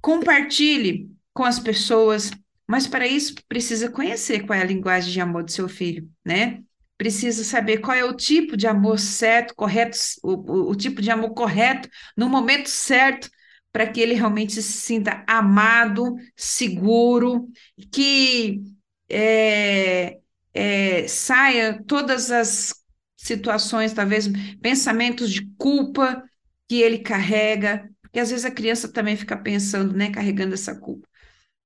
compartilhe 0.00 1.10
com 1.32 1.44
as 1.44 1.58
pessoas, 1.58 2.30
mas 2.66 2.86
para 2.86 3.06
isso 3.06 3.34
precisa 3.48 3.90
conhecer 3.90 4.46
qual 4.46 4.58
é 4.58 4.62
a 4.62 4.66
linguagem 4.66 5.12
de 5.12 5.20
amor 5.20 5.44
do 5.44 5.52
seu 5.52 5.68
filho, 5.68 6.08
né? 6.24 6.62
Precisa 6.98 7.44
saber 7.44 7.78
qual 7.78 7.96
é 7.96 8.04
o 8.04 8.14
tipo 8.16 8.56
de 8.56 8.66
amor 8.66 8.98
certo, 8.98 9.54
correto, 9.54 9.98
o, 10.22 10.32
o, 10.32 10.70
o 10.70 10.74
tipo 10.74 11.02
de 11.02 11.10
amor 11.10 11.30
correto, 11.34 11.88
no 12.16 12.28
momento 12.28 12.68
certo, 12.68 13.28
para 13.70 13.86
que 13.86 14.00
ele 14.00 14.14
realmente 14.14 14.54
se 14.54 14.62
sinta 14.62 15.22
amado, 15.26 16.16
seguro, 16.34 17.48
que 17.92 18.62
é, 19.08 20.18
é, 20.56 21.06
saia 21.06 21.82
todas 21.86 22.30
as 22.30 22.74
situações, 23.16 23.92
talvez 23.92 24.28
pensamentos 24.62 25.30
de 25.30 25.46
culpa 25.56 26.22
que 26.68 26.80
ele 26.80 26.98
carrega, 26.98 27.88
porque 28.00 28.18
às 28.18 28.30
vezes 28.30 28.44
a 28.44 28.50
criança 28.50 28.90
também 28.90 29.16
fica 29.16 29.36
pensando, 29.36 29.94
né, 29.94 30.10
carregando 30.10 30.54
essa 30.54 30.74
culpa. 30.74 31.06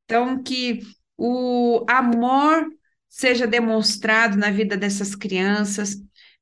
Então, 0.05 0.43
que 0.43 0.81
o 1.17 1.85
amor 1.89 2.67
seja 3.09 3.47
demonstrado 3.47 4.37
na 4.37 4.51
vida 4.51 4.77
dessas 4.77 5.15
crianças 5.15 5.97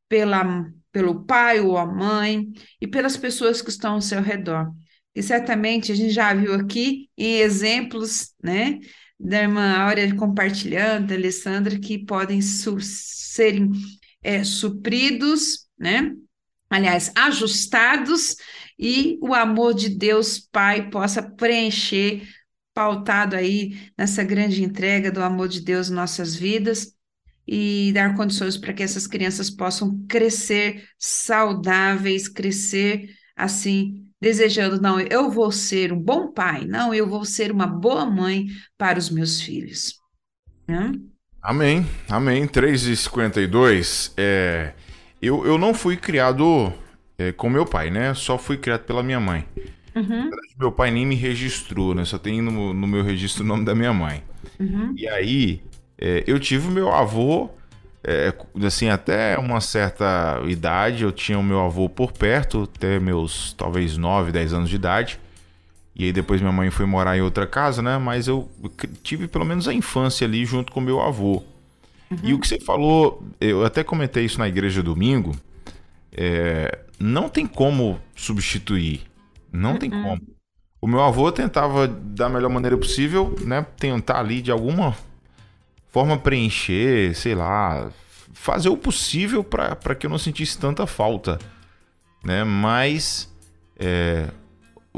pela, 0.09 0.71
pelo 0.91 1.25
pai 1.25 1.61
ou 1.61 1.77
a 1.77 1.85
mãe 1.85 2.49
e 2.81 2.87
pelas 2.87 3.17
pessoas 3.17 3.61
que 3.61 3.71
estão 3.71 3.95
ao 3.95 4.01
seu 4.01 4.23
redor. 4.23 4.73
E 5.15 5.23
certamente 5.23 5.93
a 5.93 5.95
gente 5.95 6.13
já 6.13 6.33
viu 6.33 6.55
aqui 6.55 7.11
em 7.17 7.39
exemplos, 7.41 8.33
né, 8.43 8.79
da 9.19 9.43
irmã 9.43 9.77
Áurea 9.79 10.15
compartilhando, 10.15 11.09
da 11.09 11.15
Alessandra, 11.15 11.79
que 11.79 11.99
podem 11.99 12.41
serem 12.41 13.73
é, 14.23 14.45
supridos, 14.45 15.67
né? 15.79 16.15
Aliás, 16.71 17.11
ajustados, 17.17 18.37
e 18.79 19.19
o 19.21 19.35
amor 19.35 19.75
de 19.75 19.89
Deus 19.89 20.39
Pai 20.39 20.91
possa 20.91 21.23
preencher 21.23 22.23
pautado 22.73 23.35
aí 23.35 23.91
nessa 23.97 24.23
grande 24.23 24.63
entrega 24.63 25.11
do 25.11 25.21
amor 25.21 25.49
de 25.49 25.61
Deus 25.61 25.91
em 25.91 25.95
nossas 25.95 26.37
vidas 26.37 26.95
e 27.47 27.91
dar 27.93 28.15
condições 28.15 28.57
para 28.57 28.73
que 28.73 28.83
essas 28.83 29.07
crianças 29.07 29.51
possam 29.51 30.05
crescer 30.07 30.87
saudáveis, 30.99 32.29
crescer 32.29 33.09
assim, 33.35 34.08
desejando, 34.21 34.81
não, 34.81 34.99
eu 35.01 35.31
vou 35.31 35.53
ser 35.53 35.93
um 35.93 36.01
bom 36.01 36.33
pai, 36.33 36.65
não, 36.65 36.93
eu 36.93 37.09
vou 37.09 37.25
ser 37.25 37.53
uma 37.53 37.67
boa 37.67 38.05
mãe 38.05 38.47
para 38.77 38.99
os 38.99 39.11
meus 39.11 39.41
filhos. 39.41 39.95
Né? 40.67 40.93
Amém, 41.43 41.87
amém. 42.09 42.47
3,52. 42.47 44.13
É, 44.17 44.75
eu, 45.23 45.47
eu 45.47 45.57
não 45.57 45.73
fui 45.73 45.97
criado 45.97 46.73
é, 47.17 47.33
com 47.33 47.49
meu 47.49 47.65
pai, 47.65 47.91
né? 47.91 48.13
Só 48.13 48.37
fui 48.37 48.57
criado 48.57 48.83
pela 48.83 49.03
minha 49.03 49.21
mãe. 49.21 49.47
Uhum. 49.95 50.31
Meu 50.59 50.71
pai 50.71 50.91
nem 50.91 51.07
me 51.07 51.15
registrou, 51.15 51.95
né? 51.95 52.05
Só 52.05 52.19
tem 52.19 52.43
no, 52.43 52.75
no 52.75 52.87
meu 52.87 53.03
registro 53.03 53.45
o 53.45 53.47
nome 53.47 53.65
da 53.65 53.75
minha 53.75 53.93
mãe. 53.93 54.23
Uhum. 54.61 54.93
E 54.97 55.09
aí, 55.09 55.63
é, 55.99 56.23
eu 56.27 56.39
tive 56.39 56.69
meu 56.69 56.93
avô, 56.93 57.51
é, 58.11 58.35
assim, 58.67 58.89
até 58.89 59.37
uma 59.39 59.61
certa 59.61 60.41
idade, 60.47 61.05
eu 61.05 61.13
tinha 61.13 61.39
o 61.39 61.43
meu 61.43 61.61
avô 61.61 61.91
por 61.91 62.11
perto, 62.11 62.63
até 62.75 62.99
meus 62.99 63.53
talvez 63.53 63.99
9, 63.99 64.33
10 64.33 64.55
anos 64.55 64.71
de 64.71 64.77
idade. 64.77 65.21
E 65.95 66.05
aí 66.05 66.13
depois 66.13 66.41
minha 66.41 66.53
mãe 66.53 66.71
foi 66.71 66.87
morar 66.87 67.19
em 67.19 67.21
outra 67.21 67.47
casa, 67.47 67.83
né? 67.83 67.99
Mas 67.99 68.27
eu 68.27 68.49
tive 69.03 69.29
pelo 69.29 69.45
menos 69.45 69.69
a 69.69 69.75
infância 69.75 70.27
ali 70.27 70.47
junto 70.47 70.73
com 70.73 70.81
meu 70.81 71.03
avô. 71.03 71.43
Uhum. 72.11 72.19
E 72.23 72.33
o 72.33 72.39
que 72.39 72.49
você 72.49 72.59
falou, 72.59 73.23
eu 73.39 73.63
até 73.63 73.85
comentei 73.85 74.25
isso 74.25 74.39
na 74.39 74.49
igreja 74.49 74.83
domingo, 74.83 75.37
é, 76.11 76.79
não 76.99 77.29
tem 77.29 77.47
como 77.47 78.01
substituir. 78.17 79.03
Não 79.53 79.73
uhum. 79.73 79.79
tem 79.79 79.91
como. 79.91 80.23
O 80.81 80.87
meu 80.87 81.03
avô 81.03 81.31
tentava 81.31 81.87
da 81.87 82.31
melhor 82.31 82.49
maneira 82.49 82.79
possível, 82.79 83.37
né? 83.45 83.67
Tentar 83.77 84.21
ali 84.21 84.41
de 84.41 84.51
alguma 84.51 84.97
forma 85.91 86.19
preencher, 86.19 87.15
sei 87.15 87.35
lá, 87.35 87.91
fazer 88.33 88.69
o 88.69 88.77
possível 88.77 89.43
para 89.43 89.95
que 89.95 90.07
eu 90.07 90.11
não 90.11 90.19
sentisse 90.19 90.59
tanta 90.59 90.87
falta, 90.87 91.39
né? 92.25 92.45
Mas 92.45 93.33
é, 93.79 94.29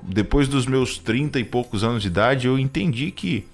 depois 0.02 0.48
dos 0.48 0.66
meus 0.66 0.98
30 0.98 1.38
e 1.38 1.44
poucos 1.44 1.84
anos 1.84 2.02
de 2.02 2.08
idade, 2.08 2.46
eu 2.46 2.58
entendi 2.58 3.10
que, 3.10 3.46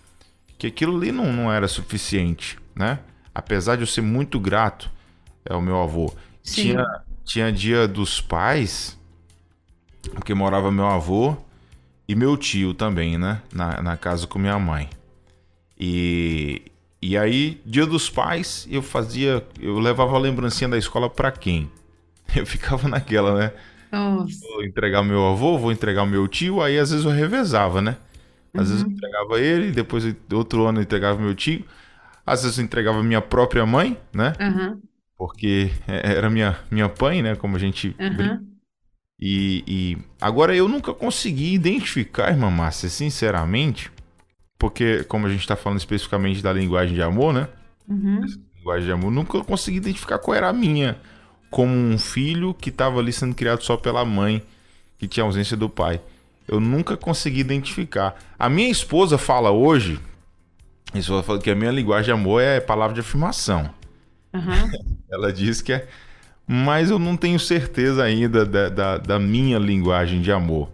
que 0.58 0.66
aquilo 0.66 0.96
ali 0.96 1.12
não, 1.12 1.32
não 1.32 1.52
era 1.52 1.68
suficiente, 1.68 2.58
né? 2.74 3.00
Apesar 3.34 3.76
de 3.76 3.82
eu 3.82 3.86
ser 3.86 4.02
muito 4.02 4.40
grato 4.40 4.90
ao 5.48 5.60
meu 5.60 5.82
avô. 5.82 6.12
Tinha, 6.42 6.84
tinha 7.24 7.52
dia 7.52 7.88
dos 7.88 8.20
pais, 8.20 8.98
porque 10.14 10.32
morava 10.32 10.70
meu 10.70 10.86
avô 10.86 11.36
e 12.08 12.14
meu 12.14 12.36
tio 12.36 12.72
também, 12.72 13.18
né? 13.18 13.42
Na, 13.52 13.82
na 13.82 13.96
casa 13.96 14.26
com 14.26 14.38
minha 14.38 14.58
mãe. 14.58 14.88
E, 15.78 16.62
e 17.08 17.16
aí, 17.16 17.60
dia 17.64 17.86
dos 17.86 18.10
pais, 18.10 18.66
eu 18.68 18.82
fazia. 18.82 19.46
Eu 19.60 19.78
levava 19.78 20.16
a 20.16 20.18
lembrancinha 20.18 20.68
da 20.68 20.76
escola 20.76 21.08
para 21.08 21.30
quem? 21.30 21.70
Eu 22.34 22.44
ficava 22.44 22.88
naquela, 22.88 23.38
né? 23.38 23.52
Nossa. 23.92 24.40
Vou 24.40 24.64
entregar 24.64 25.04
meu 25.04 25.24
avô, 25.24 25.56
vou 25.56 25.70
entregar 25.70 26.02
o 26.02 26.06
meu 26.06 26.26
tio, 26.26 26.60
aí 26.60 26.76
às 26.76 26.90
vezes 26.90 27.06
eu 27.06 27.12
revezava, 27.12 27.80
né? 27.80 27.96
Às 28.52 28.62
uhum. 28.62 28.66
vezes 28.66 28.80
eu 28.80 28.88
uhum. 28.88 28.92
entregava 28.92 29.40
ele, 29.40 29.70
depois 29.70 30.16
outro 30.32 30.66
ano 30.66 30.80
eu 30.80 30.82
entregava 30.82 31.20
meu 31.20 31.34
tio. 31.34 31.64
Às 32.26 32.42
vezes 32.42 32.58
eu 32.58 32.64
entregava 32.64 33.00
minha 33.04 33.20
própria 33.20 33.64
mãe, 33.64 33.96
né? 34.12 34.32
Uhum. 34.40 34.82
Porque 35.16 35.70
era 35.86 36.28
minha, 36.28 36.58
minha 36.68 36.88
pai, 36.88 37.22
né? 37.22 37.36
Como 37.36 37.54
a 37.54 37.60
gente 37.60 37.94
uhum. 38.00 38.44
E, 39.18 39.64
e, 39.66 39.98
agora 40.20 40.54
eu 40.54 40.68
nunca 40.68 40.92
consegui 40.92 41.54
identificar, 41.54 42.30
irmã 42.30 42.50
Márcia, 42.50 42.88
sinceramente, 42.88 43.90
porque 44.58 45.04
como 45.04 45.26
a 45.26 45.30
gente 45.30 45.40
está 45.40 45.56
falando 45.56 45.78
especificamente 45.78 46.42
da 46.42 46.52
linguagem 46.52 46.94
de 46.94 47.02
amor, 47.02 47.32
né? 47.32 47.48
Uhum. 47.88 48.20
Linguagem 48.58 48.86
de 48.86 48.92
amor, 48.92 49.10
nunca 49.10 49.42
consegui 49.44 49.76
identificar 49.78 50.18
qual 50.18 50.36
era 50.36 50.48
a 50.48 50.52
minha 50.52 50.96
como 51.50 51.72
um 51.72 51.98
filho 51.98 52.52
que 52.52 52.70
estava 52.70 52.98
ali 52.98 53.12
sendo 53.12 53.34
criado 53.34 53.62
só 53.62 53.76
pela 53.76 54.04
mãe, 54.04 54.42
que 54.98 55.06
tinha 55.06 55.24
ausência 55.24 55.56
do 55.56 55.68
pai. 55.68 56.00
Eu 56.46 56.60
nunca 56.60 56.96
consegui 56.96 57.40
identificar. 57.40 58.14
A 58.38 58.48
minha 58.48 58.70
esposa 58.70 59.18
fala 59.18 59.50
hoje, 59.50 59.98
isso 60.94 61.22
fala 61.22 61.40
que 61.40 61.50
a 61.50 61.54
minha 61.54 61.70
linguagem 61.70 62.06
de 62.06 62.12
amor 62.12 62.42
é 62.42 62.60
palavra 62.60 62.94
de 62.94 63.00
afirmação. 63.00 63.70
Uhum. 64.34 64.70
Ela 65.10 65.32
diz 65.32 65.62
que 65.62 65.72
é, 65.72 65.88
mas 66.46 66.90
eu 66.90 66.98
não 66.98 67.16
tenho 67.16 67.38
certeza 67.40 68.04
ainda 68.04 68.44
da, 68.44 68.68
da, 68.68 68.98
da 68.98 69.18
minha 69.18 69.58
linguagem 69.58 70.20
de 70.20 70.30
amor. 70.30 70.68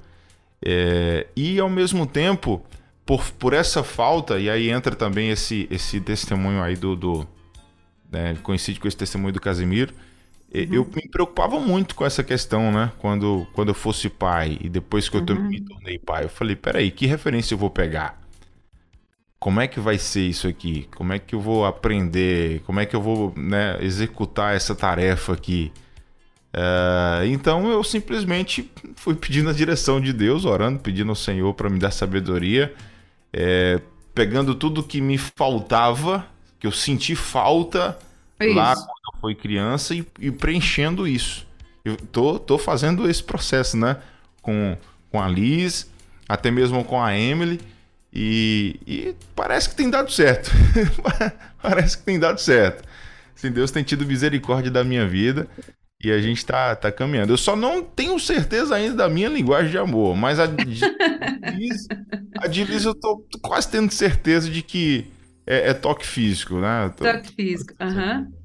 É, 0.65 1.27
e 1.35 1.59
ao 1.59 1.71
mesmo 1.71 2.07
tempo, 2.07 2.61
por, 3.05 3.31
por 3.33 3.53
essa 3.53 3.83
falta, 3.83 4.39
e 4.39 4.49
aí 4.49 4.71
entra 4.71 4.95
também 4.95 5.31
esse, 5.31 5.67
esse 5.71 6.01
testemunho 6.01 6.63
aí 6.63 6.77
do. 6.77 6.97
do 6.97 7.27
né, 8.11 8.37
coincide 8.43 8.79
com 8.79 8.87
esse 8.87 8.97
testemunho 8.97 9.33
do 9.33 9.41
Casimiro 9.41 9.95
Uhum. 10.55 10.69
Eu 10.71 10.91
me 10.95 11.09
preocupava 11.09 11.59
muito 11.59 11.95
com 11.95 12.05
essa 12.05 12.23
questão, 12.23 12.71
né? 12.71 12.93
Quando, 12.99 13.47
quando 13.55 13.69
eu 13.69 13.75
fosse 13.75 14.11
pai 14.11 14.59
e 14.61 14.69
depois 14.69 15.09
que 15.09 15.17
eu 15.17 15.23
uhum. 15.23 15.49
me 15.49 15.61
tornei 15.63 15.99
pai, 15.99 16.25
eu 16.25 16.29
falei: 16.29 16.55
peraí, 16.55 16.91
que 16.91 17.07
referência 17.07 17.55
eu 17.55 17.59
vou 17.59 17.71
pegar? 17.71 18.21
Como 19.39 19.61
é 19.61 19.67
que 19.67 19.81
vai 19.81 19.99
ser 19.99 20.21
isso 20.21 20.47
aqui? 20.47 20.87
Como 20.95 21.13
é 21.13 21.19
que 21.19 21.35
eu 21.35 21.41
vou 21.41 21.65
aprender? 21.65 22.61
Como 22.61 22.79
é 22.79 22.87
que 22.87 22.95
eu 22.95 23.01
vou 23.01 23.33
né, 23.35 23.79
executar 23.81 24.55
essa 24.55 24.75
tarefa 24.75 25.33
aqui? 25.33 25.73
Uh, 26.55 27.25
então 27.25 27.69
eu 27.71 27.83
simplesmente 27.83 28.71
fui 28.95 29.15
pedindo 29.15 29.49
a 29.49 29.55
direção 29.55 30.01
de 30.01 30.13
Deus, 30.13 30.45
orando, 30.45 30.79
pedindo 30.79 31.09
ao 31.09 31.17
Senhor 31.17 31.53
para 31.55 31.71
me 31.71 31.79
dar 31.79 31.91
sabedoria, 31.91 32.73
é, 33.33 33.81
pegando 34.15 34.55
tudo 34.55 34.83
que 34.83 35.01
me 35.01 35.17
faltava, 35.17 36.27
que 36.59 36.67
eu 36.67 36.73
senti 36.73 37.15
falta 37.17 37.99
é 38.39 38.47
lá 38.47 38.75
quando 38.75 39.15
eu 39.15 39.21
fui 39.21 39.35
criança 39.35 39.95
e, 39.95 40.07
e, 40.19 40.31
preenchendo 40.31 41.07
isso. 41.07 41.47
Eu 41.85 41.97
tô, 41.97 42.39
tô 42.39 42.59
fazendo 42.59 43.09
esse 43.09 43.23
processo, 43.23 43.77
né? 43.77 43.97
Com, 44.41 44.77
com 45.11 45.21
a 45.21 45.29
Liz, 45.29 45.91
até 46.29 46.51
mesmo 46.51 46.85
com 46.85 47.03
a 47.03 47.17
Emily. 47.17 47.61
E, 48.13 48.79
e 48.87 49.15
parece 49.35 49.71
que 49.71 49.75
tem 49.75 49.89
dado 49.89 50.13
certo. 50.13 50.51
parece 51.63 51.99
que 51.99 52.05
tem 52.05 52.19
dado 52.19 52.39
certo. 52.39 52.87
Assim, 53.35 53.51
Deus 53.51 53.71
tem 53.71 53.83
tido 53.83 54.07
misericórdia 54.07 54.71
da 54.71 54.85
minha 54.85 55.07
vida 55.09 55.49
e 56.03 56.11
a 56.11 56.21
gente 56.21 56.45
tá, 56.45 56.75
tá 56.75 56.91
caminhando. 56.91 57.33
Eu 57.33 57.37
só 57.37 57.55
não 57.55 57.83
tenho 57.83 58.19
certeza 58.19 58.75
ainda 58.75 58.95
da 58.95 59.09
minha 59.09 59.29
linguagem 59.29 59.71
de 59.71 59.79
amor, 59.79 60.17
mas 60.17 60.41
a 60.41 60.47
de 60.47 60.81
a 62.39 62.47
de 62.47 62.65
Liz 62.65 62.85
eu 62.85 62.95
tô 62.95 63.25
quase 63.41 63.71
tendo 63.71 63.93
certeza 63.93 64.51
de 64.51 64.63
que 64.63 65.07
é, 65.47 65.71
é 65.71 65.75
toque 65.75 66.07
físico, 66.07 66.59
né? 66.59 66.93
Tô... 66.97 67.05
Toque 67.05 67.35
físico, 67.35 67.75
aham. 67.81 68.19
Uhum. 68.19 68.43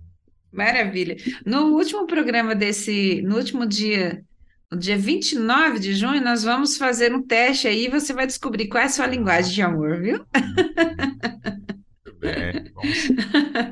Maravilha. 0.52 1.18
No 1.46 1.76
último 1.76 2.08
programa 2.08 2.56
desse, 2.56 3.22
no 3.22 3.36
último 3.38 3.66
dia, 3.66 4.24
no 4.72 4.78
dia 4.78 4.98
29 4.98 5.80
de 5.80 5.94
junho, 5.94 6.24
nós 6.24 6.44
vamos 6.44 6.78
fazer 6.78 7.14
um 7.14 7.22
teste 7.22 7.68
aí 7.68 7.86
e 7.86 7.90
você 7.90 8.14
vai 8.14 8.26
descobrir 8.26 8.68
qual 8.68 8.82
é 8.82 8.86
a 8.86 8.90
sua 8.90 9.08
linguagem 9.08 9.54
de 9.54 9.62
amor, 9.62 10.00
viu? 10.00 10.26
Bem. 12.20 12.72
Vamos, 12.74 13.08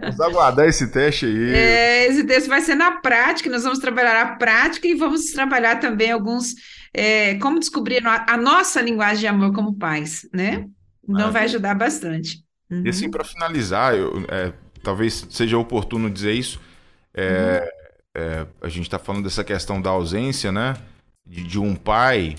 vamos 0.01 0.21
aguardar 0.21 0.67
esse 0.67 0.91
teste 0.91 1.25
aí. 1.25 1.53
É, 1.53 2.07
esse 2.07 2.23
teste 2.23 2.47
vai 2.47 2.61
ser 2.61 2.75
na 2.75 2.91
prática, 2.99 3.49
nós 3.49 3.63
vamos 3.63 3.79
trabalhar 3.79 4.21
a 4.21 4.35
prática 4.35 4.87
e 4.87 4.95
vamos 4.95 5.31
trabalhar 5.31 5.79
também 5.79 6.11
alguns. 6.11 6.53
É, 6.93 7.35
como 7.35 7.59
descobrir 7.59 8.01
a 8.05 8.37
nossa 8.37 8.81
linguagem 8.81 9.19
de 9.19 9.27
amor 9.27 9.53
como 9.53 9.77
pais, 9.77 10.27
né? 10.31 10.65
Então 11.07 11.31
vai 11.31 11.43
ajudar 11.43 11.75
bastante. 11.75 12.43
Uhum. 12.69 12.83
E 12.85 12.89
assim, 12.89 13.09
para 13.09 13.23
finalizar, 13.23 13.95
eu, 13.95 14.25
é, 14.29 14.53
talvez 14.81 15.27
seja 15.29 15.57
oportuno 15.57 16.09
dizer 16.09 16.33
isso. 16.33 16.59
É, 17.13 17.69
uhum. 18.15 18.21
é, 18.21 18.47
a 18.61 18.69
gente 18.69 18.83
está 18.83 18.97
falando 18.97 19.23
dessa 19.23 19.43
questão 19.43 19.81
da 19.81 19.89
ausência, 19.89 20.51
né? 20.51 20.75
De, 21.25 21.43
de 21.43 21.59
um 21.59 21.75
pai. 21.75 22.35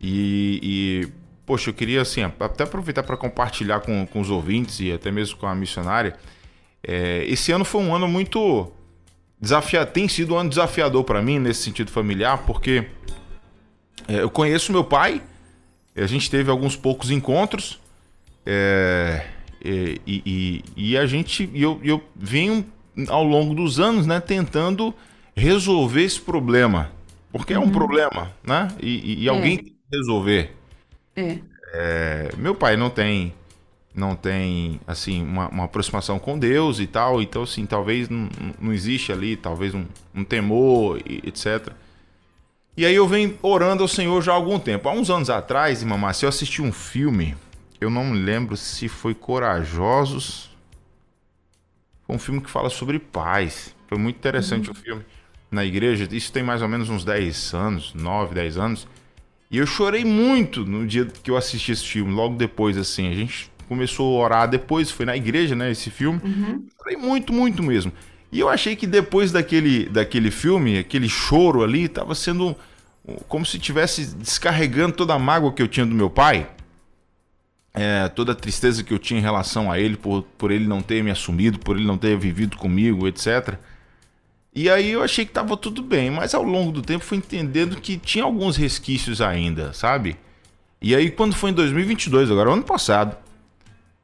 E, 0.00 1.08
poxa, 1.50 1.70
eu 1.70 1.74
queria 1.74 2.00
assim, 2.00 2.22
até 2.22 2.62
aproveitar 2.62 3.02
para 3.02 3.16
compartilhar 3.16 3.80
com, 3.80 4.06
com 4.06 4.20
os 4.20 4.30
ouvintes 4.30 4.78
e 4.78 4.92
até 4.92 5.10
mesmo 5.10 5.36
com 5.36 5.48
a 5.48 5.54
missionária. 5.54 6.16
É, 6.80 7.24
esse 7.26 7.50
ano 7.50 7.64
foi 7.64 7.82
um 7.82 7.92
ano 7.92 8.06
muito 8.06 8.70
desafiador, 9.40 9.92
tem 9.92 10.06
sido 10.06 10.34
um 10.34 10.38
ano 10.38 10.48
desafiador 10.48 11.02
para 11.02 11.20
mim 11.20 11.40
nesse 11.40 11.64
sentido 11.64 11.90
familiar, 11.90 12.44
porque 12.46 12.86
é, 14.06 14.22
eu 14.22 14.30
conheço 14.30 14.70
meu 14.70 14.84
pai, 14.84 15.20
a 15.96 16.06
gente 16.06 16.30
teve 16.30 16.48
alguns 16.52 16.76
poucos 16.76 17.10
encontros. 17.10 17.80
É, 18.46 19.26
e, 19.60 20.00
e, 20.06 20.64
e 20.76 20.96
a 20.96 21.04
gente, 21.04 21.50
eu, 21.52 21.80
eu 21.82 22.00
venho 22.14 22.64
ao 23.08 23.24
longo 23.24 23.56
dos 23.56 23.80
anos, 23.80 24.06
né, 24.06 24.20
tentando 24.20 24.94
resolver 25.34 26.04
esse 26.04 26.20
problema. 26.20 26.92
Porque 27.32 27.54
é 27.54 27.58
um 27.58 27.64
uhum. 27.64 27.72
problema, 27.72 28.32
né? 28.44 28.68
E, 28.80 29.24
e 29.24 29.26
é. 29.26 29.30
alguém 29.30 29.56
tem 29.56 29.64
que 29.64 29.76
resolver. 29.92 30.59
É. 31.16 31.38
É, 31.72 32.30
meu 32.36 32.54
pai 32.54 32.76
não 32.76 32.90
tem 32.90 33.34
não 33.92 34.14
tem 34.14 34.80
assim 34.86 35.22
uma, 35.22 35.48
uma, 35.48 35.64
aproximação 35.64 36.18
com 36.18 36.38
Deus 36.38 36.78
e 36.78 36.86
tal, 36.86 37.20
então 37.20 37.42
assim 37.42 37.66
talvez 37.66 38.08
não, 38.08 38.28
não 38.60 38.72
existe 38.72 39.12
ali 39.12 39.36
talvez 39.36 39.74
um, 39.74 39.84
um 40.14 40.24
temor 40.24 41.00
e, 41.04 41.20
etc. 41.26 41.72
E 42.76 42.86
aí 42.86 42.94
eu 42.94 43.06
venho 43.06 43.36
orando 43.42 43.82
ao 43.82 43.88
Senhor 43.88 44.22
já 44.22 44.32
há 44.32 44.34
algum 44.36 44.58
tempo. 44.58 44.88
Há 44.88 44.92
uns 44.92 45.10
anos 45.10 45.28
atrás, 45.28 45.82
irmã 45.82 45.96
Márcia, 45.96 46.26
eu 46.26 46.28
assisti 46.28 46.62
um 46.62 46.72
filme 46.72 47.36
eu 47.80 47.88
não 47.88 48.04
me 48.04 48.18
lembro 48.18 48.56
se 48.56 48.88
foi 48.88 49.14
Corajosos. 49.14 50.50
Foi 52.06 52.14
um 52.14 52.18
filme 52.18 52.40
que 52.40 52.50
fala 52.50 52.68
sobre 52.68 52.98
paz. 52.98 53.74
Foi 53.88 53.96
muito 53.96 54.16
interessante 54.16 54.68
uhum. 54.68 54.72
o 54.72 54.76
filme. 54.76 55.04
Na 55.50 55.64
igreja, 55.64 56.06
isso 56.12 56.30
tem 56.30 56.42
mais 56.42 56.60
ou 56.60 56.68
menos 56.68 56.90
uns 56.90 57.04
10 57.04 57.54
anos, 57.54 57.94
9, 57.94 58.34
10 58.34 58.58
anos. 58.58 58.88
E 59.50 59.58
eu 59.58 59.66
chorei 59.66 60.04
muito 60.04 60.64
no 60.64 60.86
dia 60.86 61.04
que 61.06 61.30
eu 61.30 61.36
assisti 61.36 61.72
esse 61.72 61.84
filme, 61.84 62.12
logo 62.12 62.36
depois, 62.36 62.76
assim. 62.78 63.10
A 63.10 63.14
gente 63.14 63.50
começou 63.68 64.20
a 64.20 64.24
orar 64.24 64.48
depois, 64.48 64.90
foi 64.90 65.04
na 65.04 65.16
igreja, 65.16 65.56
né, 65.56 65.70
esse 65.70 65.90
filme. 65.90 66.20
Uhum. 66.22 66.66
Chorei 66.78 66.96
muito, 66.96 67.32
muito 67.32 67.62
mesmo. 67.62 67.92
E 68.30 68.38
eu 68.38 68.48
achei 68.48 68.76
que 68.76 68.86
depois 68.86 69.32
daquele, 69.32 69.86
daquele 69.86 70.30
filme, 70.30 70.78
aquele 70.78 71.08
choro 71.08 71.64
ali, 71.64 71.88
tava 71.88 72.14
sendo 72.14 72.54
como 73.28 73.44
se 73.44 73.58
tivesse 73.58 74.14
descarregando 74.14 74.94
toda 74.94 75.14
a 75.14 75.18
mágoa 75.18 75.52
que 75.52 75.62
eu 75.62 75.68
tinha 75.68 75.84
do 75.84 75.94
meu 75.94 76.08
pai. 76.08 76.48
É, 77.72 78.08
toda 78.08 78.32
a 78.32 78.34
tristeza 78.34 78.82
que 78.82 78.92
eu 78.92 78.98
tinha 78.98 79.18
em 79.18 79.22
relação 79.22 79.70
a 79.70 79.78
ele, 79.78 79.96
por, 79.96 80.22
por 80.36 80.50
ele 80.50 80.66
não 80.66 80.82
ter 80.82 81.02
me 81.02 81.10
assumido, 81.10 81.58
por 81.58 81.76
ele 81.76 81.86
não 81.86 81.96
ter 81.96 82.16
vivido 82.16 82.56
comigo, 82.56 83.06
etc. 83.06 83.56
E 84.54 84.68
aí 84.68 84.90
eu 84.90 85.02
achei 85.02 85.24
que 85.24 85.32
tava 85.32 85.56
tudo 85.56 85.82
bem, 85.82 86.10
mas 86.10 86.34
ao 86.34 86.42
longo 86.42 86.72
do 86.72 86.82
tempo 86.82 87.04
fui 87.04 87.18
entendendo 87.18 87.80
que 87.80 87.96
tinha 87.96 88.24
alguns 88.24 88.56
resquícios 88.56 89.20
ainda, 89.20 89.72
sabe? 89.72 90.16
E 90.82 90.94
aí 90.94 91.10
quando 91.10 91.34
foi 91.34 91.50
em 91.50 91.54
2022, 91.54 92.30
agora 92.30 92.50
ano 92.50 92.64
passado, 92.64 93.16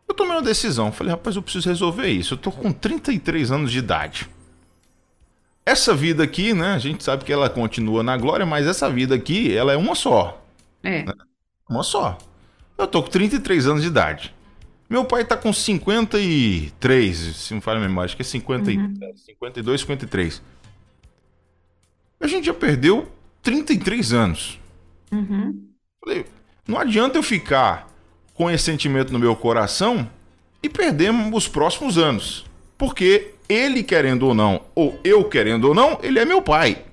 eu 0.08 0.14
tomei 0.14 0.36
uma 0.36 0.42
decisão. 0.42 0.92
Falei, 0.92 1.12
rapaz, 1.12 1.34
eu 1.34 1.42
preciso 1.42 1.68
resolver 1.68 2.08
isso. 2.08 2.34
Eu 2.34 2.38
tô 2.38 2.52
com 2.52 2.72
33 2.72 3.50
anos 3.50 3.72
de 3.72 3.78
idade. 3.78 4.28
Essa 5.64 5.92
vida 5.94 6.22
aqui, 6.22 6.54
né? 6.54 6.74
A 6.74 6.78
gente 6.78 7.02
sabe 7.02 7.24
que 7.24 7.32
ela 7.32 7.50
continua 7.50 8.02
na 8.04 8.16
glória, 8.16 8.46
mas 8.46 8.68
essa 8.68 8.88
vida 8.88 9.16
aqui, 9.16 9.52
ela 9.52 9.72
é 9.72 9.76
uma 9.76 9.96
só. 9.96 10.40
É. 10.82 11.02
Né? 11.02 11.12
Uma 11.68 11.82
só. 11.82 12.16
Eu 12.78 12.86
tô 12.86 13.02
com 13.02 13.10
33 13.10 13.66
anos 13.66 13.82
de 13.82 13.88
idade. 13.88 14.35
Meu 14.88 15.04
pai 15.04 15.24
tá 15.24 15.36
com 15.36 15.52
53, 15.52 17.16
se 17.16 17.54
não 17.54 17.60
falha 17.60 17.78
a 17.78 17.80
memória, 17.80 18.06
acho 18.06 18.16
que 18.16 18.22
é 18.22 18.24
50, 18.24 18.70
uhum. 18.70 18.94
52, 19.16 19.80
53. 19.80 20.42
A 22.20 22.26
gente 22.26 22.46
já 22.46 22.54
perdeu 22.54 23.10
33 23.42 24.12
anos. 24.12 24.60
Uhum. 25.10 25.68
Falei, 26.00 26.24
não 26.66 26.78
adianta 26.78 27.18
eu 27.18 27.22
ficar 27.22 27.88
com 28.32 28.50
esse 28.50 28.64
sentimento 28.64 29.12
no 29.12 29.18
meu 29.18 29.34
coração 29.34 30.08
e 30.62 30.68
perdemos 30.68 31.32
os 31.34 31.48
próximos 31.48 31.98
anos. 31.98 32.44
Porque 32.78 33.34
ele 33.48 33.82
querendo 33.82 34.24
ou 34.24 34.34
não, 34.34 34.62
ou 34.74 34.98
eu 35.02 35.24
querendo 35.24 35.64
ou 35.68 35.74
não, 35.74 35.98
ele 36.02 36.18
é 36.18 36.24
meu 36.24 36.42
pai. 36.42 36.84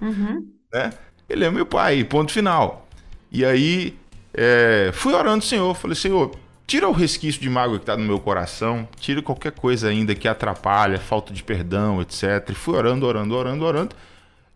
Uhum. 0.00 0.48
Né? 0.72 0.92
Ele 1.28 1.44
é 1.44 1.50
meu 1.50 1.66
pai, 1.66 2.02
ponto 2.04 2.32
final. 2.32 2.88
E 3.30 3.44
aí 3.44 3.96
é, 4.34 4.90
fui 4.92 5.12
orando, 5.12 5.44
Senhor, 5.44 5.74
falei, 5.74 5.94
Senhor, 5.94 6.34
tira 6.72 6.88
o 6.88 6.92
resquício 6.92 7.38
de 7.38 7.50
mágoa 7.50 7.76
que 7.76 7.82
está 7.82 7.98
no 7.98 8.02
meu 8.02 8.18
coração, 8.18 8.88
tira 8.98 9.20
qualquer 9.20 9.52
coisa 9.52 9.88
ainda 9.88 10.14
que 10.14 10.26
atrapalha, 10.26 10.98
falta 10.98 11.30
de 11.30 11.42
perdão, 11.42 12.00
etc. 12.00 12.48
E 12.48 12.54
fui 12.54 12.74
orando, 12.74 13.04
orando, 13.04 13.34
orando, 13.34 13.62
orando. 13.62 13.96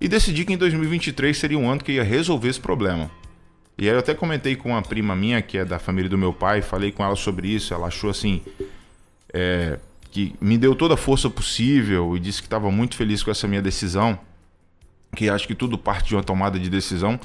E 0.01 0.09
decidi 0.09 0.47
que 0.47 0.55
em 0.55 0.57
2023 0.57 1.37
seria 1.37 1.59
um 1.59 1.71
ano 1.71 1.85
que 1.85 1.93
ia 1.93 2.03
resolver 2.03 2.49
esse 2.49 2.59
problema. 2.59 3.11
E 3.77 3.87
aí 3.87 3.95
eu 3.95 3.99
até 3.99 4.15
comentei 4.15 4.57
com 4.57 4.71
uma 4.71 4.81
prima 4.81 5.15
minha, 5.15 5.43
que 5.43 5.59
é 5.59 5.65
da 5.67 5.79
família 5.79 6.09
do 6.09 6.17
meu 6.17 6.33
pai, 6.33 6.63
falei 6.63 6.91
com 6.91 7.05
ela 7.05 7.17
sobre 7.17 7.49
isso. 7.49 7.75
Ela 7.75 7.89
achou 7.89 8.09
assim. 8.09 8.41
É, 9.31 9.79
que 10.11 10.35
me 10.41 10.57
deu 10.57 10.75
toda 10.75 10.95
a 10.95 10.97
força 10.97 11.29
possível 11.29 12.17
e 12.17 12.19
disse 12.19 12.41
que 12.41 12.47
estava 12.47 12.71
muito 12.71 12.97
feliz 12.97 13.23
com 13.23 13.31
essa 13.31 13.47
minha 13.47 13.61
decisão. 13.61 14.19
Que 15.15 15.29
acho 15.29 15.47
que 15.47 15.55
tudo 15.55 15.77
parte 15.77 16.09
de 16.09 16.17
uma 16.17 16.23
tomada 16.23 16.59
de 16.59 16.71
decisão. 16.71 17.21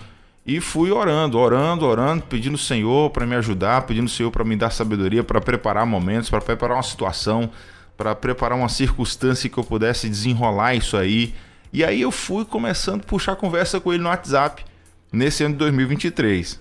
E 0.46 0.60
fui 0.60 0.92
orando, 0.92 1.38
orando, 1.38 1.86
orando, 1.86 2.24
pedindo 2.24 2.56
o 2.56 2.58
Senhor 2.58 3.12
para 3.12 3.26
me 3.26 3.36
ajudar, 3.36 3.84
pedindo 3.84 4.08
o 4.08 4.10
Senhor 4.10 4.32
para 4.32 4.44
me 4.44 4.56
dar 4.56 4.72
sabedoria, 4.72 5.24
para 5.24 5.40
preparar 5.40 5.86
momentos, 5.86 6.30
para 6.30 6.42
preparar 6.42 6.78
uma 6.78 6.84
situação, 6.84 7.50
para 7.96 8.16
preparar 8.16 8.58
uma 8.58 8.70
circunstância 8.70 9.50
que 9.50 9.58
eu 9.58 9.64
pudesse 9.64 10.10
desenrolar 10.10 10.74
isso 10.74 10.98
aí. 10.98 11.36
E 11.72 11.84
aí 11.84 12.02
eu 12.02 12.12
fui 12.12 12.44
começando 12.44 13.02
a 13.02 13.06
puxar 13.06 13.36
conversa 13.36 13.80
com 13.80 13.94
ele 13.94 14.02
no 14.02 14.10
WhatsApp 14.10 14.66
nesse 15.12 15.44
ano 15.44 15.54
de 15.54 15.60
2023. 15.60 16.60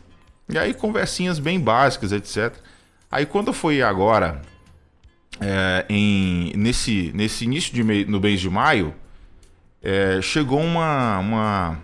E 0.51 0.59
aí 0.59 0.74
conversinhas 0.74 1.39
bem 1.39 1.59
básicas, 1.59 2.12
etc. 2.12 2.55
Aí 3.11 3.24
quando 3.24 3.53
foi 3.53 3.81
agora, 3.81 4.43
é, 5.41 5.87
em, 5.89 6.53
nesse, 6.55 7.11
nesse 7.14 7.45
início 7.45 7.72
de 7.72 7.83
mei, 7.83 8.05
no 8.05 8.20
mês 8.20 8.41
de 8.41 8.51
maio, 8.51 8.95
é, 9.83 10.20
chegou 10.20 10.61
uma, 10.61 11.18
uma, 11.18 11.78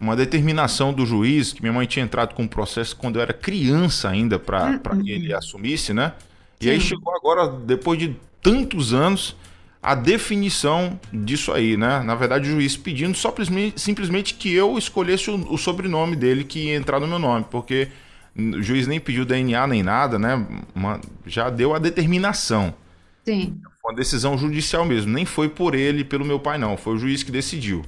uma 0.00 0.16
determinação 0.16 0.92
do 0.92 1.06
juiz, 1.06 1.52
que 1.52 1.62
minha 1.62 1.72
mãe 1.72 1.86
tinha 1.86 2.04
entrado 2.04 2.34
com 2.34 2.42
um 2.42 2.48
processo 2.48 2.96
quando 2.96 3.16
eu 3.16 3.22
era 3.22 3.32
criança 3.32 4.08
ainda, 4.08 4.38
para 4.38 4.80
uhum. 4.92 5.02
que 5.02 5.10
ele 5.10 5.32
assumisse, 5.32 5.92
né? 5.92 6.12
E 6.60 6.64
Sim. 6.64 6.70
aí 6.70 6.80
chegou 6.80 7.14
agora, 7.14 7.48
depois 7.48 7.98
de 7.98 8.16
tantos 8.42 8.92
anos, 8.92 9.36
a 9.82 9.94
definição 9.94 10.98
disso 11.12 11.52
aí, 11.52 11.76
né? 11.76 12.02
Na 12.02 12.14
verdade, 12.14 12.48
o 12.48 12.52
juiz 12.52 12.76
pedindo 12.76 13.16
só 13.16 13.34
simplesmente 13.76 14.34
que 14.34 14.52
eu 14.52 14.78
escolhesse 14.78 15.30
o, 15.30 15.52
o, 15.52 15.58
sobrenome 15.58 16.16
dele 16.16 16.42
que 16.42 16.66
ia 16.66 16.76
entrar 16.76 16.98
no 16.98 17.06
meu 17.06 17.18
nome, 17.18 17.44
porque 17.50 17.88
o 18.34 18.62
juiz 18.62 18.86
nem 18.86 18.98
pediu 18.98 19.24
DNA 19.24 19.66
nem 19.66 19.82
nada, 19.82 20.18
né? 20.18 20.46
Uma, 20.74 21.00
já 21.26 21.50
deu 21.50 21.74
a 21.74 21.78
determinação. 21.78 22.74
Sim. 23.24 23.60
Foi 23.80 23.92
uma 23.92 23.96
decisão 23.96 24.38
judicial 24.38 24.84
mesmo, 24.84 25.12
nem 25.12 25.26
foi 25.26 25.50
por 25.50 25.74
ele, 25.74 26.02
pelo 26.02 26.24
meu 26.24 26.40
pai, 26.40 26.56
não. 26.56 26.76
Foi 26.76 26.94
o 26.94 26.98
juiz 26.98 27.22
que 27.22 27.30
decidiu. 27.30 27.84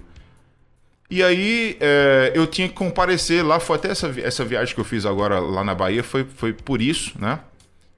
E 1.10 1.22
aí 1.22 1.76
é, 1.80 2.32
eu 2.34 2.46
tinha 2.46 2.68
que 2.68 2.74
comparecer 2.74 3.44
lá, 3.44 3.60
foi 3.60 3.76
até 3.76 3.90
essa, 3.90 4.12
essa 4.20 4.44
viagem 4.44 4.74
que 4.74 4.80
eu 4.80 4.84
fiz 4.84 5.06
agora 5.06 5.38
lá 5.38 5.62
na 5.62 5.74
Bahia, 5.74 6.02
foi, 6.02 6.24
foi 6.24 6.52
por 6.52 6.82
isso, 6.82 7.12
né? 7.18 7.40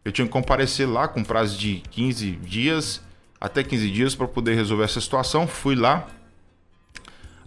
Eu 0.05 0.13
tinha 0.13 0.27
que 0.27 0.33
comparecer 0.33 0.89
lá 0.89 1.09
com 1.09 1.25
prazo 1.25 1.59
de 1.59 1.83
15 1.91 2.33
dias 2.33 3.03
até 3.41 3.63
15 3.63 3.91
dias 3.91 4.15
para 4.15 4.27
poder 4.27 4.55
resolver 4.55 4.85
essa 4.85 5.01
situação. 5.01 5.47
Fui 5.47 5.75
lá. 5.75 6.09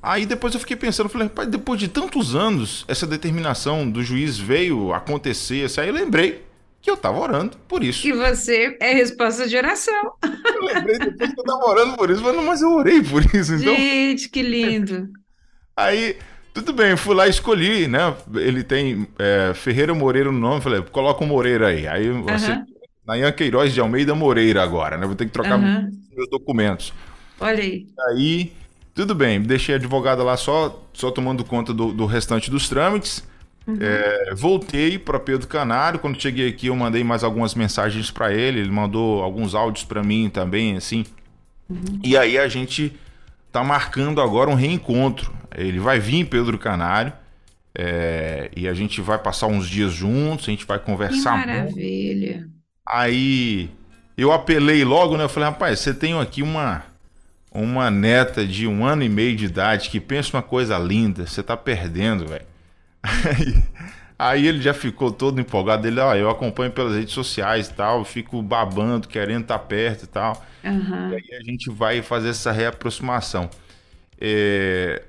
Aí 0.01 0.25
depois 0.25 0.53
eu 0.53 0.59
fiquei 0.59 0.75
pensando, 0.75 1.09
falei, 1.09 1.27
rapaz, 1.27 1.47
depois 1.47 1.79
de 1.79 1.87
tantos 1.87 2.35
anos, 2.35 2.85
essa 2.87 3.05
determinação 3.05 3.89
do 3.89 4.03
juiz 4.03 4.37
veio 4.37 4.93
acontecer. 4.93 5.67
Aí 5.79 5.87
eu 5.87 5.93
lembrei 5.93 6.43
que 6.81 6.89
eu 6.89 6.97
tava 6.97 7.19
orando 7.19 7.57
por 7.67 7.83
isso. 7.83 8.07
E 8.07 8.11
você 8.11 8.75
é 8.79 8.93
resposta 8.93 9.47
de 9.47 9.55
oração. 9.55 10.13
Eu 10.23 10.63
lembrei 10.63 10.97
depois 10.97 11.33
que 11.33 11.39
eu 11.39 11.43
tava 11.43 11.65
orando 11.65 11.95
por 11.95 12.09
isso, 12.09 12.23
mas, 12.23 12.35
mas 12.43 12.61
eu 12.61 12.71
orei 12.71 13.03
por 13.03 13.23
isso, 13.23 13.53
então. 13.53 13.75
Gente, 13.75 14.29
que 14.29 14.41
lindo. 14.41 15.07
Aí, 15.75 16.17
tudo 16.53 16.73
bem, 16.73 16.97
fui 16.97 17.15
lá 17.15 17.27
e 17.27 17.29
escolhi, 17.29 17.87
né? 17.87 18.13
Ele 18.35 18.63
tem 18.63 19.07
é, 19.17 19.53
Ferreira 19.53 19.93
Moreira 19.93 20.31
no 20.31 20.39
nome, 20.39 20.61
falei, 20.61 20.81
coloca 20.81 21.23
o 21.23 21.27
Moreira 21.27 21.67
aí. 21.67 21.87
Aí 21.87 22.09
você 22.09 22.61
Nayan 23.05 23.31
Queiroz 23.31 23.73
de 23.73 23.79
Almeida 23.79 24.13
Moreira 24.13 24.61
agora, 24.61 24.97
né? 24.97 25.05
Vou 25.05 25.15
ter 25.15 25.25
que 25.25 25.31
trocar 25.31 25.59
uhum. 25.59 25.89
meus 26.15 26.29
documentos. 26.29 26.93
Olha 27.39 27.63
aí. 27.63 27.87
Aí, 28.09 28.53
tudo 28.93 29.15
bem, 29.15 29.41
deixei 29.41 29.75
a 29.75 29.77
advogada 29.77 30.23
lá 30.23 30.37
só, 30.37 30.83
só 30.93 31.09
tomando 31.09 31.43
conta 31.43 31.73
do, 31.73 31.91
do 31.91 32.05
restante 32.05 32.51
dos 32.51 32.69
trâmites. 32.69 33.23
Uhum. 33.65 33.77
É, 33.79 34.33
voltei 34.35 34.97
para 34.97 35.19
Pedro 35.19 35.47
Canário. 35.47 35.99
Quando 35.99 36.21
cheguei 36.21 36.49
aqui, 36.49 36.67
eu 36.67 36.75
mandei 36.75 37.03
mais 37.03 37.23
algumas 37.23 37.55
mensagens 37.55 38.11
para 38.11 38.33
ele. 38.33 38.59
Ele 38.59 38.71
mandou 38.71 39.23
alguns 39.23 39.55
áudios 39.55 39.85
para 39.85 40.03
mim 40.03 40.29
também, 40.29 40.77
assim. 40.77 41.05
Uhum. 41.69 41.99
E 42.03 42.17
aí 42.17 42.37
a 42.37 42.47
gente 42.47 42.93
tá 43.51 43.63
marcando 43.63 44.21
agora 44.21 44.49
um 44.49 44.55
reencontro. 44.55 45.33
Ele 45.55 45.79
vai 45.79 45.99
vir 45.99 46.15
em 46.15 46.25
Pedro 46.25 46.57
Canário. 46.57 47.13
É, 47.73 48.49
e 48.55 48.67
a 48.67 48.73
gente 48.73 48.99
vai 48.99 49.17
passar 49.17 49.47
uns 49.47 49.67
dias 49.67 49.93
juntos, 49.93 50.47
a 50.47 50.51
gente 50.51 50.65
vai 50.65 50.77
conversar. 50.77 51.41
Que 51.41 51.47
maravilha. 51.47 52.37
Muito. 52.37 52.51
Aí 52.87 53.69
eu 54.17 54.31
apelei 54.31 54.83
logo, 54.83 55.17
né? 55.17 55.23
Eu 55.23 55.29
falei, 55.29 55.49
rapaz, 55.49 55.79
você 55.79 55.93
tem 55.93 56.19
aqui 56.19 56.41
uma, 56.41 56.83
uma 57.51 57.89
neta 57.89 58.45
de 58.45 58.67
um 58.67 58.85
ano 58.85 59.03
e 59.03 59.09
meio 59.09 59.35
de 59.35 59.45
idade 59.45 59.89
que 59.89 59.99
pensa 59.99 60.35
uma 60.35 60.43
coisa 60.43 60.77
linda, 60.77 61.25
você 61.25 61.41
tá 61.41 61.55
perdendo, 61.55 62.27
velho. 62.27 62.45
Aí, 63.01 63.63
aí, 64.29 64.47
ele 64.47 64.61
já 64.61 64.73
ficou 64.73 65.11
todo 65.11 65.39
empolgado. 65.39 65.87
Ele, 65.87 65.99
ó, 65.99 66.15
eu 66.15 66.29
acompanho 66.29 66.71
pelas 66.71 66.95
redes 66.95 67.13
sociais 67.13 67.67
e 67.67 67.73
tal, 67.73 68.05
fico 68.05 68.41
babando, 68.41 69.07
querendo 69.07 69.43
estar 69.43 69.59
tá 69.59 69.65
perto 69.65 70.03
e 70.03 70.07
tal. 70.07 70.45
Uhum. 70.63 71.09
E 71.09 71.15
aí 71.15 71.39
a 71.39 71.43
gente 71.43 71.69
vai 71.69 72.01
fazer 72.01 72.29
essa 72.29 72.51
reaproximação. 72.51 73.49
É... 74.19 75.03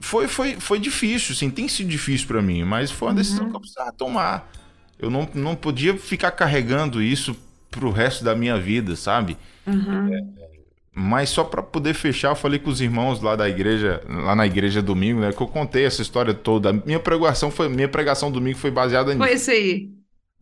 Foi, 0.00 0.26
foi, 0.26 0.54
foi 0.58 0.78
difícil, 0.78 1.34
sim, 1.34 1.50
tem 1.50 1.68
sido 1.68 1.90
difícil 1.90 2.26
para 2.26 2.40
mim, 2.40 2.64
mas 2.64 2.90
foi 2.90 3.08
uma 3.08 3.14
decisão 3.14 3.44
uhum. 3.44 3.50
que 3.50 3.56
eu 3.56 3.60
precisava 3.60 3.92
tomar. 3.92 4.50
Eu 4.98 5.10
não, 5.10 5.28
não 5.34 5.54
podia 5.54 5.96
ficar 5.98 6.30
carregando 6.30 7.02
isso 7.02 7.36
pro 7.70 7.90
resto 7.90 8.24
da 8.24 8.34
minha 8.34 8.58
vida, 8.58 8.96
sabe? 8.96 9.36
Uhum. 9.66 10.14
É, 10.14 10.47
mas 10.98 11.30
só 11.30 11.44
para 11.44 11.62
poder 11.62 11.94
fechar, 11.94 12.30
eu 12.30 12.34
falei 12.34 12.58
com 12.58 12.68
os 12.68 12.80
irmãos 12.80 13.22
lá 13.22 13.36
da 13.36 13.48
igreja, 13.48 14.02
lá 14.08 14.34
na 14.34 14.44
igreja 14.44 14.82
domingo, 14.82 15.20
né? 15.20 15.32
Que 15.32 15.40
eu 15.40 15.46
contei 15.46 15.84
essa 15.84 16.02
história 16.02 16.34
toda. 16.34 16.72
Minha 16.72 16.98
pregação 16.98 17.52
foi, 17.52 17.68
minha 17.68 17.88
pregação 17.88 18.32
domingo 18.32 18.58
foi 18.58 18.72
baseada 18.72 19.14
nisso. 19.14 19.24
Foi 19.24 19.34
isso 19.36 19.50
aí. 19.52 19.90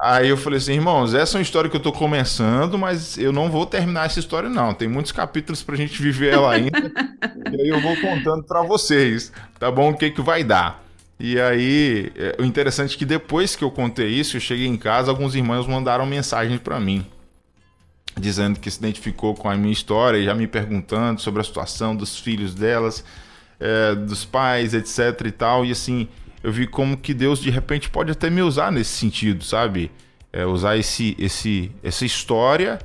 Aí 0.01 0.31
eu 0.31 0.37
falei 0.37 0.57
assim, 0.57 0.73
irmãos, 0.73 1.13
essa 1.13 1.37
é 1.37 1.39
uma 1.39 1.43
história 1.43 1.69
que 1.69 1.77
eu 1.77 1.81
tô 1.81 1.93
começando, 1.93 2.79
mas 2.79 3.19
eu 3.19 3.33
não 3.33 3.51
vou 3.51 3.67
terminar 3.67 4.07
essa 4.07 4.19
história, 4.19 4.49
não. 4.49 4.73
Tem 4.73 4.89
muitos 4.89 5.13
capítulos 5.13 5.63
pra 5.63 5.77
gente 5.77 6.01
viver 6.01 6.33
ela 6.33 6.53
ainda. 6.53 6.91
e 7.53 7.61
aí 7.61 7.69
eu 7.69 7.81
vou 7.81 7.95
contando 8.01 8.43
para 8.45 8.63
vocês, 8.63 9.31
tá 9.59 9.71
bom? 9.71 9.91
O 9.91 9.97
que 9.97 10.11
que 10.11 10.23
vai 10.23 10.43
dar. 10.43 10.83
E 11.21 11.39
aí, 11.39 12.13
é, 12.17 12.37
o 12.41 12.45
interessante 12.45 12.95
é 12.95 12.99
que 12.99 13.05
depois 13.05 13.55
que 13.55 13.65
eu 13.65 13.71
contei 13.71 14.09
isso, 14.09 14.37
eu 14.37 14.41
cheguei 14.41 14.67
em 14.67 14.77
casa, 14.77 15.11
alguns 15.11 15.35
irmãos 15.35 15.67
mandaram 15.67 16.07
mensagem 16.07 16.57
para 16.57 16.81
mim, 16.81 17.05
dizendo 18.19 18.59
que 18.59 18.71
se 18.71 18.79
identificou 18.79 19.35
com 19.35 19.49
a 19.49 19.57
minha 19.57 19.73
história, 19.73 20.23
já 20.23 20.35
me 20.35 20.47
perguntando 20.47 21.21
sobre 21.21 21.41
a 21.41 21.45
situação 21.45 21.95
dos 21.95 22.19
filhos 22.19 22.55
delas, 22.55 23.05
é, 23.61 23.95
dos 23.95 24.25
pais, 24.25 24.75
etc 24.75 25.27
e 25.27 25.31
tal. 25.31 25.65
E 25.65 25.73
assim, 25.73 26.09
eu 26.43 26.51
vi 26.51 26.67
como 26.67 26.97
que 26.97 27.13
Deus 27.13 27.41
de 27.41 27.51
repente 27.51 27.91
pode 27.91 28.11
até 28.11 28.31
me 28.31 28.43
usar 28.43 28.73
nesse 28.73 28.91
sentido, 28.91 29.45
sabe? 29.45 29.91
É, 30.33 30.45
usar 30.47 30.77
esse, 30.77 31.17
esse, 31.19 31.71
essa 31.83 32.05
história 32.05 32.79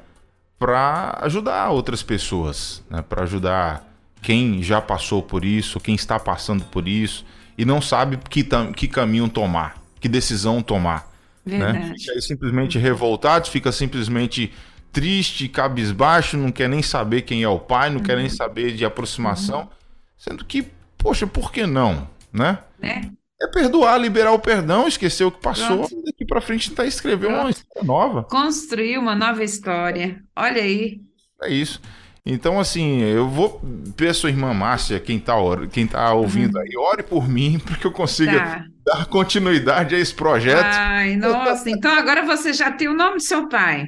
para 0.60 1.18
ajudar 1.22 1.70
outras 1.70 2.04
pessoas, 2.04 2.84
né? 2.90 3.02
para 3.02 3.24
ajudar 3.24 3.88
quem 4.22 4.62
já 4.62 4.80
passou 4.80 5.24
por 5.24 5.44
isso, 5.44 5.80
quem 5.80 5.96
está 5.96 6.20
passando 6.20 6.64
por 6.66 6.88
isso 6.88 7.26
e 7.58 7.66
não 7.66 7.82
sabe 7.82 8.18
que, 8.30 8.48
que 8.76 8.88
caminho 8.88 9.28
tomar, 9.28 9.82
que 10.00 10.08
decisão 10.08 10.62
tomar. 10.62 11.12
Né? 11.46 11.94
Fica 11.98 12.14
aí 12.14 12.22
simplesmente 12.22 12.78
revoltado, 12.78 13.50
fica 13.50 13.72
simplesmente 13.72 14.54
triste, 14.92 15.48
cabisbaixo, 15.48 16.38
não 16.38 16.52
quer 16.52 16.68
nem 16.68 16.82
saber 16.82 17.22
quem 17.22 17.44
é 17.44 17.48
o 17.48 17.60
pai, 17.60 17.90
não 17.90 17.98
uhum. 17.98 18.04
quer 18.04 18.18
nem 18.18 18.30
saber 18.30 18.74
de 18.74 18.86
aproximação, 18.86 19.62
uhum. 19.62 19.70
sendo 20.18 20.46
que, 20.46 20.66
poxa, 20.98 21.26
por 21.26 21.52
que 21.52 21.66
não, 21.66 22.08
né? 22.32 22.60
É. 22.82 23.02
é 23.42 23.48
perdoar, 23.48 23.98
liberar 23.98 24.32
o 24.32 24.40
perdão, 24.40 24.88
esquecer 24.88 25.24
o 25.24 25.32
que 25.32 25.42
passou, 25.42 25.88
Pronto. 25.88 26.04
daqui 26.06 26.26
para 26.26 26.42
frente 26.42 26.70
tentar 26.70 26.86
escrever 26.86 27.28
Pronto. 27.28 27.42
uma 27.42 27.50
história 27.50 27.84
nova. 27.84 28.24
Construir 28.24 28.98
uma 28.98 29.16
nova 29.16 29.44
história. 29.44 30.22
Olha 30.36 30.62
aí. 30.62 31.02
É 31.42 31.50
isso. 31.50 31.82
Então, 32.24 32.60
assim, 32.60 33.02
eu 33.02 33.28
vou 33.28 33.60
ver 33.98 34.14
sua 34.14 34.30
irmã 34.30 34.54
Márcia, 34.54 35.00
quem 35.00 35.20
tá, 35.20 35.34
quem 35.72 35.88
tá 35.88 36.14
ouvindo 36.14 36.56
uhum. 36.56 36.62
aí, 36.62 36.78
ore 36.78 37.04
por 37.04 37.28
mim 37.28 37.58
para 37.66 37.76
que 37.78 37.86
eu 37.86 37.92
consiga 37.92 38.40
tá. 38.40 38.66
dar 38.86 39.06
continuidade 39.08 39.96
a 39.96 40.00
esse 40.00 40.14
projeto. 40.14 40.64
Ai, 40.64 41.16
nossa, 41.16 41.70
então 41.70 41.92
agora 41.92 42.24
você 42.24 42.54
já 42.54 42.72
tem 42.72 42.88
o 42.88 42.94
nome 42.94 43.16
do 43.16 43.24
seu 43.24 43.50
pai. 43.50 43.88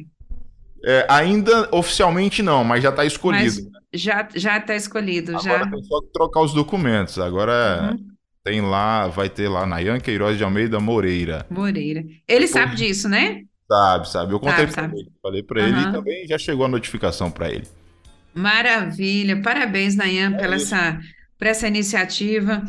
É, 0.86 1.06
ainda 1.10 1.70
oficialmente 1.72 2.44
não, 2.44 2.64
mas 2.64 2.84
já 2.84 2.90
está 2.90 3.06
escolhido. 3.06 3.72
Mas 3.72 4.02
já 4.02 4.28
já 4.36 4.58
está 4.58 4.76
escolhido. 4.76 5.32
Agora 5.38 5.64
já. 5.64 5.72
tem 5.72 5.84
só 5.84 6.02
que 6.02 6.12
trocar 6.12 6.42
os 6.42 6.54
documentos. 6.54 7.18
Agora 7.20 7.92
uhum. 7.94 8.08
tem 8.44 8.62
lá, 8.62 9.08
vai 9.08 9.30
ter 9.30 9.48
lá 9.48 9.66
Nayan 9.66 10.00
Queiroz 10.00 10.38
de 10.38 10.44
Almeida 10.44 10.80
Moreira. 10.80 11.46
Moreira. 11.50 12.04
Ele 12.28 12.48
sabe 12.48 12.76
disso, 12.76 13.08
né? 13.08 13.44
Sabe, 13.66 14.10
sabe. 14.10 14.34
Eu 14.34 14.40
contei 14.40 14.68
para 14.68 14.86
ele. 14.86 15.12
Falei 15.22 15.44
para 15.44 15.62
uhum. 15.62 15.68
ele 15.68 15.80
e 15.80 15.92
também 15.92 16.28
já 16.28 16.38
chegou 16.38 16.66
a 16.66 16.70
notificação 16.70 17.32
para 17.32 17.50
ele. 17.50 17.68
Maravilha, 18.34 19.42
parabéns, 19.42 19.96
Nayan, 19.96 20.34
é 20.36 20.38
pela 20.38 20.56
essa, 20.56 21.00
por 21.38 21.48
essa 21.48 21.68
iniciativa. 21.68 22.64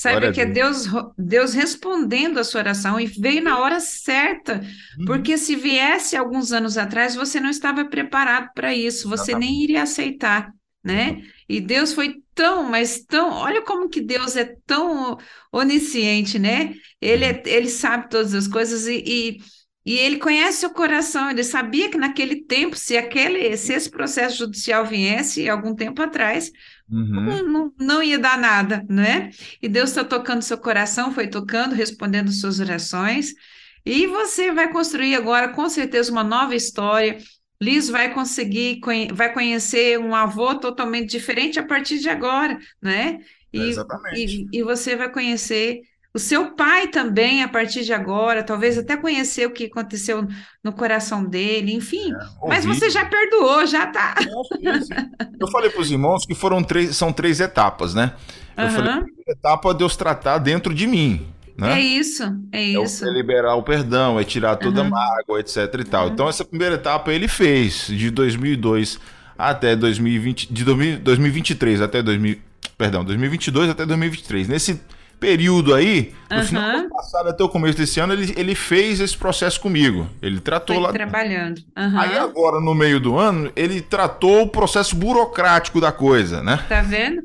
Sabe 0.00 0.32
que 0.32 0.40
é 0.40 0.46
Deus, 0.46 0.86
Deus 1.18 1.52
respondendo 1.52 2.38
a 2.38 2.44
sua 2.44 2.62
oração 2.62 2.98
e 2.98 3.06
veio 3.06 3.42
na 3.42 3.58
hora 3.58 3.80
certa, 3.80 4.62
uhum. 4.98 5.04
porque 5.04 5.36
se 5.36 5.54
viesse 5.54 6.16
alguns 6.16 6.52
anos 6.52 6.78
atrás, 6.78 7.14
você 7.14 7.38
não 7.38 7.50
estava 7.50 7.84
preparado 7.84 8.48
para 8.54 8.74
isso, 8.74 9.08
você 9.10 9.32
Exatamente. 9.32 9.50
nem 9.50 9.62
iria 9.62 9.82
aceitar, 9.82 10.50
né? 10.82 11.10
Uhum. 11.10 11.22
E 11.50 11.60
Deus 11.60 11.92
foi 11.92 12.14
tão, 12.34 12.62
mas 12.62 13.04
tão, 13.04 13.30
olha 13.30 13.60
como 13.60 13.90
que 13.90 14.00
Deus 14.00 14.36
é 14.36 14.54
tão 14.64 15.18
onisciente, 15.52 16.38
né? 16.38 16.72
Ele, 16.98 17.26
é, 17.26 17.42
ele 17.44 17.68
sabe 17.68 18.08
todas 18.08 18.32
as 18.32 18.48
coisas 18.48 18.86
e, 18.86 19.04
e 19.06 19.36
e 19.90 19.98
ele 19.98 20.18
conhece 20.18 20.64
o 20.64 20.70
coração, 20.70 21.28
ele 21.28 21.42
sabia 21.42 21.90
que 21.90 21.98
naquele 21.98 22.44
tempo, 22.44 22.76
se 22.76 22.96
aquele, 22.96 23.56
se 23.56 23.72
esse 23.72 23.90
processo 23.90 24.38
judicial 24.38 24.86
viesse 24.86 25.48
algum 25.48 25.74
tempo 25.74 26.00
atrás, 26.00 26.52
uhum. 26.88 27.06
não, 27.06 27.42
não, 27.42 27.72
não, 27.76 28.00
ia 28.00 28.16
dar 28.16 28.38
nada, 28.38 28.86
né? 28.88 29.30
E 29.60 29.68
Deus 29.68 29.90
está 29.90 30.04
tocando 30.04 30.42
seu 30.42 30.58
coração, 30.58 31.12
foi 31.12 31.26
tocando, 31.26 31.74
respondendo 31.74 32.30
suas 32.30 32.60
orações, 32.60 33.34
e 33.84 34.06
você 34.06 34.52
vai 34.52 34.70
construir 34.70 35.16
agora, 35.16 35.48
com 35.48 35.68
certeza, 35.68 36.12
uma 36.12 36.22
nova 36.22 36.54
história. 36.54 37.18
Liz 37.60 37.88
vai 37.88 38.14
conseguir, 38.14 38.78
vai 39.12 39.32
conhecer 39.32 39.98
um 39.98 40.14
avô 40.14 40.54
totalmente 40.54 41.10
diferente 41.10 41.58
a 41.58 41.66
partir 41.66 41.98
de 41.98 42.08
agora, 42.08 42.56
né? 42.80 43.18
E, 43.52 43.58
Exatamente. 43.58 44.46
E, 44.52 44.58
e 44.60 44.62
você 44.62 44.94
vai 44.94 45.10
conhecer 45.10 45.80
o 46.12 46.18
seu 46.18 46.56
pai 46.56 46.88
também, 46.88 47.42
a 47.42 47.48
partir 47.48 47.84
de 47.84 47.92
agora, 47.92 48.42
talvez 48.42 48.76
até 48.76 48.96
conhecer 48.96 49.46
o 49.46 49.52
que 49.52 49.66
aconteceu 49.66 50.26
no 50.62 50.72
coração 50.72 51.24
dele, 51.24 51.72
enfim. 51.72 52.12
É, 52.12 52.48
mas 52.48 52.64
você 52.64 52.90
já 52.90 53.04
perdoou, 53.04 53.64
já 53.64 53.86
tá. 53.86 54.16
Eu 55.40 55.48
falei 55.48 55.70
para 55.70 55.80
os 55.80 55.90
irmãos 55.90 56.26
que 56.26 56.34
foram 56.34 56.62
três, 56.64 56.96
são 56.96 57.12
três 57.12 57.38
etapas, 57.38 57.94
né? 57.94 58.14
Eu 58.56 58.64
uhum. 58.64 58.70
falei, 58.70 58.90
a 58.90 59.02
primeira 59.02 59.32
etapa 59.32 59.70
é 59.70 59.74
Deus 59.74 59.96
tratar 59.96 60.38
dentro 60.38 60.74
de 60.74 60.86
mim. 60.86 61.26
Né? 61.56 61.78
É 61.78 61.80
isso, 61.80 62.24
é 62.50 62.62
isso. 62.62 63.06
É 63.06 63.12
liberar 63.12 63.54
o 63.54 63.62
perdão, 63.62 64.18
é 64.18 64.24
tirar 64.24 64.56
toda 64.56 64.80
uhum. 64.80 64.88
a 64.88 64.90
mágoa, 64.90 65.40
etc 65.40 65.58
e 65.78 65.84
tal. 65.84 66.06
Uhum. 66.06 66.12
Então, 66.12 66.28
essa 66.28 66.44
primeira 66.44 66.74
etapa 66.74 67.12
ele 67.12 67.28
fez, 67.28 67.86
de 67.86 68.10
2002 68.10 68.98
até 69.38 69.76
2020, 69.76 70.52
de 70.52 70.64
2023 70.64 71.80
até 71.80 72.02
2000, 72.02 72.36
perdão, 72.76 73.04
2022 73.04 73.70
até 73.70 73.86
2023. 73.86 74.48
Nesse 74.48 74.80
período 75.20 75.74
aí, 75.74 76.12
no 76.30 76.38
uhum. 76.38 76.42
final 76.44 76.72
do 76.72 76.78
ano 76.78 76.88
passado 76.88 77.28
até 77.28 77.44
o 77.44 77.48
começo 77.48 77.76
desse 77.76 78.00
ano, 78.00 78.14
ele, 78.14 78.32
ele 78.36 78.54
fez 78.54 78.98
esse 78.98 79.16
processo 79.16 79.60
comigo. 79.60 80.08
Ele 80.22 80.40
tratou 80.40 80.76
Foi 80.76 80.84
lá. 80.84 80.92
Trabalhando. 80.92 81.60
Uhum. 81.76 82.00
Aí 82.00 82.16
agora, 82.16 82.58
no 82.58 82.74
meio 82.74 82.98
do 82.98 83.18
ano, 83.18 83.52
ele 83.54 83.82
tratou 83.82 84.42
o 84.42 84.48
processo 84.48 84.96
burocrático 84.96 85.80
da 85.80 85.92
coisa, 85.92 86.42
né? 86.42 86.64
Tá 86.68 86.80
vendo? 86.80 87.22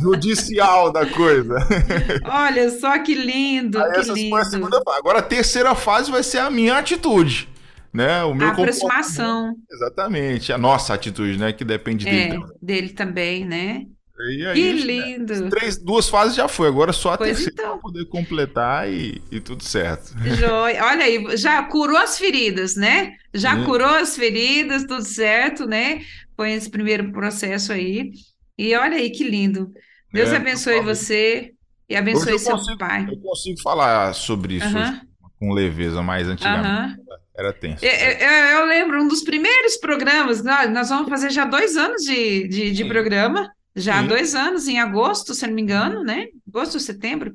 Judicial 0.00 0.90
da 0.90 1.04
coisa. 1.04 1.54
Olha 2.24 2.70
só 2.70 2.98
que 2.98 3.14
lindo. 3.14 3.78
Aí 3.78 3.92
que 3.92 4.12
lindo. 4.12 4.36
a 4.36 4.44
segunda 4.44 4.82
fase. 4.82 4.98
Agora 4.98 5.18
a 5.18 5.22
terceira 5.22 5.74
fase 5.74 6.10
vai 6.10 6.22
ser 6.22 6.38
a 6.38 6.50
minha 6.50 6.78
atitude. 6.78 7.48
Né? 7.92 8.24
O 8.24 8.34
meu 8.34 8.48
a 8.48 8.50
aproximação. 8.50 9.54
Exatamente. 9.70 10.52
A 10.52 10.58
nossa 10.58 10.94
atitude, 10.94 11.38
né? 11.38 11.52
Que 11.52 11.64
depende 11.64 12.04
dele. 12.04 12.36
É, 12.36 12.40
dele 12.60 12.88
também, 12.88 13.44
né? 13.44 13.86
E 14.16 14.46
aí, 14.46 14.54
que 14.54 14.72
lindo! 14.72 15.50
Três, 15.50 15.76
duas 15.76 16.08
fases 16.08 16.36
já 16.36 16.46
foi, 16.46 16.68
agora 16.68 16.92
só 16.92 17.14
a 17.14 17.18
pois 17.18 17.30
terceira 17.30 17.52
então. 17.52 17.72
para 17.72 17.80
poder 17.80 18.04
completar 18.06 18.88
e, 18.88 19.20
e 19.30 19.40
tudo 19.40 19.64
certo. 19.64 20.14
Joia. 20.38 20.84
Olha 20.84 21.04
aí, 21.04 21.36
já 21.36 21.60
curou 21.64 21.96
as 21.96 22.16
feridas, 22.16 22.76
né? 22.76 23.12
Já 23.34 23.64
curou 23.64 23.88
as 23.88 24.16
feridas, 24.16 24.84
tudo 24.84 25.02
certo, 25.02 25.66
né? 25.66 26.02
Foi 26.36 26.52
esse 26.52 26.70
primeiro 26.70 27.10
processo 27.10 27.72
aí. 27.72 28.12
E 28.56 28.76
olha 28.76 28.96
aí 28.96 29.10
que 29.10 29.24
lindo. 29.24 29.72
Deus 30.12 30.30
é, 30.30 30.36
abençoe 30.36 30.80
você 30.80 31.52
e 31.88 31.96
abençoe 31.96 32.38
seu 32.38 32.52
consigo, 32.52 32.78
pai. 32.78 33.08
Eu 33.10 33.18
consigo 33.18 33.60
falar 33.62 34.14
sobre 34.14 34.54
isso 34.54 34.68
uh 34.68 34.80
-huh. 34.80 35.00
com 35.40 35.52
leveza, 35.52 36.00
mais 36.02 36.28
antigamente 36.28 37.00
uh 37.00 37.04
-huh. 37.04 37.18
era 37.36 37.52
tenso. 37.52 37.84
Eu, 37.84 37.90
eu, 37.90 38.28
eu, 38.60 38.66
lembro 38.66 39.02
um 39.02 39.08
dos 39.08 39.24
primeiros 39.24 39.76
programas, 39.76 40.42
nós, 40.44 40.70
nós 40.70 40.88
vamos 40.88 41.08
fazer 41.08 41.30
já 41.30 41.44
dois 41.44 41.76
anos 41.76 42.02
de, 42.02 42.46
de, 42.46 42.70
de 42.70 42.84
programa 42.84 43.52
já 43.74 43.98
há 43.98 44.02
dois 44.02 44.34
anos, 44.34 44.68
em 44.68 44.78
agosto, 44.78 45.34
se 45.34 45.46
não 45.46 45.54
me 45.54 45.62
engano, 45.62 46.02
né? 46.02 46.28
Agosto, 46.48 46.78
setembro, 46.78 47.34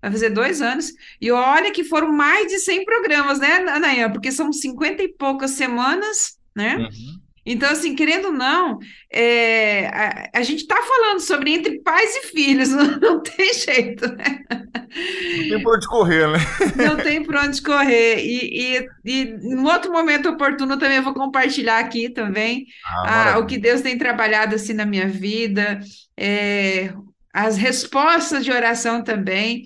vai 0.00 0.10
fazer 0.10 0.30
dois 0.30 0.60
anos. 0.60 0.92
E 1.20 1.30
olha 1.30 1.72
que 1.72 1.84
foram 1.84 2.12
mais 2.12 2.48
de 2.48 2.58
100 2.58 2.84
programas, 2.84 3.38
né, 3.38 3.56
Anayan? 3.68 4.10
Porque 4.10 4.32
são 4.32 4.52
50 4.52 5.02
e 5.02 5.08
poucas 5.08 5.52
semanas, 5.52 6.38
né? 6.54 6.76
Uhum. 6.76 7.20
Então, 7.46 7.70
assim, 7.70 7.94
querendo 7.94 8.26
ou 8.26 8.32
não, 8.32 8.78
é, 9.10 9.86
a, 9.86 10.30
a, 10.40 10.42
gente 10.42 10.62
está 10.62 10.76
falando 10.82 11.20
sobre 11.20 11.52
entre 11.52 11.80
pais 11.80 12.16
e 12.16 12.26
filhos, 12.26 12.70
não, 12.74 12.98
não 12.98 13.22
tem 13.22 13.54
jeito, 13.54 14.08
né? 14.16 14.40
Não 14.50 15.48
tem 15.48 15.62
por 15.62 15.76
onde 15.76 15.86
correr, 15.86 16.28
né? 16.28 16.38
Não 16.76 16.96
tem 16.96 17.22
por 17.22 17.36
onde 17.36 17.62
correr. 17.62 18.18
E, 18.18 18.76
e, 18.76 18.88
e 19.04 19.22
em 19.42 19.64
outro 19.64 19.92
momento 19.92 20.28
oportuno 20.28 20.76
também 20.76 20.96
eu 20.96 21.04
vou 21.04 21.14
compartilhar 21.14 21.78
aqui 21.78 22.08
também 22.08 22.66
ah, 22.84 23.34
a, 23.34 23.38
o 23.38 23.46
que 23.46 23.58
Deus 23.58 23.80
tem 23.80 23.96
trabalhado 23.96 24.54
assim 24.56 24.72
na 24.72 24.84
minha 24.84 25.06
vida, 25.06 25.78
é, 26.16 26.92
as 27.32 27.56
respostas 27.56 28.44
de 28.44 28.50
oração 28.50 29.04
também. 29.04 29.64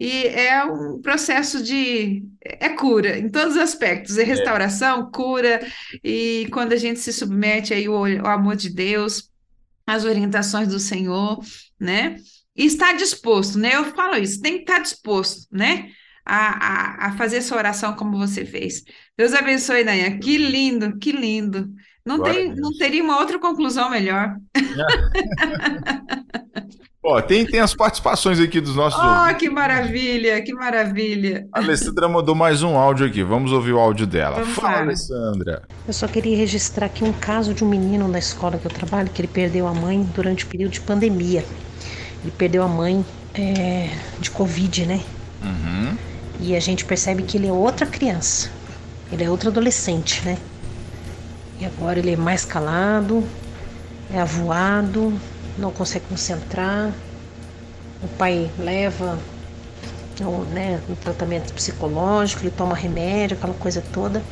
E 0.00 0.26
é 0.28 0.64
um 0.64 0.98
processo 1.02 1.62
de. 1.62 2.24
É 2.40 2.70
cura 2.70 3.18
em 3.18 3.28
todos 3.28 3.56
os 3.56 3.60
aspectos. 3.60 4.16
É, 4.16 4.22
é. 4.22 4.24
restauração, 4.24 5.02
é. 5.02 5.10
cura, 5.14 5.60
e 6.02 6.48
quando 6.50 6.72
a 6.72 6.76
gente 6.76 6.98
se 6.98 7.12
submete 7.12 7.74
aí 7.74 7.86
ao, 7.86 8.06
ao 8.06 8.38
amor 8.38 8.56
de 8.56 8.70
Deus, 8.70 9.30
às 9.86 10.06
orientações 10.06 10.68
do 10.68 10.80
Senhor, 10.80 11.38
né? 11.78 12.16
E 12.56 12.64
está 12.64 12.92
disposto, 12.94 13.58
né? 13.58 13.76
Eu 13.76 13.84
falo 13.84 14.16
isso, 14.16 14.40
tem 14.40 14.54
que 14.54 14.60
estar 14.60 14.78
disposto, 14.78 15.46
né? 15.52 15.90
A, 16.24 17.06
a, 17.06 17.06
a 17.08 17.16
fazer 17.16 17.38
essa 17.38 17.54
oração 17.54 17.94
como 17.94 18.16
você 18.16 18.44
fez. 18.44 18.82
Deus 19.18 19.34
abençoe, 19.34 19.84
Nayan. 19.84 20.18
Que 20.18 20.38
lindo, 20.38 20.96
que 20.98 21.12
lindo. 21.12 21.70
Não, 22.06 22.22
tem, 22.22 22.54
não 22.54 22.72
teria 22.76 23.02
uma 23.02 23.18
outra 23.18 23.38
conclusão 23.38 23.90
melhor. 23.90 24.34
Ó, 27.02 27.20
tem, 27.22 27.46
tem 27.46 27.60
as 27.60 27.74
participações 27.74 28.38
aqui 28.38 28.60
dos 28.60 28.76
nossos. 28.76 29.00
Oh, 29.00 29.34
que 29.34 29.48
maravilha, 29.48 30.42
que 30.42 30.52
maravilha. 30.52 31.48
A 31.50 31.58
Alessandra 31.58 32.06
mandou 32.06 32.34
mais 32.34 32.62
um 32.62 32.76
áudio 32.76 33.06
aqui. 33.06 33.22
Vamos 33.22 33.52
ouvir 33.52 33.72
o 33.72 33.78
áudio 33.78 34.06
dela. 34.06 34.40
Vamos 34.40 34.54
Fala, 34.54 34.68
lá. 34.68 34.82
Alessandra. 34.82 35.62
Eu 35.88 35.94
só 35.94 36.06
queria 36.06 36.36
registrar 36.36 36.86
aqui 36.86 37.02
um 37.02 37.12
caso 37.12 37.54
de 37.54 37.64
um 37.64 37.68
menino 37.68 38.06
na 38.06 38.18
escola 38.18 38.58
que 38.58 38.66
eu 38.66 38.70
trabalho 38.70 39.08
que 39.08 39.22
ele 39.22 39.28
perdeu 39.28 39.66
a 39.66 39.72
mãe 39.72 40.06
durante 40.14 40.44
o 40.44 40.48
período 40.48 40.72
de 40.72 40.80
pandemia. 40.82 41.42
Ele 42.22 42.32
perdeu 42.36 42.62
a 42.62 42.68
mãe 42.68 43.02
é, 43.34 43.88
de 44.20 44.30
Covid, 44.30 44.84
né? 44.84 45.00
Uhum. 45.42 45.96
E 46.38 46.54
a 46.54 46.60
gente 46.60 46.84
percebe 46.84 47.22
que 47.22 47.38
ele 47.38 47.46
é 47.46 47.52
outra 47.52 47.86
criança. 47.86 48.50
Ele 49.10 49.24
é 49.24 49.30
outro 49.30 49.48
adolescente, 49.48 50.22
né? 50.22 50.36
E 51.58 51.64
agora 51.64 51.98
ele 51.98 52.12
é 52.12 52.16
mais 52.16 52.44
calado, 52.44 53.24
é 54.12 54.20
avoado, 54.20 55.18
não 55.60 55.70
consegue 55.70 56.06
concentrar. 56.08 56.92
O 58.02 58.08
pai 58.16 58.50
leva 58.58 59.18
um, 60.20 60.44
né, 60.52 60.80
um 60.88 60.94
tratamento 60.94 61.52
psicológico, 61.52 62.42
ele 62.42 62.50
toma 62.50 62.74
remédio, 62.74 63.36
aquela 63.36 63.54
coisa 63.54 63.82
toda. 63.92 64.22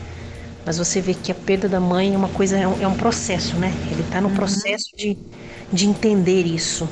Mas 0.65 0.79
você 0.79 1.01
vê 1.01 1.15
que 1.15 1.31
a 1.31 1.35
perda 1.35 1.69
da 1.69 1.81
mãe 1.81 2.15
é 2.15 2.17
uma 2.17 2.29
coisa, 2.29 2.57
é 2.59 2.67
um, 2.67 2.83
é 2.83 2.89
um 2.89 2.97
processo, 2.97 3.57
né? 3.57 3.73
Ele 3.91 4.03
está 4.03 4.21
no 4.21 4.29
uhum. 4.29 4.35
processo 4.35 4.91
de, 4.97 5.17
de 5.73 5.87
entender 5.87 6.45
isso. 6.47 6.89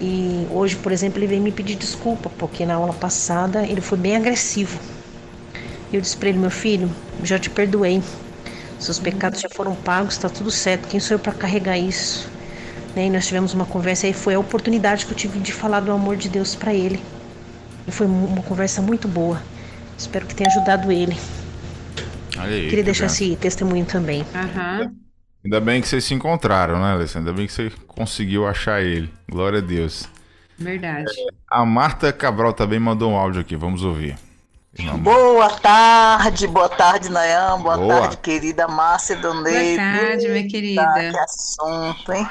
E 0.00 0.46
hoje, 0.50 0.76
por 0.76 0.92
exemplo, 0.92 1.18
ele 1.18 1.26
veio 1.26 1.42
me 1.42 1.52
pedir 1.52 1.74
desculpa, 1.76 2.30
porque 2.38 2.64
na 2.64 2.74
aula 2.74 2.94
passada 2.94 3.66
ele 3.66 3.82
foi 3.82 3.98
bem 3.98 4.16
agressivo. 4.16 4.78
Eu 5.92 6.00
disse 6.00 6.16
para 6.16 6.30
ele, 6.30 6.38
meu 6.38 6.50
filho, 6.50 6.90
já 7.22 7.38
te 7.38 7.50
perdoei. 7.50 8.02
Seus 8.78 8.98
pecados 8.98 9.40
já 9.40 9.48
foram 9.50 9.74
pagos, 9.74 10.14
está 10.14 10.30
tudo 10.30 10.50
certo. 10.50 10.88
Quem 10.88 10.98
sou 11.00 11.16
eu 11.16 11.18
para 11.18 11.32
carregar 11.32 11.76
isso? 11.76 12.30
Né? 12.94 13.06
E 13.06 13.10
nós 13.10 13.26
tivemos 13.26 13.54
uma 13.54 13.66
conversa 13.66 14.06
e 14.06 14.12
foi 14.12 14.34
a 14.34 14.38
oportunidade 14.38 15.06
que 15.06 15.12
eu 15.12 15.16
tive 15.16 15.38
de 15.38 15.52
falar 15.52 15.80
do 15.80 15.92
amor 15.92 16.16
de 16.16 16.28
Deus 16.28 16.54
para 16.54 16.74
ele. 16.74 17.00
E 17.86 17.90
foi 17.90 18.06
uma 18.06 18.42
conversa 18.42 18.82
muito 18.82 19.08
boa. 19.08 19.40
Espero 19.96 20.26
que 20.26 20.34
tenha 20.34 20.48
ajudado 20.48 20.90
ele. 20.90 21.16
Aí, 22.38 22.68
Queria 22.68 22.84
deixar 22.84 23.06
esse 23.06 23.36
testemunho 23.36 23.84
também. 23.84 24.22
Uhum. 24.22 24.94
Ainda 25.44 25.60
bem 25.60 25.80
que 25.80 25.88
vocês 25.88 26.04
se 26.04 26.14
encontraram, 26.14 26.80
né, 26.80 26.92
Alessandra? 26.92 27.30
Ainda 27.30 27.38
bem 27.38 27.46
que 27.46 27.52
você 27.52 27.70
conseguiu 27.86 28.46
achar 28.46 28.82
ele. 28.82 29.10
Glória 29.30 29.58
a 29.58 29.62
Deus. 29.62 30.08
Verdade. 30.58 31.10
A 31.50 31.64
Marta 31.64 32.12
Cabral 32.12 32.52
também 32.52 32.78
mandou 32.78 33.12
um 33.12 33.16
áudio 33.16 33.40
aqui, 33.40 33.56
vamos 33.56 33.82
ouvir. 33.82 34.16
Boa 35.00 35.50
tarde, 35.50 36.46
boa 36.46 36.68
tarde, 36.68 37.10
Nayan, 37.10 37.60
boa, 37.60 37.76
boa. 37.76 38.00
tarde, 38.02 38.18
querida 38.18 38.68
Márcia 38.68 39.16
Donei. 39.16 39.76
Boa 39.76 39.90
tarde, 39.90 40.28
minha 40.28 40.48
querida. 40.48 40.86
Que 40.94 41.18
assunto, 41.18 42.12
hein? 42.12 42.28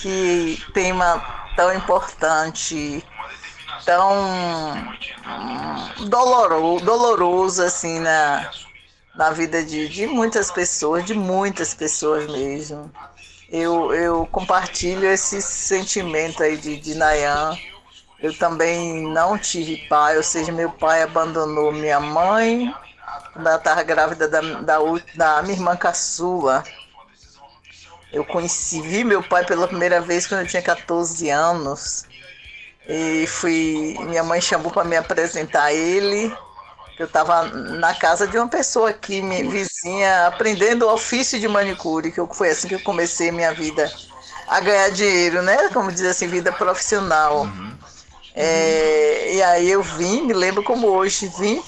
Que 0.00 0.62
tema 0.72 1.22
tão 1.56 1.72
importante, 1.74 3.02
tão 3.84 4.12
hum, 5.26 6.08
doloroso, 6.08 6.84
doloroso 6.84 7.62
assim, 7.62 7.98
na, 8.00 8.50
na 9.14 9.30
vida 9.30 9.64
de, 9.64 9.88
de 9.88 10.06
muitas 10.06 10.50
pessoas, 10.50 11.04
de 11.04 11.14
muitas 11.14 11.74
pessoas 11.74 12.26
mesmo. 12.30 12.90
Eu, 13.48 13.94
eu 13.94 14.26
compartilho 14.26 15.06
esse 15.06 15.40
sentimento 15.40 16.42
aí 16.42 16.56
de, 16.56 16.76
de 16.76 16.94
Nayan. 16.94 17.56
Eu 18.20 18.36
também 18.36 19.02
não 19.12 19.38
tive 19.38 19.76
pai, 19.88 20.16
ou 20.16 20.22
seja, 20.22 20.50
meu 20.52 20.70
pai 20.70 21.02
abandonou 21.02 21.70
minha 21.72 22.00
mãe 22.00 22.74
quando 23.32 23.46
ela 23.46 23.56
estava 23.56 23.82
grávida 23.82 24.28
da, 24.28 24.40
da, 24.40 24.78
da 25.14 25.42
minha 25.42 25.54
irmã 25.54 25.76
caçula. 25.76 26.64
Eu 28.16 28.24
conheci, 28.24 28.80
vi 28.80 29.04
meu 29.04 29.22
pai 29.22 29.44
pela 29.44 29.68
primeira 29.68 30.00
vez 30.00 30.26
quando 30.26 30.40
eu 30.40 30.46
tinha 30.46 30.62
14 30.62 31.28
anos. 31.28 32.06
E 32.88 33.26
fui. 33.26 33.94
Minha 34.08 34.24
mãe 34.24 34.40
chamou 34.40 34.70
para 34.70 34.84
me 34.84 34.96
apresentar 34.96 35.64
a 35.64 35.72
ele. 35.74 36.34
Eu 36.98 37.04
estava 37.04 37.42
na 37.44 37.94
casa 37.94 38.26
de 38.26 38.38
uma 38.38 38.48
pessoa 38.48 38.88
aqui, 38.88 39.20
minha 39.20 39.46
vizinha, 39.50 40.28
aprendendo 40.28 40.86
o 40.86 40.94
ofício 40.94 41.38
de 41.38 41.46
manicure, 41.46 42.10
que 42.10 42.26
foi 42.34 42.48
assim 42.48 42.68
que 42.68 42.76
eu 42.76 42.80
comecei 42.80 43.30
minha 43.30 43.52
vida 43.52 43.92
a 44.48 44.60
ganhar 44.60 44.88
dinheiro, 44.88 45.42
né? 45.42 45.68
Como 45.68 45.92
diz 45.92 46.06
assim, 46.06 46.26
vida 46.26 46.50
profissional. 46.50 47.42
Uhum. 47.42 47.76
É, 48.34 49.34
e 49.34 49.42
aí 49.42 49.70
eu 49.70 49.82
vim, 49.82 50.22
me 50.22 50.32
lembro 50.32 50.62
como 50.62 50.86
hoje, 50.86 51.30
vim. 51.38 51.62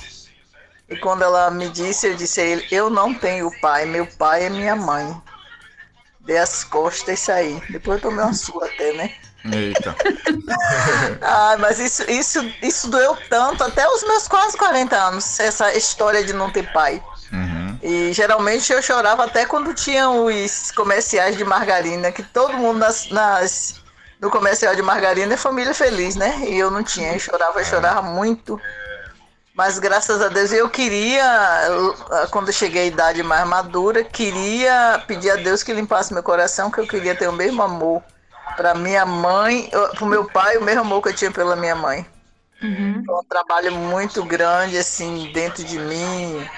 E 0.88 0.96
quando 0.96 1.24
ela 1.24 1.50
me 1.50 1.68
disse, 1.68 2.06
eu 2.06 2.14
disse 2.16 2.40
a 2.40 2.44
ele, 2.44 2.66
eu 2.70 2.88
não 2.88 3.12
tenho 3.12 3.50
pai, 3.60 3.84
meu 3.84 4.06
pai 4.06 4.44
é 4.44 4.48
minha 4.48 4.74
mãe. 4.74 5.14
Dei 6.28 6.36
as 6.36 6.62
costas 6.62 7.18
e 7.18 7.22
saí. 7.22 7.62
Depois 7.70 7.96
eu 7.96 8.10
tomei 8.10 8.22
uma 8.22 8.34
sua 8.34 8.66
até, 8.66 8.92
né? 8.92 9.14
Eita. 9.50 9.96
ah, 11.22 11.56
mas 11.58 11.78
isso, 11.78 12.02
isso, 12.10 12.54
isso 12.62 12.90
doeu 12.90 13.16
tanto, 13.30 13.64
até 13.64 13.88
os 13.88 14.02
meus 14.02 14.28
quase 14.28 14.54
40 14.58 14.94
anos, 14.94 15.40
essa 15.40 15.72
história 15.72 16.22
de 16.22 16.34
não 16.34 16.50
ter 16.50 16.70
pai. 16.70 17.02
Uhum. 17.32 17.78
E 17.82 18.12
geralmente 18.12 18.70
eu 18.70 18.82
chorava 18.82 19.24
até 19.24 19.46
quando 19.46 19.72
tinha 19.72 20.10
os 20.10 20.70
comerciais 20.72 21.34
de 21.34 21.44
margarina, 21.44 22.12
que 22.12 22.22
todo 22.22 22.58
mundo 22.58 22.78
nas, 22.78 23.08
nas 23.08 23.80
no 24.20 24.30
comercial 24.30 24.74
de 24.74 24.82
margarina 24.82 25.32
é 25.32 25.36
família 25.38 25.72
feliz, 25.72 26.14
né? 26.14 26.40
E 26.46 26.58
eu 26.58 26.70
não 26.70 26.82
tinha, 26.82 27.14
eu 27.14 27.18
chorava, 27.18 27.58
eu 27.58 27.64
chorava 27.64 28.02
muito. 28.02 28.60
Mas 29.58 29.76
graças 29.80 30.22
a 30.22 30.28
Deus 30.28 30.52
eu 30.52 30.70
queria, 30.70 31.24
quando 32.30 32.46
eu 32.46 32.52
cheguei 32.52 32.82
à 32.82 32.86
idade 32.86 33.24
mais 33.24 33.44
madura, 33.44 34.04
queria 34.04 35.02
pedir 35.04 35.32
a 35.32 35.34
Deus 35.34 35.64
que 35.64 35.72
limpasse 35.72 36.14
meu 36.14 36.22
coração, 36.22 36.70
que 36.70 36.78
eu 36.78 36.86
queria 36.86 37.12
ter 37.12 37.26
o 37.26 37.32
mesmo 37.32 37.60
amor 37.60 38.00
para 38.56 38.72
minha 38.72 39.04
mãe, 39.04 39.68
para 39.68 40.04
o 40.04 40.06
meu 40.06 40.24
pai, 40.30 40.58
o 40.58 40.62
mesmo 40.62 40.82
amor 40.82 41.02
que 41.02 41.08
eu 41.08 41.12
tinha 41.12 41.32
pela 41.32 41.56
minha 41.56 41.74
mãe. 41.74 42.06
Uhum. 42.62 43.02
Foi 43.04 43.16
um 43.16 43.24
trabalho 43.24 43.72
muito 43.72 44.24
grande, 44.24 44.78
assim, 44.78 45.28
dentro 45.34 45.64
de 45.64 45.76
mim, 45.76 46.48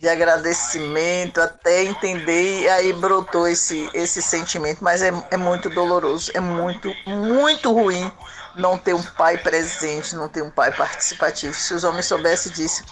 de 0.00 0.08
agradecimento, 0.08 1.42
até 1.42 1.84
entender, 1.84 2.62
e 2.62 2.68
aí 2.70 2.94
brotou 2.94 3.46
esse, 3.46 3.90
esse 3.92 4.22
sentimento. 4.22 4.82
Mas 4.82 5.02
é, 5.02 5.12
é 5.30 5.36
muito 5.36 5.68
doloroso, 5.68 6.30
é 6.32 6.40
muito, 6.40 6.90
muito 7.06 7.70
ruim 7.70 8.10
não 8.58 8.76
ter 8.76 8.94
um 8.94 9.02
pai 9.02 9.38
presente, 9.38 10.16
não 10.16 10.28
ter 10.28 10.42
um 10.42 10.50
pai 10.50 10.72
participativo. 10.72 11.54
Se 11.54 11.72
os 11.72 11.84
homens 11.84 12.06
soubessem 12.06 12.52
disso. 12.52 12.84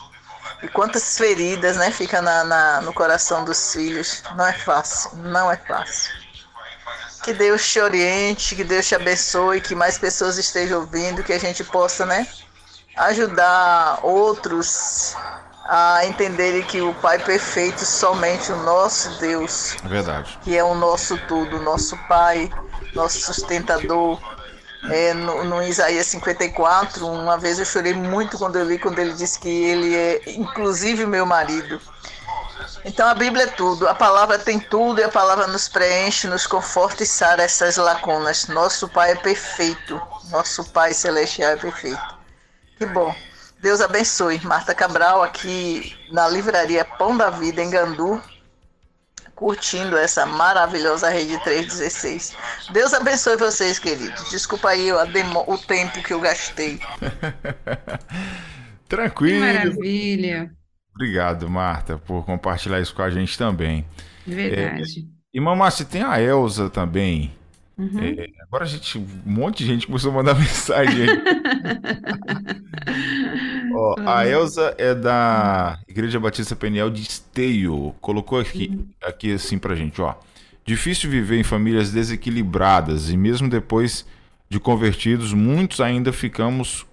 E 0.63 0.69
quantas 0.69 1.19
feridas, 1.19 1.77
né, 1.77 1.91
fica 1.91 2.23
na, 2.23 2.45
na, 2.45 2.81
no 2.81 2.93
coração 2.93 3.45
dos 3.45 3.73
filhos. 3.73 4.23
Não 4.37 4.47
é 4.47 4.53
fácil, 4.53 5.11
não 5.17 5.51
é 5.51 5.57
fácil. 5.57 6.13
Que 7.23 7.33
Deus 7.33 7.69
te 7.69 7.81
oriente, 7.81 8.55
que 8.55 8.63
Deus 8.63 8.87
te 8.87 8.95
abençoe, 8.95 9.61
que 9.61 9.75
mais 9.75 9.99
pessoas 9.99 10.39
estejam 10.39 10.81
ouvindo, 10.81 11.25
que 11.25 11.33
a 11.33 11.41
gente 11.41 11.65
possa, 11.65 12.07
né, 12.07 12.27
ajudar 12.97 13.99
outros 14.03 15.17
a 15.69 16.07
entenderem 16.07 16.63
que 16.63 16.81
o 16.81 16.95
Pai 16.95 17.19
perfeito 17.19 17.85
somente 17.85 18.53
o 18.53 18.57
nosso 18.63 19.19
Deus. 19.19 19.75
É 19.85 19.89
verdade. 19.89 20.39
Que 20.43 20.57
é 20.57 20.63
o 20.63 20.75
nosso 20.75 21.19
tudo, 21.27 21.61
nosso 21.61 21.97
Pai, 22.07 22.49
nosso 22.95 23.21
sustentador. 23.21 24.21
É, 24.85 25.15
no, 25.15 25.45
no, 25.45 25.63
Isaías 25.63 26.07
54, 26.07 27.07
uma 27.07 27.37
vez 27.37 27.59
eu 27.59 27.65
chorei 27.65 27.95
muito 27.95 28.39
quando 28.39 28.57
eu 28.57 28.65
li, 28.65 28.79
quando 28.79 28.99
ele 28.99 29.15
disse 29.15 29.39
que 29.39 29.49
ele 29.49 29.95
é 29.95 30.23
inclusive 30.27 31.07
meu 31.07 31.27
marido. 31.27 31.81
Então 32.85 33.09
a 33.09 33.15
Bíblia 33.15 33.45
é 33.45 33.49
tudo, 33.49 33.89
a 33.89 33.95
palavra 33.95 34.39
tem 34.39 34.61
tudo 34.61 35.01
e 35.01 35.05
a 35.05 35.09
palavra 35.09 35.47
nos 35.49 35.69
preenche, 35.69 36.29
nos 36.29 36.47
conforta 36.47 37.03
e 37.03 37.07
sara 37.07 37.43
essas 37.43 37.77
lacunas. 37.77 38.47
Nosso 38.47 38.89
Pai 38.89 39.13
é 39.13 39.17
perfeito, 39.17 40.01
nosso 40.31 40.65
Pai 40.71 40.95
celestial 40.95 41.53
é 41.53 41.57
perfeito. 41.57 42.17
Que 42.79 42.87
bom. 42.87 43.15
Deus 43.59 43.81
abençoe. 43.81 44.41
Marta 44.45 44.75
Cabral 44.75 45.23
aqui 45.23 45.97
na 46.13 46.29
livraria 46.29 46.85
Pão 46.85 47.17
da 47.17 47.31
Vida 47.31 47.63
em 47.63 47.71
Gandu, 47.71 48.23
curtindo 49.37 49.97
essa 49.97 50.25
maravilhosa 50.25 51.11
rede 51.11 51.39
316. 51.45 52.35
Deus 52.73 52.95
abençoe 52.95 53.37
vocês, 53.37 53.79
queridos. 53.79 54.31
Desculpa 54.31 54.71
aí 54.71 54.91
o 54.91 55.59
tempo 55.59 56.03
que 56.03 56.13
eu 56.13 56.21
gastei. 56.21 56.81
Tranquilo. 58.89 59.47
Que 59.47 59.53
maravilha. 59.53 60.51
Obrigado, 60.95 61.49
Marta, 61.51 61.99
por 61.99 62.25
compartilhar 62.25 62.81
isso 62.81 62.95
com 62.95 63.03
a 63.03 63.11
gente 63.11 63.37
também. 63.37 63.87
Verdade. 64.27 65.01
É, 65.01 65.17
e 65.35 65.41
mamá, 65.41 65.71
se 65.71 65.85
tem 65.85 66.03
a 66.03 66.19
Elza 66.21 66.71
também. 66.71 67.37
Uhum. 67.79 68.01
É, 68.01 68.27
agora 68.41 68.65
a 68.65 68.67
gente, 68.67 68.97
um 68.97 69.07
monte 69.27 69.59
de 69.59 69.67
gente 69.67 69.87
começou 69.87 70.11
a 70.11 70.15
mandar 70.15 70.35
mensagem 70.39 71.03
aí. 71.03 71.23
Ó, 73.75 73.97
a 74.01 74.23
uhum. 74.23 74.23
Elza 74.23 74.75
é 74.79 74.95
da 74.95 75.79
Igreja 75.87 76.19
Batista 76.19 76.57
Peniel 76.57 76.91
de 76.91 77.03
Esteio. 77.03 77.95
Colocou 78.01 78.41
aqui, 78.41 78.71
uhum. 78.73 78.87
aqui 79.03 79.33
assim 79.33 79.59
pra 79.59 79.75
gente, 79.75 80.01
ó. 80.01 80.15
Difícil 80.65 81.11
viver 81.11 81.39
em 81.39 81.45
famílias 81.45 81.93
desequilibradas 81.93 83.11
e 83.11 83.17
mesmo 83.17 83.49
depois 83.49 84.07
de 84.49 84.59
convertidos, 84.59 85.33
muitos 85.33 85.81
ainda 85.81 86.13
ficamos 86.13 86.87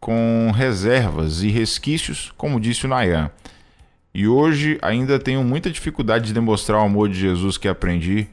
com 0.00 0.50
reservas 0.54 1.42
e 1.42 1.48
resquícios, 1.48 2.32
como 2.36 2.58
disse 2.58 2.86
o 2.86 2.88
Nayan. 2.88 3.30
E 4.12 4.26
hoje 4.26 4.78
ainda 4.82 5.18
tenho 5.18 5.44
muita 5.44 5.70
dificuldade 5.70 6.26
de 6.28 6.32
demonstrar 6.32 6.80
o 6.80 6.84
amor 6.84 7.08
de 7.08 7.20
Jesus 7.20 7.56
que 7.58 7.68
aprendi 7.68 8.28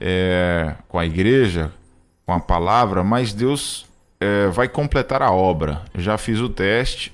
é, 0.00 0.74
com 0.88 0.98
a 0.98 1.06
igreja, 1.06 1.72
com 2.24 2.32
a 2.32 2.40
palavra, 2.40 3.02
mas 3.04 3.32
Deus 3.32 3.86
é, 4.20 4.48
vai 4.48 4.68
completar 4.68 5.22
a 5.22 5.30
obra. 5.30 5.82
já 5.94 6.18
fiz 6.18 6.38
o 6.40 6.48
teste, 6.48 7.12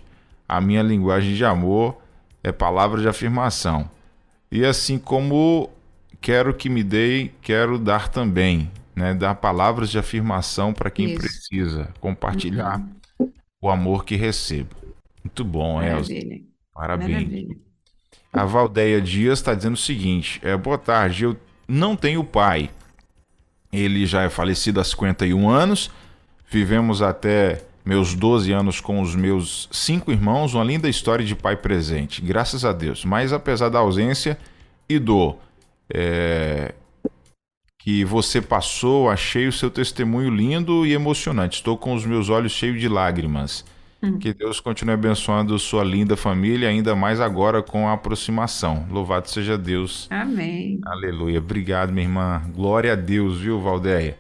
a 0.49 0.61
minha 0.61 0.83
linguagem 0.83 1.35
de 1.35 1.45
amor 1.45 1.97
é 2.43 2.51
palavra 2.53 3.01
de 3.01 3.09
afirmação. 3.09 3.89
E 4.51 4.65
assim 4.65 4.99
como 4.99 5.71
quero 6.21 6.53
que 6.55 6.69
me 6.69 6.83
dei, 6.83 7.33
quero 7.41 7.79
dar 7.79 8.09
também. 8.09 8.71
né? 8.95 9.15
Dar 9.15 9.35
palavras 9.37 9.89
de 9.91 9.99
afirmação 9.99 10.73
para 10.75 10.91
quem 10.91 11.07
Isso. 11.07 11.17
precisa, 11.19 11.89
compartilhar 12.01 12.79
Uhum. 13.19 13.33
o 13.63 13.71
amor 13.71 14.05
que 14.05 14.17
recebo. 14.17 14.75
Muito 15.25 15.43
bom, 15.45 15.81
Elza. 15.83 16.13
Maravilha. 16.13 16.41
Parabéns. 16.75 17.11
Maravilha. 17.13 17.57
A 18.33 18.45
Valdeia 18.45 19.01
Dias 19.01 19.39
está 19.39 19.55
dizendo 19.55 19.75
o 19.75 19.79
seguinte: 19.79 20.41
é, 20.43 20.55
boa 20.57 20.77
tarde, 20.77 21.25
eu 21.25 21.37
não 21.73 21.97
tenho 21.97 22.23
pai. 22.23 22.71
Ele 23.73 24.05
já 24.05 24.23
é 24.23 24.29
falecido 24.29 24.79
há 24.79 24.85
51 24.85 25.49
anos. 25.49 25.91
Vivemos 26.51 27.01
até 27.01 27.65
meus 27.85 28.15
12 28.15 28.53
anos 28.53 28.81
com 28.81 29.01
os 29.01 29.15
meus 29.17 29.69
cinco 29.73 30.13
irmãos, 30.13 30.55
uma 30.55 30.63
linda 30.63 30.89
história 30.89 31.25
de 31.25 31.35
pai 31.35 31.57
presente, 31.57 32.21
graças 32.21 32.65
a 32.65 32.73
Deus. 32.73 33.05
Mas 33.05 33.33
apesar 33.33 33.71
da 33.71 33.79
ausência 33.79 34.39
e 34.89 34.99
dor 34.99 35.39
é, 35.93 36.75
que 37.79 38.05
você 38.05 38.41
passou, 38.41 39.11
achei 39.11 39.49
o 39.49 39.53
seu 39.53 39.71
testemunho 39.71 40.31
lindo 40.31 40.87
e 40.87 40.93
emocionante. 40.93 41.57
Estou 41.57 41.77
com 41.79 41.95
os 41.95 42.05
meus 42.05 42.29
olhos 42.29 42.53
cheios 42.53 42.79
de 42.79 42.89
lágrimas. 42.89 43.65
Hum. 44.03 44.19
Que 44.19 44.35
Deus 44.35 44.59
continue 44.59 44.95
abençoando 44.95 45.57
sua 45.59 45.85
linda 45.85 46.17
família, 46.17 46.69
ainda 46.69 46.95
mais 46.97 47.21
agora 47.21 47.63
com 47.63 47.87
a 47.89 47.93
aproximação. 47.93 48.85
Louvado 48.91 49.31
seja 49.31 49.57
Deus. 49.57 50.09
Amém. 50.11 50.81
Aleluia. 50.85 51.39
Obrigado, 51.39 51.93
minha 51.93 52.05
irmã. 52.07 52.43
Glória 52.55 52.93
a 52.93 52.97
Deus, 52.97 53.39
viu, 53.41 53.61
Valdeia? 53.61 54.19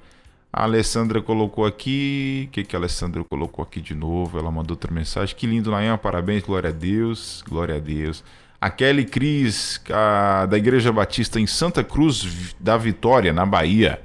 A 0.52 0.64
Alessandra 0.64 1.20
colocou 1.20 1.64
aqui. 1.66 2.44
O 2.48 2.52
que, 2.52 2.62
que 2.62 2.76
a 2.76 2.78
Alessandra 2.78 3.24
colocou 3.24 3.62
aqui 3.62 3.80
de 3.80 3.94
novo? 3.94 4.38
Ela 4.38 4.50
mandou 4.50 4.74
outra 4.74 4.92
mensagem. 4.92 5.34
Que 5.34 5.46
lindo, 5.46 5.70
Nayan. 5.70 5.96
Parabéns, 5.98 6.42
glória 6.44 6.70
a 6.70 6.72
Deus. 6.72 7.42
Glória 7.48 7.76
a 7.76 7.78
Deus. 7.78 8.22
A 8.60 8.70
Kelly 8.70 9.04
Cris, 9.06 9.80
a- 9.90 10.46
da 10.46 10.56
Igreja 10.56 10.92
Batista 10.92 11.40
em 11.40 11.46
Santa 11.46 11.82
Cruz 11.82 12.54
da 12.60 12.76
Vitória, 12.76 13.32
na 13.32 13.44
Bahia. 13.44 14.00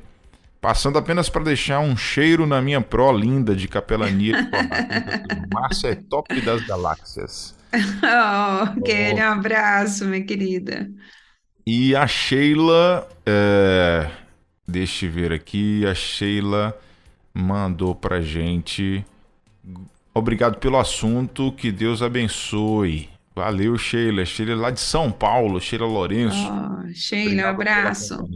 Passando 0.68 1.00
apenas 1.00 1.30
para 1.30 1.46
deixar 1.46 1.80
um 1.80 1.96
cheiro 1.96 2.46
na 2.46 2.62
minha 2.62 2.82
pró 2.82 3.10
linda 3.14 3.56
de 3.56 3.70
capelania. 3.70 4.50
Márcia 5.50 5.92
é 5.92 5.96
top 5.96 6.42
das 6.42 6.62
galáxias. 6.68 7.56
Oh, 8.04 8.64
aquele 8.78 9.22
abraço, 9.22 10.04
minha 10.04 10.26
querida. 10.26 10.92
E 11.66 11.96
a 11.96 12.06
Sheila, 12.06 13.08
é, 13.26 14.12
deixa 14.68 15.06
eu 15.06 15.12
ver 15.14 15.32
aqui, 15.32 15.86
a 15.86 15.96
Sheila 15.96 16.78
mandou 17.34 17.96
pra 17.96 18.20
gente. 18.20 19.06
Obrigado 20.14 20.58
pelo 20.58 20.78
assunto, 20.78 21.50
que 21.54 21.72
Deus 21.72 22.02
abençoe. 22.02 23.10
Valeu, 23.34 23.78
Sheila. 23.78 24.26
Sheila 24.26 24.52
é 24.52 24.56
lá 24.56 24.70
de 24.70 24.82
São 24.82 25.14
Paulo, 25.14 25.62
Sheila 25.62 25.86
Lourenço. 25.86 26.38
Oh, 26.46 26.94
Sheila, 26.94 27.48
um 27.48 27.52
Obrigado 27.52 27.54
abraço. 27.54 28.28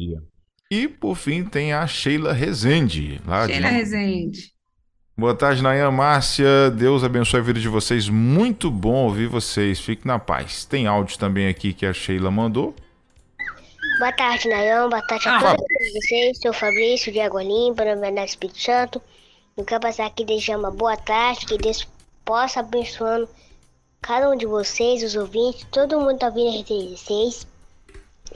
E 0.72 0.88
por 0.88 1.15
fim 1.17 1.43
tem 1.43 1.74
a 1.74 1.86
Sheila 1.86 2.32
Rezende. 2.32 3.19
Lá 3.28 3.45
de- 3.45 3.51
Sheila 3.53 3.67
Rezende. 3.67 4.51
Boa 5.17 5.36
tarde, 5.36 5.61
Nayan 5.61 5.91
Márcia. 5.91 6.72
Deus 6.72 7.03
abençoe 7.03 7.41
a 7.41 7.43
vida 7.43 7.59
de 7.59 7.67
vocês. 7.67 8.07
Muito 8.07 8.72
bom 8.72 9.03
ouvir 9.03 9.28
vocês. 9.28 9.82
Fique 9.82 10.07
na 10.07 10.17
paz. 10.17 10.63
Tem 10.63 10.88
áudio 10.88 11.19
também 11.19 11.47
aqui 11.49 11.74
que 11.74 11.86
a 11.86 11.91
Sheila 11.93 12.32
mandou. 12.32 12.74
Boa 13.99 14.13
tarde, 14.13 14.47
Nayan. 14.47 14.88
Boa 14.89 15.01
tarde 15.05 15.28
a 15.28 15.38
Ah, 15.38 15.55
todos 15.55 15.93
vocês. 15.93 16.39
Sou 16.39 16.51
o 16.51 16.53
Fabrício 16.53 17.11
de 17.11 17.19
Água 17.19 17.43
Limpa, 17.43 17.84
na 17.84 17.95
verdade, 17.95 18.30
Espírito 18.32 18.59
Santo. 18.61 19.01
Eu 19.57 19.65
quero 19.65 19.82
passar 19.82 20.05
aqui 20.05 20.24
e 20.24 20.26
deixar 20.26 20.57
uma 20.57 20.72
boa 20.72 20.95
tarde, 20.95 21.45
que 21.45 21.57
Deus 21.57 21.86
possa 22.24 22.61
abençoando 22.61 23.28
cada 24.01 24.30
um 24.32 24.38
de 24.38 24.45
vocês, 24.45 25.03
os 25.03 25.15
ouvintes, 25.15 25.67
todo 25.69 25.99
mundo 25.99 26.17
tá 26.17 26.30
vindo 26.30 26.49
a 26.49 26.63
R36. 26.63 27.45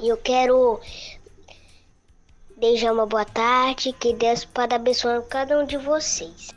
E 0.01 0.09
eu 0.09 0.17
quero 0.17 0.79
deixar 2.57 2.93
uma 2.93 3.05
boa 3.05 3.25
tarde, 3.25 3.93
que 3.93 4.13
Deus 4.13 4.45
possa 4.45 4.75
abençoando 4.75 5.23
cada 5.23 5.59
um 5.59 5.65
de 5.65 5.77
vocês. 5.77 6.53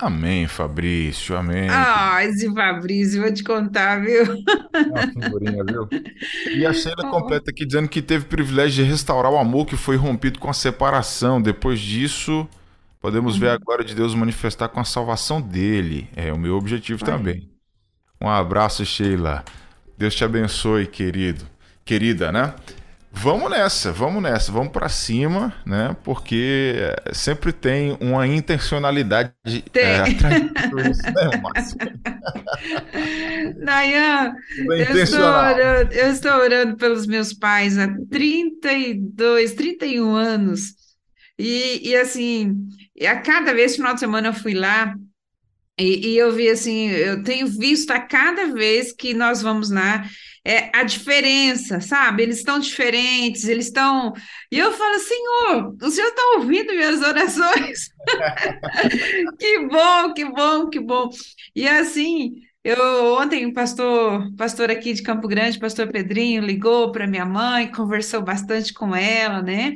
Amém, 0.00 0.46
Fabrício. 0.46 1.36
Amém. 1.36 1.68
Ah, 1.68 2.24
esse 2.24 2.48
Fabrício, 2.54 3.20
vou 3.20 3.32
te 3.34 3.42
contar, 3.42 4.00
viu? 4.00 4.22
Uma 4.24 5.08
figurinha, 5.08 5.64
viu? 5.64 5.88
E 6.54 6.64
a 6.64 6.72
Sheila 6.72 7.02
completa 7.10 7.50
aqui 7.50 7.66
dizendo 7.66 7.88
que 7.88 8.00
teve 8.00 8.24
o 8.24 8.28
privilégio 8.28 8.84
de 8.84 8.90
restaurar 8.90 9.32
o 9.32 9.36
amor 9.36 9.66
que 9.66 9.76
foi 9.76 9.96
rompido 9.96 10.38
com 10.38 10.48
a 10.48 10.54
separação. 10.54 11.42
Depois 11.42 11.80
disso, 11.80 12.48
podemos 13.00 13.36
ver 13.36 13.50
a 13.50 13.56
glória 13.56 13.84
de 13.84 13.92
Deus 13.92 14.14
manifestar 14.14 14.68
com 14.68 14.78
a 14.78 14.84
salvação 14.84 15.40
dele. 15.40 16.08
É 16.14 16.32
o 16.32 16.38
meu 16.38 16.54
objetivo 16.54 17.04
também. 17.04 17.50
Um 18.20 18.28
abraço, 18.28 18.86
Sheila. 18.86 19.44
Deus 19.96 20.14
te 20.14 20.22
abençoe, 20.22 20.86
querido. 20.86 21.44
Querida, 21.84 22.30
né? 22.30 22.54
Vamos 23.20 23.50
nessa, 23.50 23.90
vamos 23.90 24.22
nessa, 24.22 24.52
vamos 24.52 24.70
pra 24.70 24.88
cima, 24.88 25.52
né? 25.66 25.96
Porque 26.04 26.74
é, 26.76 27.12
sempre 27.12 27.52
tem 27.52 27.98
uma 28.00 28.24
intencionalidade 28.28 29.32
Tem. 29.72 29.82
é, 29.82 30.02
de 30.04 30.90
isso, 30.90 31.02
né? 31.02 31.28
Nayan, 33.58 34.32
é 34.70 34.92
eu 34.92 35.02
estou, 35.02 35.20
orando, 35.20 35.92
eu 35.92 36.10
estou 36.12 36.32
orando 36.32 36.76
pelos 36.76 37.08
meus 37.08 37.32
pais 37.32 37.76
há 37.76 37.88
32, 38.08 39.52
31 39.52 40.14
anos. 40.14 40.74
E, 41.36 41.88
e 41.88 41.96
assim, 41.96 42.56
a 43.04 43.16
cada 43.16 43.52
vez, 43.52 43.74
final 43.74 43.94
de 43.94 44.00
semana, 44.00 44.28
eu 44.28 44.34
fui 44.34 44.54
lá 44.54 44.94
e, 45.78 46.08
e 46.08 46.18
eu 46.18 46.32
vi 46.32 46.48
assim, 46.48 46.88
eu 46.88 47.22
tenho 47.22 47.46
visto 47.46 47.92
a 47.92 48.00
cada 48.00 48.46
vez 48.52 48.92
que 48.92 49.14
nós 49.14 49.40
vamos 49.40 49.70
lá, 49.70 50.04
é, 50.44 50.70
a 50.76 50.82
diferença, 50.82 51.80
sabe? 51.80 52.22
Eles 52.22 52.38
estão 52.38 52.58
diferentes, 52.58 53.48
eles 53.48 53.66
estão. 53.66 54.12
E 54.50 54.58
eu 54.58 54.72
falo, 54.72 54.98
Senhor, 54.98 55.76
o 55.82 55.90
Senhor 55.90 56.08
está 56.08 56.22
ouvindo 56.36 56.72
minhas 56.72 57.02
orações? 57.02 57.88
Que 59.38 59.66
bom, 59.66 60.14
que 60.14 60.24
bom, 60.24 60.68
que 60.70 60.80
bom. 60.80 61.10
E 61.54 61.68
assim, 61.68 62.36
eu 62.64 63.14
ontem 63.18 63.46
o 63.46 63.52
pastor, 63.52 64.34
pastor 64.36 64.70
aqui 64.70 64.92
de 64.92 65.02
Campo 65.02 65.28
Grande, 65.28 65.58
pastor 65.58 65.88
Pedrinho, 65.90 66.42
ligou 66.42 66.90
para 66.92 67.06
minha 67.06 67.24
mãe, 67.24 67.70
conversou 67.70 68.22
bastante 68.22 68.72
com 68.72 68.94
ela, 68.94 69.42
né? 69.42 69.74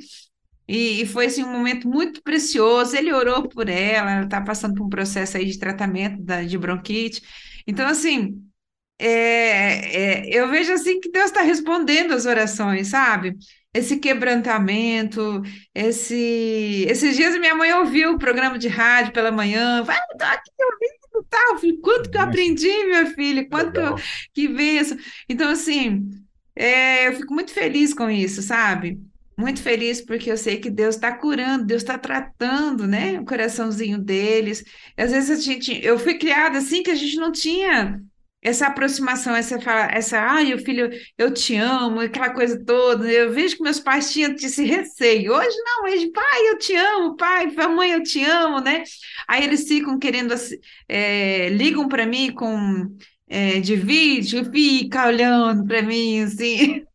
E, 0.69 1.03
e 1.03 1.07
foi 1.07 1.27
assim, 1.27 1.45
um 1.45 1.53
momento 1.53 1.89
muito 1.89 2.23
precioso. 2.23 2.97
Ele 2.97 3.13
orou 3.13 3.49
por 3.49 3.69
ela, 3.69 4.11
ela 4.13 4.25
está 4.25 4.41
passando 4.41 4.75
por 4.75 4.87
um 4.87 4.89
processo 4.89 5.37
aí 5.37 5.47
de 5.47 5.59
tratamento 5.59 6.23
da, 6.23 6.43
de 6.43 6.57
bronquite. 6.59 7.23
Então, 7.67 7.87
assim, 7.87 8.43
é, 9.05 10.25
é, 10.29 10.39
eu 10.39 10.49
vejo 10.49 10.73
assim 10.73 11.01
que 11.01 11.11
Deus 11.11 11.27
está 11.27 11.43
respondendo 11.43 12.13
as 12.13 12.27
orações, 12.27 12.89
sabe? 12.89 13.37
Esse 13.75 13.99
quebrantamento, 13.99 15.43
esse... 15.75 16.87
Esses 16.89 17.17
dias 17.17 17.39
minha 17.39 17.55
mãe 17.55 17.73
ouviu 17.73 18.13
o 18.13 18.19
programa 18.19 18.59
de 18.59 18.69
rádio 18.69 19.13
pela 19.13 19.33
manhã, 19.33 19.83
vai, 19.83 19.99
tô 20.19 20.25
aqui 20.25 20.51
ouvindo, 20.61 21.27
tá? 21.29 21.39
Eu 21.51 21.59
falei, 21.59 21.77
quanto 21.79 22.11
que 22.11 22.17
eu 22.17 22.21
aprendi, 22.23 22.85
minha 22.85 23.07
filha, 23.15 23.49
quanto 23.49 23.73
que 23.73 23.79
eu, 23.79 23.83
Legal. 23.83 23.99
que 24.35 24.49
benção. 24.49 24.99
Então, 25.29 25.51
assim, 25.51 26.09
é, 26.55 27.09
eu 27.09 27.15
fico 27.15 27.35
muito 27.35 27.53
feliz 27.53 27.93
com 27.95 28.11
isso, 28.11 28.43
sabe? 28.43 29.01
Muito 29.37 29.63
feliz 29.63 30.01
porque 30.01 30.31
eu 30.31 30.37
sei 30.37 30.59
que 30.59 30.71
Deus 30.71 30.95
está 30.95 31.11
curando, 31.17 31.65
Deus 31.65 31.83
está 31.83 31.99
tratando, 31.99 32.87
né, 32.87 33.19
o 33.19 33.25
coraçãozinho 33.25 33.99
deles. 33.99 34.63
Às 34.97 35.11
vezes 35.11 35.31
a 35.31 35.43
gente, 35.43 35.85
eu 35.85 35.99
fui 35.99 36.15
criada 36.19 36.59
assim 36.59 36.83
que 36.83 36.91
a 36.91 36.95
gente 36.95 37.17
não 37.17 37.33
tinha 37.33 38.01
essa 38.43 38.67
aproximação, 38.67 39.37
essa 39.37 39.61
fala, 39.61 39.87
essa, 39.93 40.19
ai, 40.21 40.53
o 40.53 40.59
filho, 40.59 40.91
eu 41.17 41.33
te 41.33 41.55
amo, 41.57 42.01
aquela 42.01 42.31
coisa 42.31 42.63
toda. 42.65 43.09
Eu 43.11 43.33
vejo 43.33 43.57
que 43.57 43.63
meus 43.63 43.79
pais 43.79 44.13
tinham 44.13 44.33
esse 44.35 44.65
receio. 44.65 45.33
Hoje 45.33 45.57
não, 45.65 45.87
eles, 45.87 46.11
pai, 46.11 46.49
eu 46.49 46.59
te 46.59 46.75
amo, 46.75 47.17
pai, 47.17 47.47
mãe, 47.69 47.93
eu 47.93 48.03
te 48.03 48.25
amo, 48.25 48.61
né? 48.61 48.83
Aí 49.29 49.45
eles 49.45 49.69
ficam 49.69 49.97
querendo, 49.99 50.35
é, 50.89 51.49
ligam 51.51 51.89
para 51.89 52.05
mim 52.05 52.33
com 52.33 52.91
é, 53.29 53.61
de 53.61 53.77
vídeo, 53.77 54.45
fica 54.53 55.07
olhando 55.07 55.65
para 55.67 55.83
mim 55.83 56.23
assim. 56.23 56.85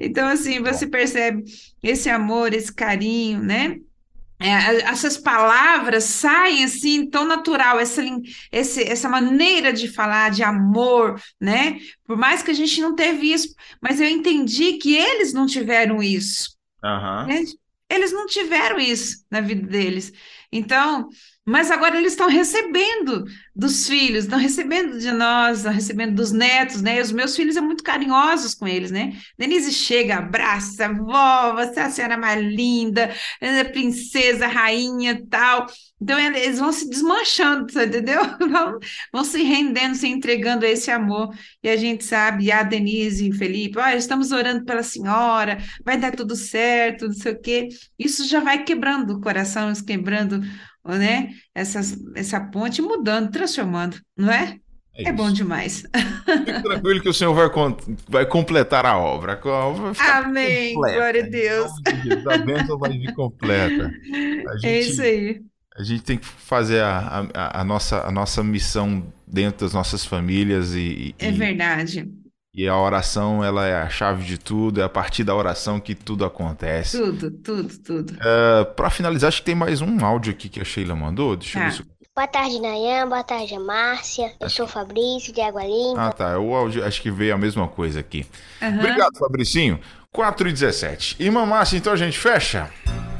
Então, 0.00 0.28
assim, 0.28 0.60
você 0.60 0.86
percebe 0.86 1.42
esse 1.82 2.08
amor, 2.08 2.54
esse 2.54 2.72
carinho, 2.72 3.42
né? 3.42 3.80
É, 4.40 4.82
essas 4.90 5.16
palavras 5.16 6.04
saem 6.04 6.64
assim 6.64 7.08
tão 7.08 7.24
natural, 7.24 7.78
essa, 7.78 8.02
esse- 8.52 8.82
essa 8.82 9.08
maneira 9.08 9.72
de 9.72 9.88
falar 9.88 10.30
de 10.30 10.42
amor, 10.42 11.20
né? 11.40 11.78
Por 12.04 12.16
mais 12.16 12.42
que 12.42 12.50
a 12.50 12.54
gente 12.54 12.80
não 12.80 12.94
teve 12.94 13.32
isso, 13.32 13.54
mas 13.80 14.00
eu 14.00 14.08
entendi 14.08 14.74
que 14.74 14.94
eles 14.96 15.32
não 15.32 15.46
tiveram 15.46 16.02
isso. 16.02 16.54
Aham. 16.82 17.24
Entende? 17.30 17.56
Eles 17.88 18.12
não 18.12 18.26
tiveram 18.26 18.78
isso 18.78 19.24
na 19.30 19.40
vida 19.40 19.66
deles. 19.66 20.12
Então, 20.50 21.08
mas 21.46 21.70
agora 21.70 21.98
eles 21.98 22.12
estão 22.12 22.28
recebendo 22.28 23.24
dos 23.54 23.86
filhos, 23.86 24.24
estão 24.24 24.38
recebendo 24.38 24.98
de 24.98 25.12
nós, 25.12 25.58
estão 25.58 25.72
recebendo 25.72 26.14
dos 26.14 26.32
netos, 26.32 26.80
né? 26.80 26.98
E 26.98 27.02
os 27.02 27.12
meus 27.12 27.36
filhos 27.36 27.54
são 27.54 27.64
muito 27.64 27.84
carinhosos 27.84 28.54
com 28.54 28.66
eles, 28.66 28.90
né? 28.90 29.12
Denise 29.38 29.70
chega, 29.70 30.16
abraça, 30.16 30.88
vó, 30.92 31.54
você 31.54 31.80
é 31.80 31.82
a 31.82 31.90
senhora 31.90 32.16
mais 32.16 32.42
linda, 32.42 33.10
é 33.40 33.62
princesa, 33.64 34.46
rainha 34.46 35.22
tal. 35.28 35.66
Então 36.00 36.18
eles 36.18 36.58
vão 36.58 36.72
se 36.72 36.88
desmanchando, 36.88 37.66
entendeu? 37.70 38.20
Vão, 38.54 38.78
vão 39.12 39.24
se 39.24 39.42
rendendo, 39.42 39.94
se 39.94 40.06
entregando 40.06 40.64
a 40.64 40.68
esse 40.68 40.90
amor. 40.90 41.34
E 41.62 41.68
a 41.68 41.76
gente 41.76 42.04
sabe, 42.04 42.52
a 42.52 42.62
Denise 42.62 43.26
e 43.26 43.30
o 43.30 43.34
Felipe, 43.34 43.78
olha, 43.78 43.96
estamos 43.96 44.30
orando 44.32 44.64
pela 44.64 44.82
senhora, 44.82 45.58
vai 45.84 45.96
dar 45.98 46.14
tudo 46.14 46.36
certo, 46.36 47.06
não 47.06 47.14
sei 47.14 47.32
o 47.32 47.40
quê. 47.40 47.68
Isso 47.98 48.26
já 48.28 48.40
vai 48.40 48.64
quebrando 48.64 49.14
o 49.14 49.20
coração, 49.20 49.72
quebrando 49.86 50.40
né? 50.84 51.30
Essas, 51.54 51.96
essa 52.14 52.40
ponte 52.40 52.82
mudando, 52.82 53.30
transformando, 53.30 53.98
não 54.16 54.30
é? 54.30 54.58
É, 54.96 55.08
é 55.08 55.12
bom 55.12 55.30
demais. 55.32 55.82
Fique 56.24 56.62
tranquilo 56.62 57.00
que 57.00 57.08
o 57.08 57.14
Senhor 57.14 57.34
vai, 57.34 57.48
vai 58.08 58.26
completar 58.26 58.86
a 58.86 58.96
obra. 58.96 59.40
A 59.42 59.66
obra 59.66 59.92
Amém. 59.98 60.74
Completa. 60.74 60.96
Glória 60.96 61.24
a 61.24 61.28
Deus. 61.28 61.72
A 62.30 62.38
bênção 62.38 62.78
vai 62.78 62.92
vir 62.92 63.12
completa. 63.12 63.90
Gente, 64.62 64.66
é 64.66 64.80
isso 64.80 65.02
aí. 65.02 65.42
A 65.76 65.82
gente 65.82 66.04
tem 66.04 66.16
que 66.16 66.24
fazer 66.24 66.80
a, 66.80 67.26
a, 67.34 67.60
a, 67.60 67.64
nossa, 67.64 68.06
a 68.06 68.10
nossa 68.12 68.44
missão 68.44 69.12
dentro 69.26 69.66
das 69.66 69.74
nossas 69.74 70.04
famílias 70.04 70.72
e. 70.72 71.12
É 71.18 71.32
verdade. 71.32 72.08
E 72.54 72.68
a 72.68 72.76
oração, 72.78 73.42
ela 73.42 73.66
é 73.66 73.74
a 73.74 73.88
chave 73.88 74.22
de 74.22 74.38
tudo, 74.38 74.80
é 74.80 74.84
a 74.84 74.88
partir 74.88 75.24
da 75.24 75.34
oração 75.34 75.80
que 75.80 75.92
tudo 75.92 76.24
acontece. 76.24 76.96
Tudo, 76.96 77.30
tudo, 77.32 77.78
tudo. 77.78 78.12
Uh, 78.12 78.60
é, 78.60 78.64
Para 78.64 78.90
finalizar, 78.90 79.26
acho 79.26 79.40
que 79.40 79.46
tem 79.46 79.56
mais 79.56 79.80
um 79.80 80.04
áudio 80.04 80.32
aqui 80.32 80.48
que 80.48 80.60
a 80.60 80.64
Sheila 80.64 80.94
mandou. 80.94 81.34
Deixa 81.34 81.58
tá. 81.58 81.64
eu 81.64 81.70
ver 81.70 81.76
se... 81.76 81.94
Boa 82.14 82.28
tarde, 82.28 82.60
Nayan. 82.60 83.08
Boa 83.08 83.24
tarde, 83.24 83.58
Márcia. 83.58 84.32
Eu 84.38 84.46
acho... 84.46 84.54
sou 84.54 84.66
o 84.66 84.68
Fabrício, 84.68 85.32
de 85.32 85.40
Água 85.40 85.64
Limpa. 85.64 86.00
Ah, 86.00 86.12
tá. 86.12 86.38
O 86.38 86.54
áudio, 86.54 86.84
acho 86.84 87.02
que 87.02 87.10
veio 87.10 87.34
a 87.34 87.38
mesma 87.38 87.66
coisa 87.66 87.98
aqui. 87.98 88.24
Uhum. 88.62 88.78
Obrigado, 88.78 89.18
Fabricinho. 89.18 89.80
4 90.12 90.48
e 90.48 90.52
17. 90.52 91.16
Irmã 91.18 91.44
Márcia, 91.44 91.76
então 91.76 91.92
a 91.92 91.96
gente 91.96 92.16
fecha? 92.16 92.70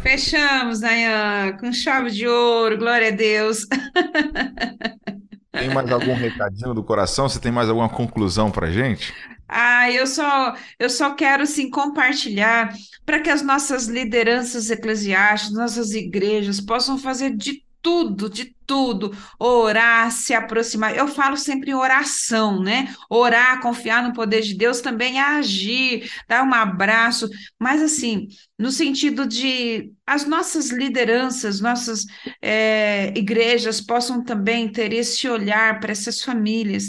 Fechamos, 0.01 0.81
Nayan, 0.81 1.57
com 1.59 1.73
chave 1.73 2.13
de 2.13 2.29
ouro, 2.29 2.79
glória 2.79 3.09
a 3.09 3.11
Deus. 3.11 3.67
Tem 5.57 5.71
mais 5.73 5.91
algum 5.91 6.15
recadinho 6.15 6.75
do 6.75 6.83
coração? 6.83 7.29
Você 7.29 7.41
tem 7.41 7.53
mais 7.53 7.69
alguma 7.69 7.89
conclusão 7.89 8.51
para 8.51 8.71
gente? 8.71 9.15
Ah, 9.49 9.91
eu 9.91 10.07
só, 10.07 10.55
eu 10.79 10.91
só 10.91 11.15
quero 11.15 11.47
sim 11.47 11.71
compartilhar 11.71 12.75
para 13.05 13.21
que 13.21 13.31
as 13.31 13.43
nossas 13.43 13.87
lideranças 13.87 14.71
eclesiásticas, 14.71 15.55
nossas 15.57 15.93
igrejas 15.93 16.61
possam 16.61 16.99
fazer 16.99 17.37
de 17.37 17.64
tudo, 17.85 18.31
de 18.31 18.57
tudo, 18.67 19.13
orar, 19.39 20.11
se 20.11 20.33
aproximar. 20.33 20.97
Eu 20.97 21.07
falo 21.07 21.37
sempre 21.37 21.71
em 21.71 21.75
oração, 21.75 22.63
né? 22.63 22.95
Orar, 23.11 23.61
confiar 23.61 24.03
no 24.03 24.15
poder 24.15 24.41
de 24.41 24.55
Deus 24.55 24.81
também 24.81 25.19
é 25.19 25.23
agir, 25.23 26.11
dar 26.27 26.43
um 26.43 26.55
abraço, 26.55 27.29
mas 27.61 27.83
assim, 27.83 28.27
no 28.59 28.71
sentido 28.73 29.27
de 29.27 29.93
as 30.07 30.27
nossas 30.27 30.71
lideranças, 30.71 31.61
nossas 31.61 32.07
é, 32.41 33.13
igrejas 33.17 33.83
possam 33.83 34.25
também 34.25 34.73
ter 34.73 34.93
esse 34.95 35.29
olhar 35.29 35.79
para 35.79 35.93
essas 35.93 36.23
famílias, 36.23 36.85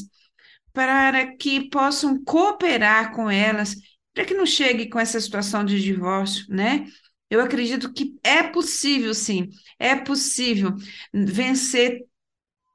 para 0.72 1.36
que 1.36 1.70
possam 1.70 2.24
cooperar 2.24 3.12
com 3.14 3.30
elas, 3.30 3.76
para 4.14 4.24
que 4.24 4.34
não 4.34 4.46
chegue 4.46 4.90
com 4.90 4.98
essa 4.98 5.20
situação 5.20 5.66
de 5.66 5.82
divórcio, 5.82 6.46
né? 6.50 6.86
Eu 7.30 7.42
acredito 7.42 7.92
que 7.94 8.18
é 8.24 8.44
possível, 8.44 9.14
sim, 9.14 9.50
é 9.80 9.96
possível 9.96 10.76
vencer. 11.14 12.06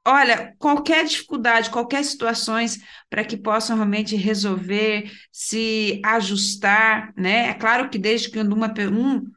Olha, 0.05 0.55
qualquer 0.57 1.05
dificuldade, 1.05 1.69
qualquer 1.69 2.03
situações 2.03 2.79
para 3.09 3.23
que 3.25 3.37
possam 3.37 3.75
realmente 3.75 4.15
resolver, 4.15 5.11
se 5.31 6.01
ajustar, 6.05 7.13
né? 7.17 7.49
É 7.49 7.53
claro 7.53 7.89
que 7.89 7.99
desde 7.99 8.29
que 8.31 8.39
uma, 8.39 8.73
um, 8.91 9.31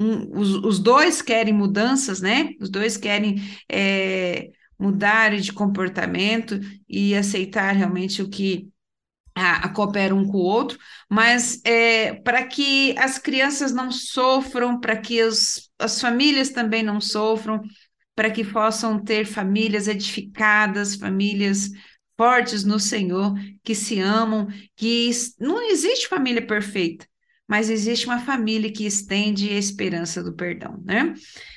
um 0.00 0.38
os, 0.40 0.54
os 0.64 0.78
dois 0.78 1.22
querem 1.22 1.54
mudanças, 1.54 2.20
né? 2.20 2.50
Os 2.60 2.70
dois 2.70 2.96
querem 2.96 3.36
é, 3.70 4.50
mudar 4.78 5.36
de 5.36 5.52
comportamento 5.52 6.60
e 6.88 7.14
aceitar 7.14 7.72
realmente 7.74 8.22
o 8.22 8.28
que 8.28 8.68
a, 9.34 9.66
a 9.66 10.14
um 10.14 10.26
com 10.26 10.38
o 10.38 10.42
outro, 10.42 10.78
mas 11.10 11.60
é, 11.64 12.14
para 12.14 12.46
que 12.46 12.96
as 12.98 13.18
crianças 13.18 13.72
não 13.72 13.90
sofram, 13.90 14.80
para 14.80 14.96
que 14.96 15.22
os, 15.22 15.70
as 15.78 16.00
famílias 16.00 16.50
também 16.50 16.82
não 16.82 17.00
sofram, 17.00 17.60
para 18.14 18.30
que 18.30 18.44
possam 18.44 19.02
ter 19.02 19.26
famílias 19.26 19.88
edificadas, 19.88 20.94
famílias 20.94 21.70
fortes 22.16 22.64
no 22.64 22.78
Senhor, 22.78 23.34
que 23.64 23.74
se 23.74 23.98
amam, 23.98 24.46
que 24.76 25.10
não 25.38 25.68
existe 25.68 26.08
família 26.08 26.46
perfeita, 26.46 27.04
mas 27.48 27.68
existe 27.68 28.06
uma 28.06 28.20
família 28.20 28.72
que 28.72 28.86
estende 28.86 29.50
a 29.50 29.58
esperança 29.58 30.22
do 30.22 30.32
perdão, 30.32 30.80
né? 30.84 31.12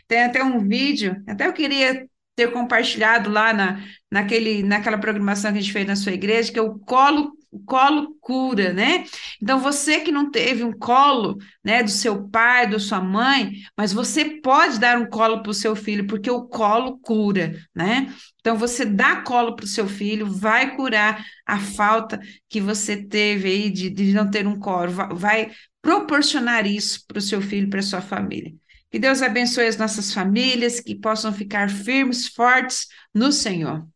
Tem 0.07 0.23
até 0.23 0.43
um 0.43 0.67
vídeo, 0.67 1.21
até 1.27 1.45
eu 1.45 1.53
queria 1.53 2.07
ter 2.35 2.51
compartilhado 2.51 3.29
lá 3.29 3.53
na, 3.53 3.83
naquele, 4.11 4.63
naquela 4.63 4.97
programação 4.97 5.51
que 5.51 5.59
a 5.59 5.61
gente 5.61 5.73
fez 5.73 5.85
na 5.85 5.95
sua 5.95 6.11
igreja, 6.11 6.51
que 6.51 6.59
o 6.59 6.77
colo 6.79 7.36
o 7.51 7.59
colo 7.59 8.15
cura, 8.19 8.73
né? 8.73 9.05
Então 9.41 9.59
você 9.59 9.99
que 10.01 10.11
não 10.11 10.29
teve 10.29 10.63
um 10.63 10.71
colo, 10.71 11.37
né, 11.63 11.81
do 11.83 11.89
seu 11.89 12.27
pai, 12.29 12.69
da 12.69 12.79
sua 12.79 12.99
mãe, 13.01 13.51
mas 13.75 13.93
você 13.93 14.25
pode 14.41 14.79
dar 14.79 14.97
um 14.97 15.05
colo 15.07 15.41
para 15.41 15.51
o 15.51 15.53
seu 15.53 15.75
filho, 15.75 16.07
porque 16.07 16.29
o 16.29 16.45
colo 16.47 16.97
cura, 16.99 17.53
né? 17.75 18.13
Então 18.39 18.57
você 18.57 18.85
dá 18.85 19.21
colo 19.21 19.55
para 19.55 19.65
o 19.65 19.67
seu 19.67 19.87
filho, 19.87 20.25
vai 20.25 20.75
curar 20.75 21.23
a 21.45 21.57
falta 21.59 22.19
que 22.49 22.61
você 22.61 22.97
teve 22.97 23.49
aí 23.49 23.69
de, 23.69 23.89
de 23.89 24.13
não 24.13 24.29
ter 24.29 24.47
um 24.47 24.59
colo, 24.59 24.91
vai, 25.13 25.51
proporcionar 25.87 26.67
isso 26.67 27.05
para 27.07 27.17
o 27.17 27.21
seu 27.21 27.41
filho, 27.41 27.69
para 27.69 27.79
a 27.79 27.83
sua 27.83 28.01
família. 28.01 28.53
Que 28.91 28.99
Deus 28.99 29.21
abençoe 29.21 29.67
as 29.67 29.77
nossas 29.77 30.13
famílias, 30.13 30.81
que 30.81 30.93
possam 30.93 31.31
ficar 31.31 31.69
firmes, 31.69 32.27
fortes 32.27 32.87
no 33.13 33.31
Senhor. 33.31 33.87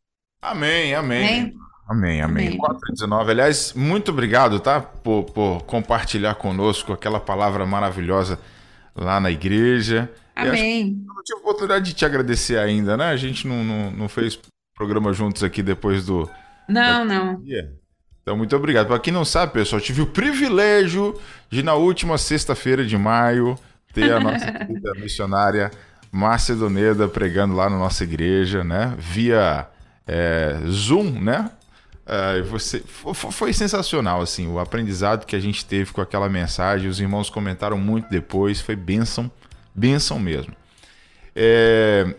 Amém, 0.42 0.96
amém. 0.96 1.20
amém? 1.20 1.54
Amém, 1.92 2.22
amém. 2.22 2.58
419. 2.58 3.32
Aliás, 3.32 3.74
muito 3.74 4.12
obrigado, 4.12 4.62
tá? 4.62 4.80
Por, 4.80 5.26
por, 5.26 5.64
compartilhar 5.64 6.36
conosco 6.36 6.94
aquela 6.94 7.20
palavra 7.20 7.66
maravilhosa 7.66 8.40
lá 8.96 9.20
na 9.20 9.30
igreja. 9.30 10.10
Amém. 10.34 11.04
Eu 11.06 11.14
não 11.14 11.22
tive 11.22 11.40
oportunidade 11.42 11.86
de 11.86 11.94
te 11.94 12.06
agradecer 12.06 12.58
ainda, 12.58 12.96
né? 12.96 13.08
A 13.08 13.18
gente 13.18 13.46
não, 13.46 13.62
não, 13.62 13.92
não 13.92 14.08
fez 14.08 14.40
programa 14.74 15.12
juntos 15.12 15.44
aqui 15.44 15.62
depois 15.62 16.06
do. 16.06 16.30
Não, 16.66 17.04
não. 17.04 17.44
Então, 18.22 18.38
muito 18.38 18.56
obrigado. 18.56 18.88
Para 18.88 19.00
quem 19.00 19.12
não 19.12 19.26
sabe, 19.26 19.52
pessoal, 19.52 19.82
tive 19.82 20.02
o 20.02 20.08
privilégio 20.08 21.20
de, 21.50 21.62
na 21.62 21.74
última 21.74 22.18
sexta-feira 22.18 22.86
de 22.86 22.98
maio, 22.98 23.60
ter 23.94 24.14
a 24.14 24.20
nossa 24.22 24.46
querida 24.50 24.94
missionária 24.94 25.70
Márcia 26.10 26.56
Doneda 26.56 27.10
pregando 27.10 27.54
lá 27.54 27.70
na 27.70 27.78
nossa 27.78 28.06
igreja, 28.06 28.64
né? 28.64 28.96
Via 28.98 29.68
é, 30.08 30.58
Zoom, 30.68 31.20
né? 31.20 31.52
Uh, 32.12 32.44
você, 32.44 32.84
foi 33.32 33.54
sensacional, 33.54 34.22
assim, 34.22 34.46
o 34.46 34.60
aprendizado 34.60 35.26
que 35.26 35.34
a 35.34 35.40
gente 35.40 35.66
teve 35.66 35.94
com 35.94 36.02
aquela 36.02 36.28
mensagem. 36.28 36.90
Os 36.90 37.00
irmãos 37.00 37.30
comentaram 37.30 37.78
muito 37.78 38.10
depois, 38.10 38.60
foi 38.60 38.76
bênção, 38.76 39.32
bênção 39.74 40.20
mesmo. 40.20 40.54
É, 41.34 42.14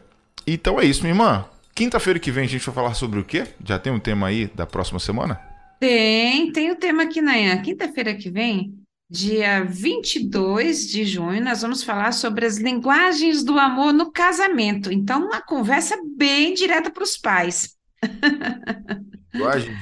então 0.46 0.80
é 0.80 0.86
isso, 0.86 1.02
minha 1.02 1.12
irmã. 1.12 1.44
Quinta-feira 1.74 2.18
que 2.18 2.30
vem 2.30 2.44
a 2.44 2.48
gente 2.48 2.64
vai 2.64 2.74
falar 2.74 2.94
sobre 2.94 3.20
o 3.20 3.24
quê? 3.24 3.46
Já 3.62 3.78
tem 3.78 3.92
um 3.92 4.00
tema 4.00 4.28
aí 4.28 4.46
da 4.54 4.64
próxima 4.66 4.98
semana? 4.98 5.38
Tem, 5.78 6.50
tem 6.52 6.70
o 6.70 6.72
um 6.72 6.76
tema 6.76 7.02
aqui 7.02 7.20
na 7.20 7.58
quinta-feira 7.58 8.14
que 8.14 8.30
vem, 8.30 8.72
dia 9.10 9.62
22 9.62 10.86
de 10.86 11.04
junho, 11.04 11.44
nós 11.44 11.60
vamos 11.60 11.82
falar 11.82 12.12
sobre 12.12 12.46
as 12.46 12.56
linguagens 12.56 13.44
do 13.44 13.58
amor 13.58 13.92
no 13.92 14.10
casamento. 14.10 14.90
Então, 14.90 15.26
uma 15.26 15.42
conversa 15.42 15.98
bem 16.16 16.54
direta 16.54 16.90
para 16.90 17.02
os 17.02 17.18
pais. 17.18 17.76
Linguagem 19.32 19.76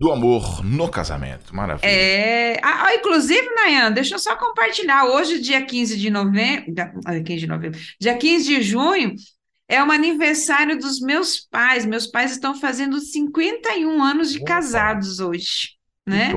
do 0.00 0.10
amor 0.10 0.64
no 0.64 0.88
casamento. 0.88 1.54
Maravilha. 1.54 1.86
É, 1.86 2.58
ah, 2.62 2.94
inclusive, 2.94 3.46
Nayan, 3.54 3.92
deixa 3.92 4.14
eu 4.14 4.18
só 4.18 4.34
compartilhar. 4.34 5.04
Hoje, 5.04 5.38
dia 5.38 5.62
15 5.62 5.98
de 5.98 6.08
novembro, 6.08 6.72
15 7.22 7.40
de 7.40 7.46
novembro, 7.46 7.78
dia 8.00 8.16
15 8.16 8.44
de 8.46 8.62
junho, 8.62 9.14
é 9.68 9.84
um 9.84 9.90
aniversário 9.90 10.78
dos 10.78 11.00
meus 11.00 11.38
pais. 11.38 11.84
Meus 11.84 12.06
pais 12.06 12.32
estão 12.32 12.58
fazendo 12.58 12.98
51 12.98 14.02
anos 14.02 14.32
de 14.32 14.38
Opa. 14.38 14.46
casados 14.46 15.20
hoje, 15.20 15.76
né? 16.08 16.32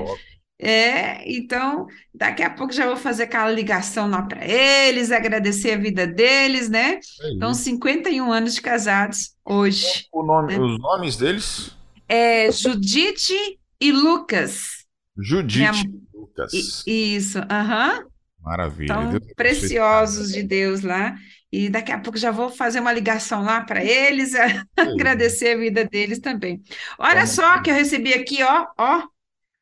É, 0.60 1.24
então, 1.30 1.88
daqui 2.14 2.44
a 2.44 2.50
pouco 2.50 2.74
já 2.74 2.86
vou 2.86 2.98
fazer 2.98 3.24
aquela 3.24 3.50
ligação 3.50 4.10
lá 4.10 4.22
para 4.22 4.46
eles, 4.46 5.12
agradecer 5.12 5.72
a 5.72 5.78
vida 5.78 6.06
deles, 6.06 6.70
né? 6.70 7.00
É 7.22 7.32
então, 7.32 7.54
51 7.54 8.32
anos 8.32 8.56
de 8.56 8.62
casados 8.62 9.36
hoje. 9.44 10.06
Nome, 10.14 10.58
né? 10.58 10.64
Os 10.64 10.80
nomes 10.80 11.16
deles? 11.16 11.76
É 12.08 12.52
Judite 12.52 13.34
e 13.80 13.92
Lucas. 13.92 14.86
Judite 15.18 15.88
e 15.88 16.18
Lucas. 16.18 16.84
isso, 16.86 17.40
aham. 17.50 18.06
Maravilha. 18.40 18.94
Tão 18.94 19.10
Deus 19.10 19.34
preciosos 19.36 20.32
de 20.32 20.44
Deus 20.44 20.82
lá. 20.82 21.16
E 21.52 21.70
daqui 21.70 21.92
a 21.92 22.00
pouco 22.00 22.18
já 22.18 22.32
vou 22.32 22.50
fazer 22.50 22.80
uma 22.80 22.92
ligação 22.92 23.44
lá 23.44 23.62
para 23.62 23.84
eles, 23.84 24.34
agradecer 24.76 25.56
a 25.56 25.58
vida 25.58 25.86
deles 25.86 26.20
também. 26.20 26.62
Olha 26.98 27.22
Vamos 27.22 27.30
só 27.30 27.62
que 27.62 27.70
eu 27.70 27.76
recebi 27.76 28.14
aqui, 28.14 28.42
ó, 28.42 28.66
ó, 28.78 29.04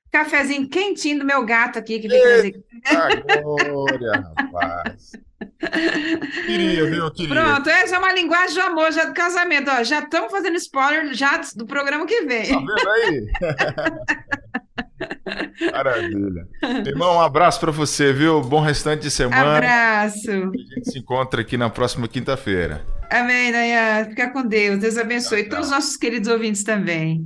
cafezinho 0.10 0.70
quentinho 0.70 1.20
do 1.20 1.26
meu 1.26 1.46
gato 1.46 1.78
aqui 1.78 2.00
que 2.00 2.08
veio 2.08 2.24
trazer. 2.24 2.64
Glória, 3.44 4.34
rapaz. 4.38 5.12
Queria, 6.46 6.90
viu? 6.90 7.12
Queria. 7.12 7.36
Pronto, 7.36 7.70
essa 7.70 7.96
é 7.96 8.00
uma 8.00 8.14
linguagem 8.14 8.54
de 8.54 8.60
amor 8.62 8.92
já 8.92 9.06
do 9.06 9.14
casamento, 9.14 9.70
ó. 9.70 9.84
Já 9.84 10.00
estamos 10.00 10.32
fazendo 10.32 10.56
spoiler 10.58 11.14
já 11.14 11.42
do 11.56 11.66
programa 11.66 12.06
que 12.06 12.22
vem. 12.22 12.48
Tá 12.48 12.60
vendo 12.60 12.90
aí? 12.90 13.28
Maravilha. 15.72 16.48
Irmão, 16.86 17.16
um 17.18 17.22
abraço 17.22 17.60
para 17.60 17.72
você, 17.72 18.14
viu? 18.14 18.42
Bom 18.42 18.62
restante 18.62 19.02
de 19.02 19.12
semana. 19.12 19.58
Abraço. 19.58 20.30
A 20.30 20.76
gente 20.76 20.92
se 20.92 21.00
encontra 21.00 21.42
aqui 21.42 21.58
na 21.58 21.70
próxima 21.70 22.08
quinta-feira. 22.08 22.86
Amém, 23.10 23.52
Nayan. 23.52 24.06
Fica 24.06 24.30
com 24.30 24.44
Deus. 24.46 24.80
Deus 24.80 24.98
abençoe. 24.98 25.50
Todos 25.50 25.66
os 25.66 25.72
nossos 25.72 25.98
queridos 25.98 26.30
ouvintes 26.30 26.64
também. 26.64 27.26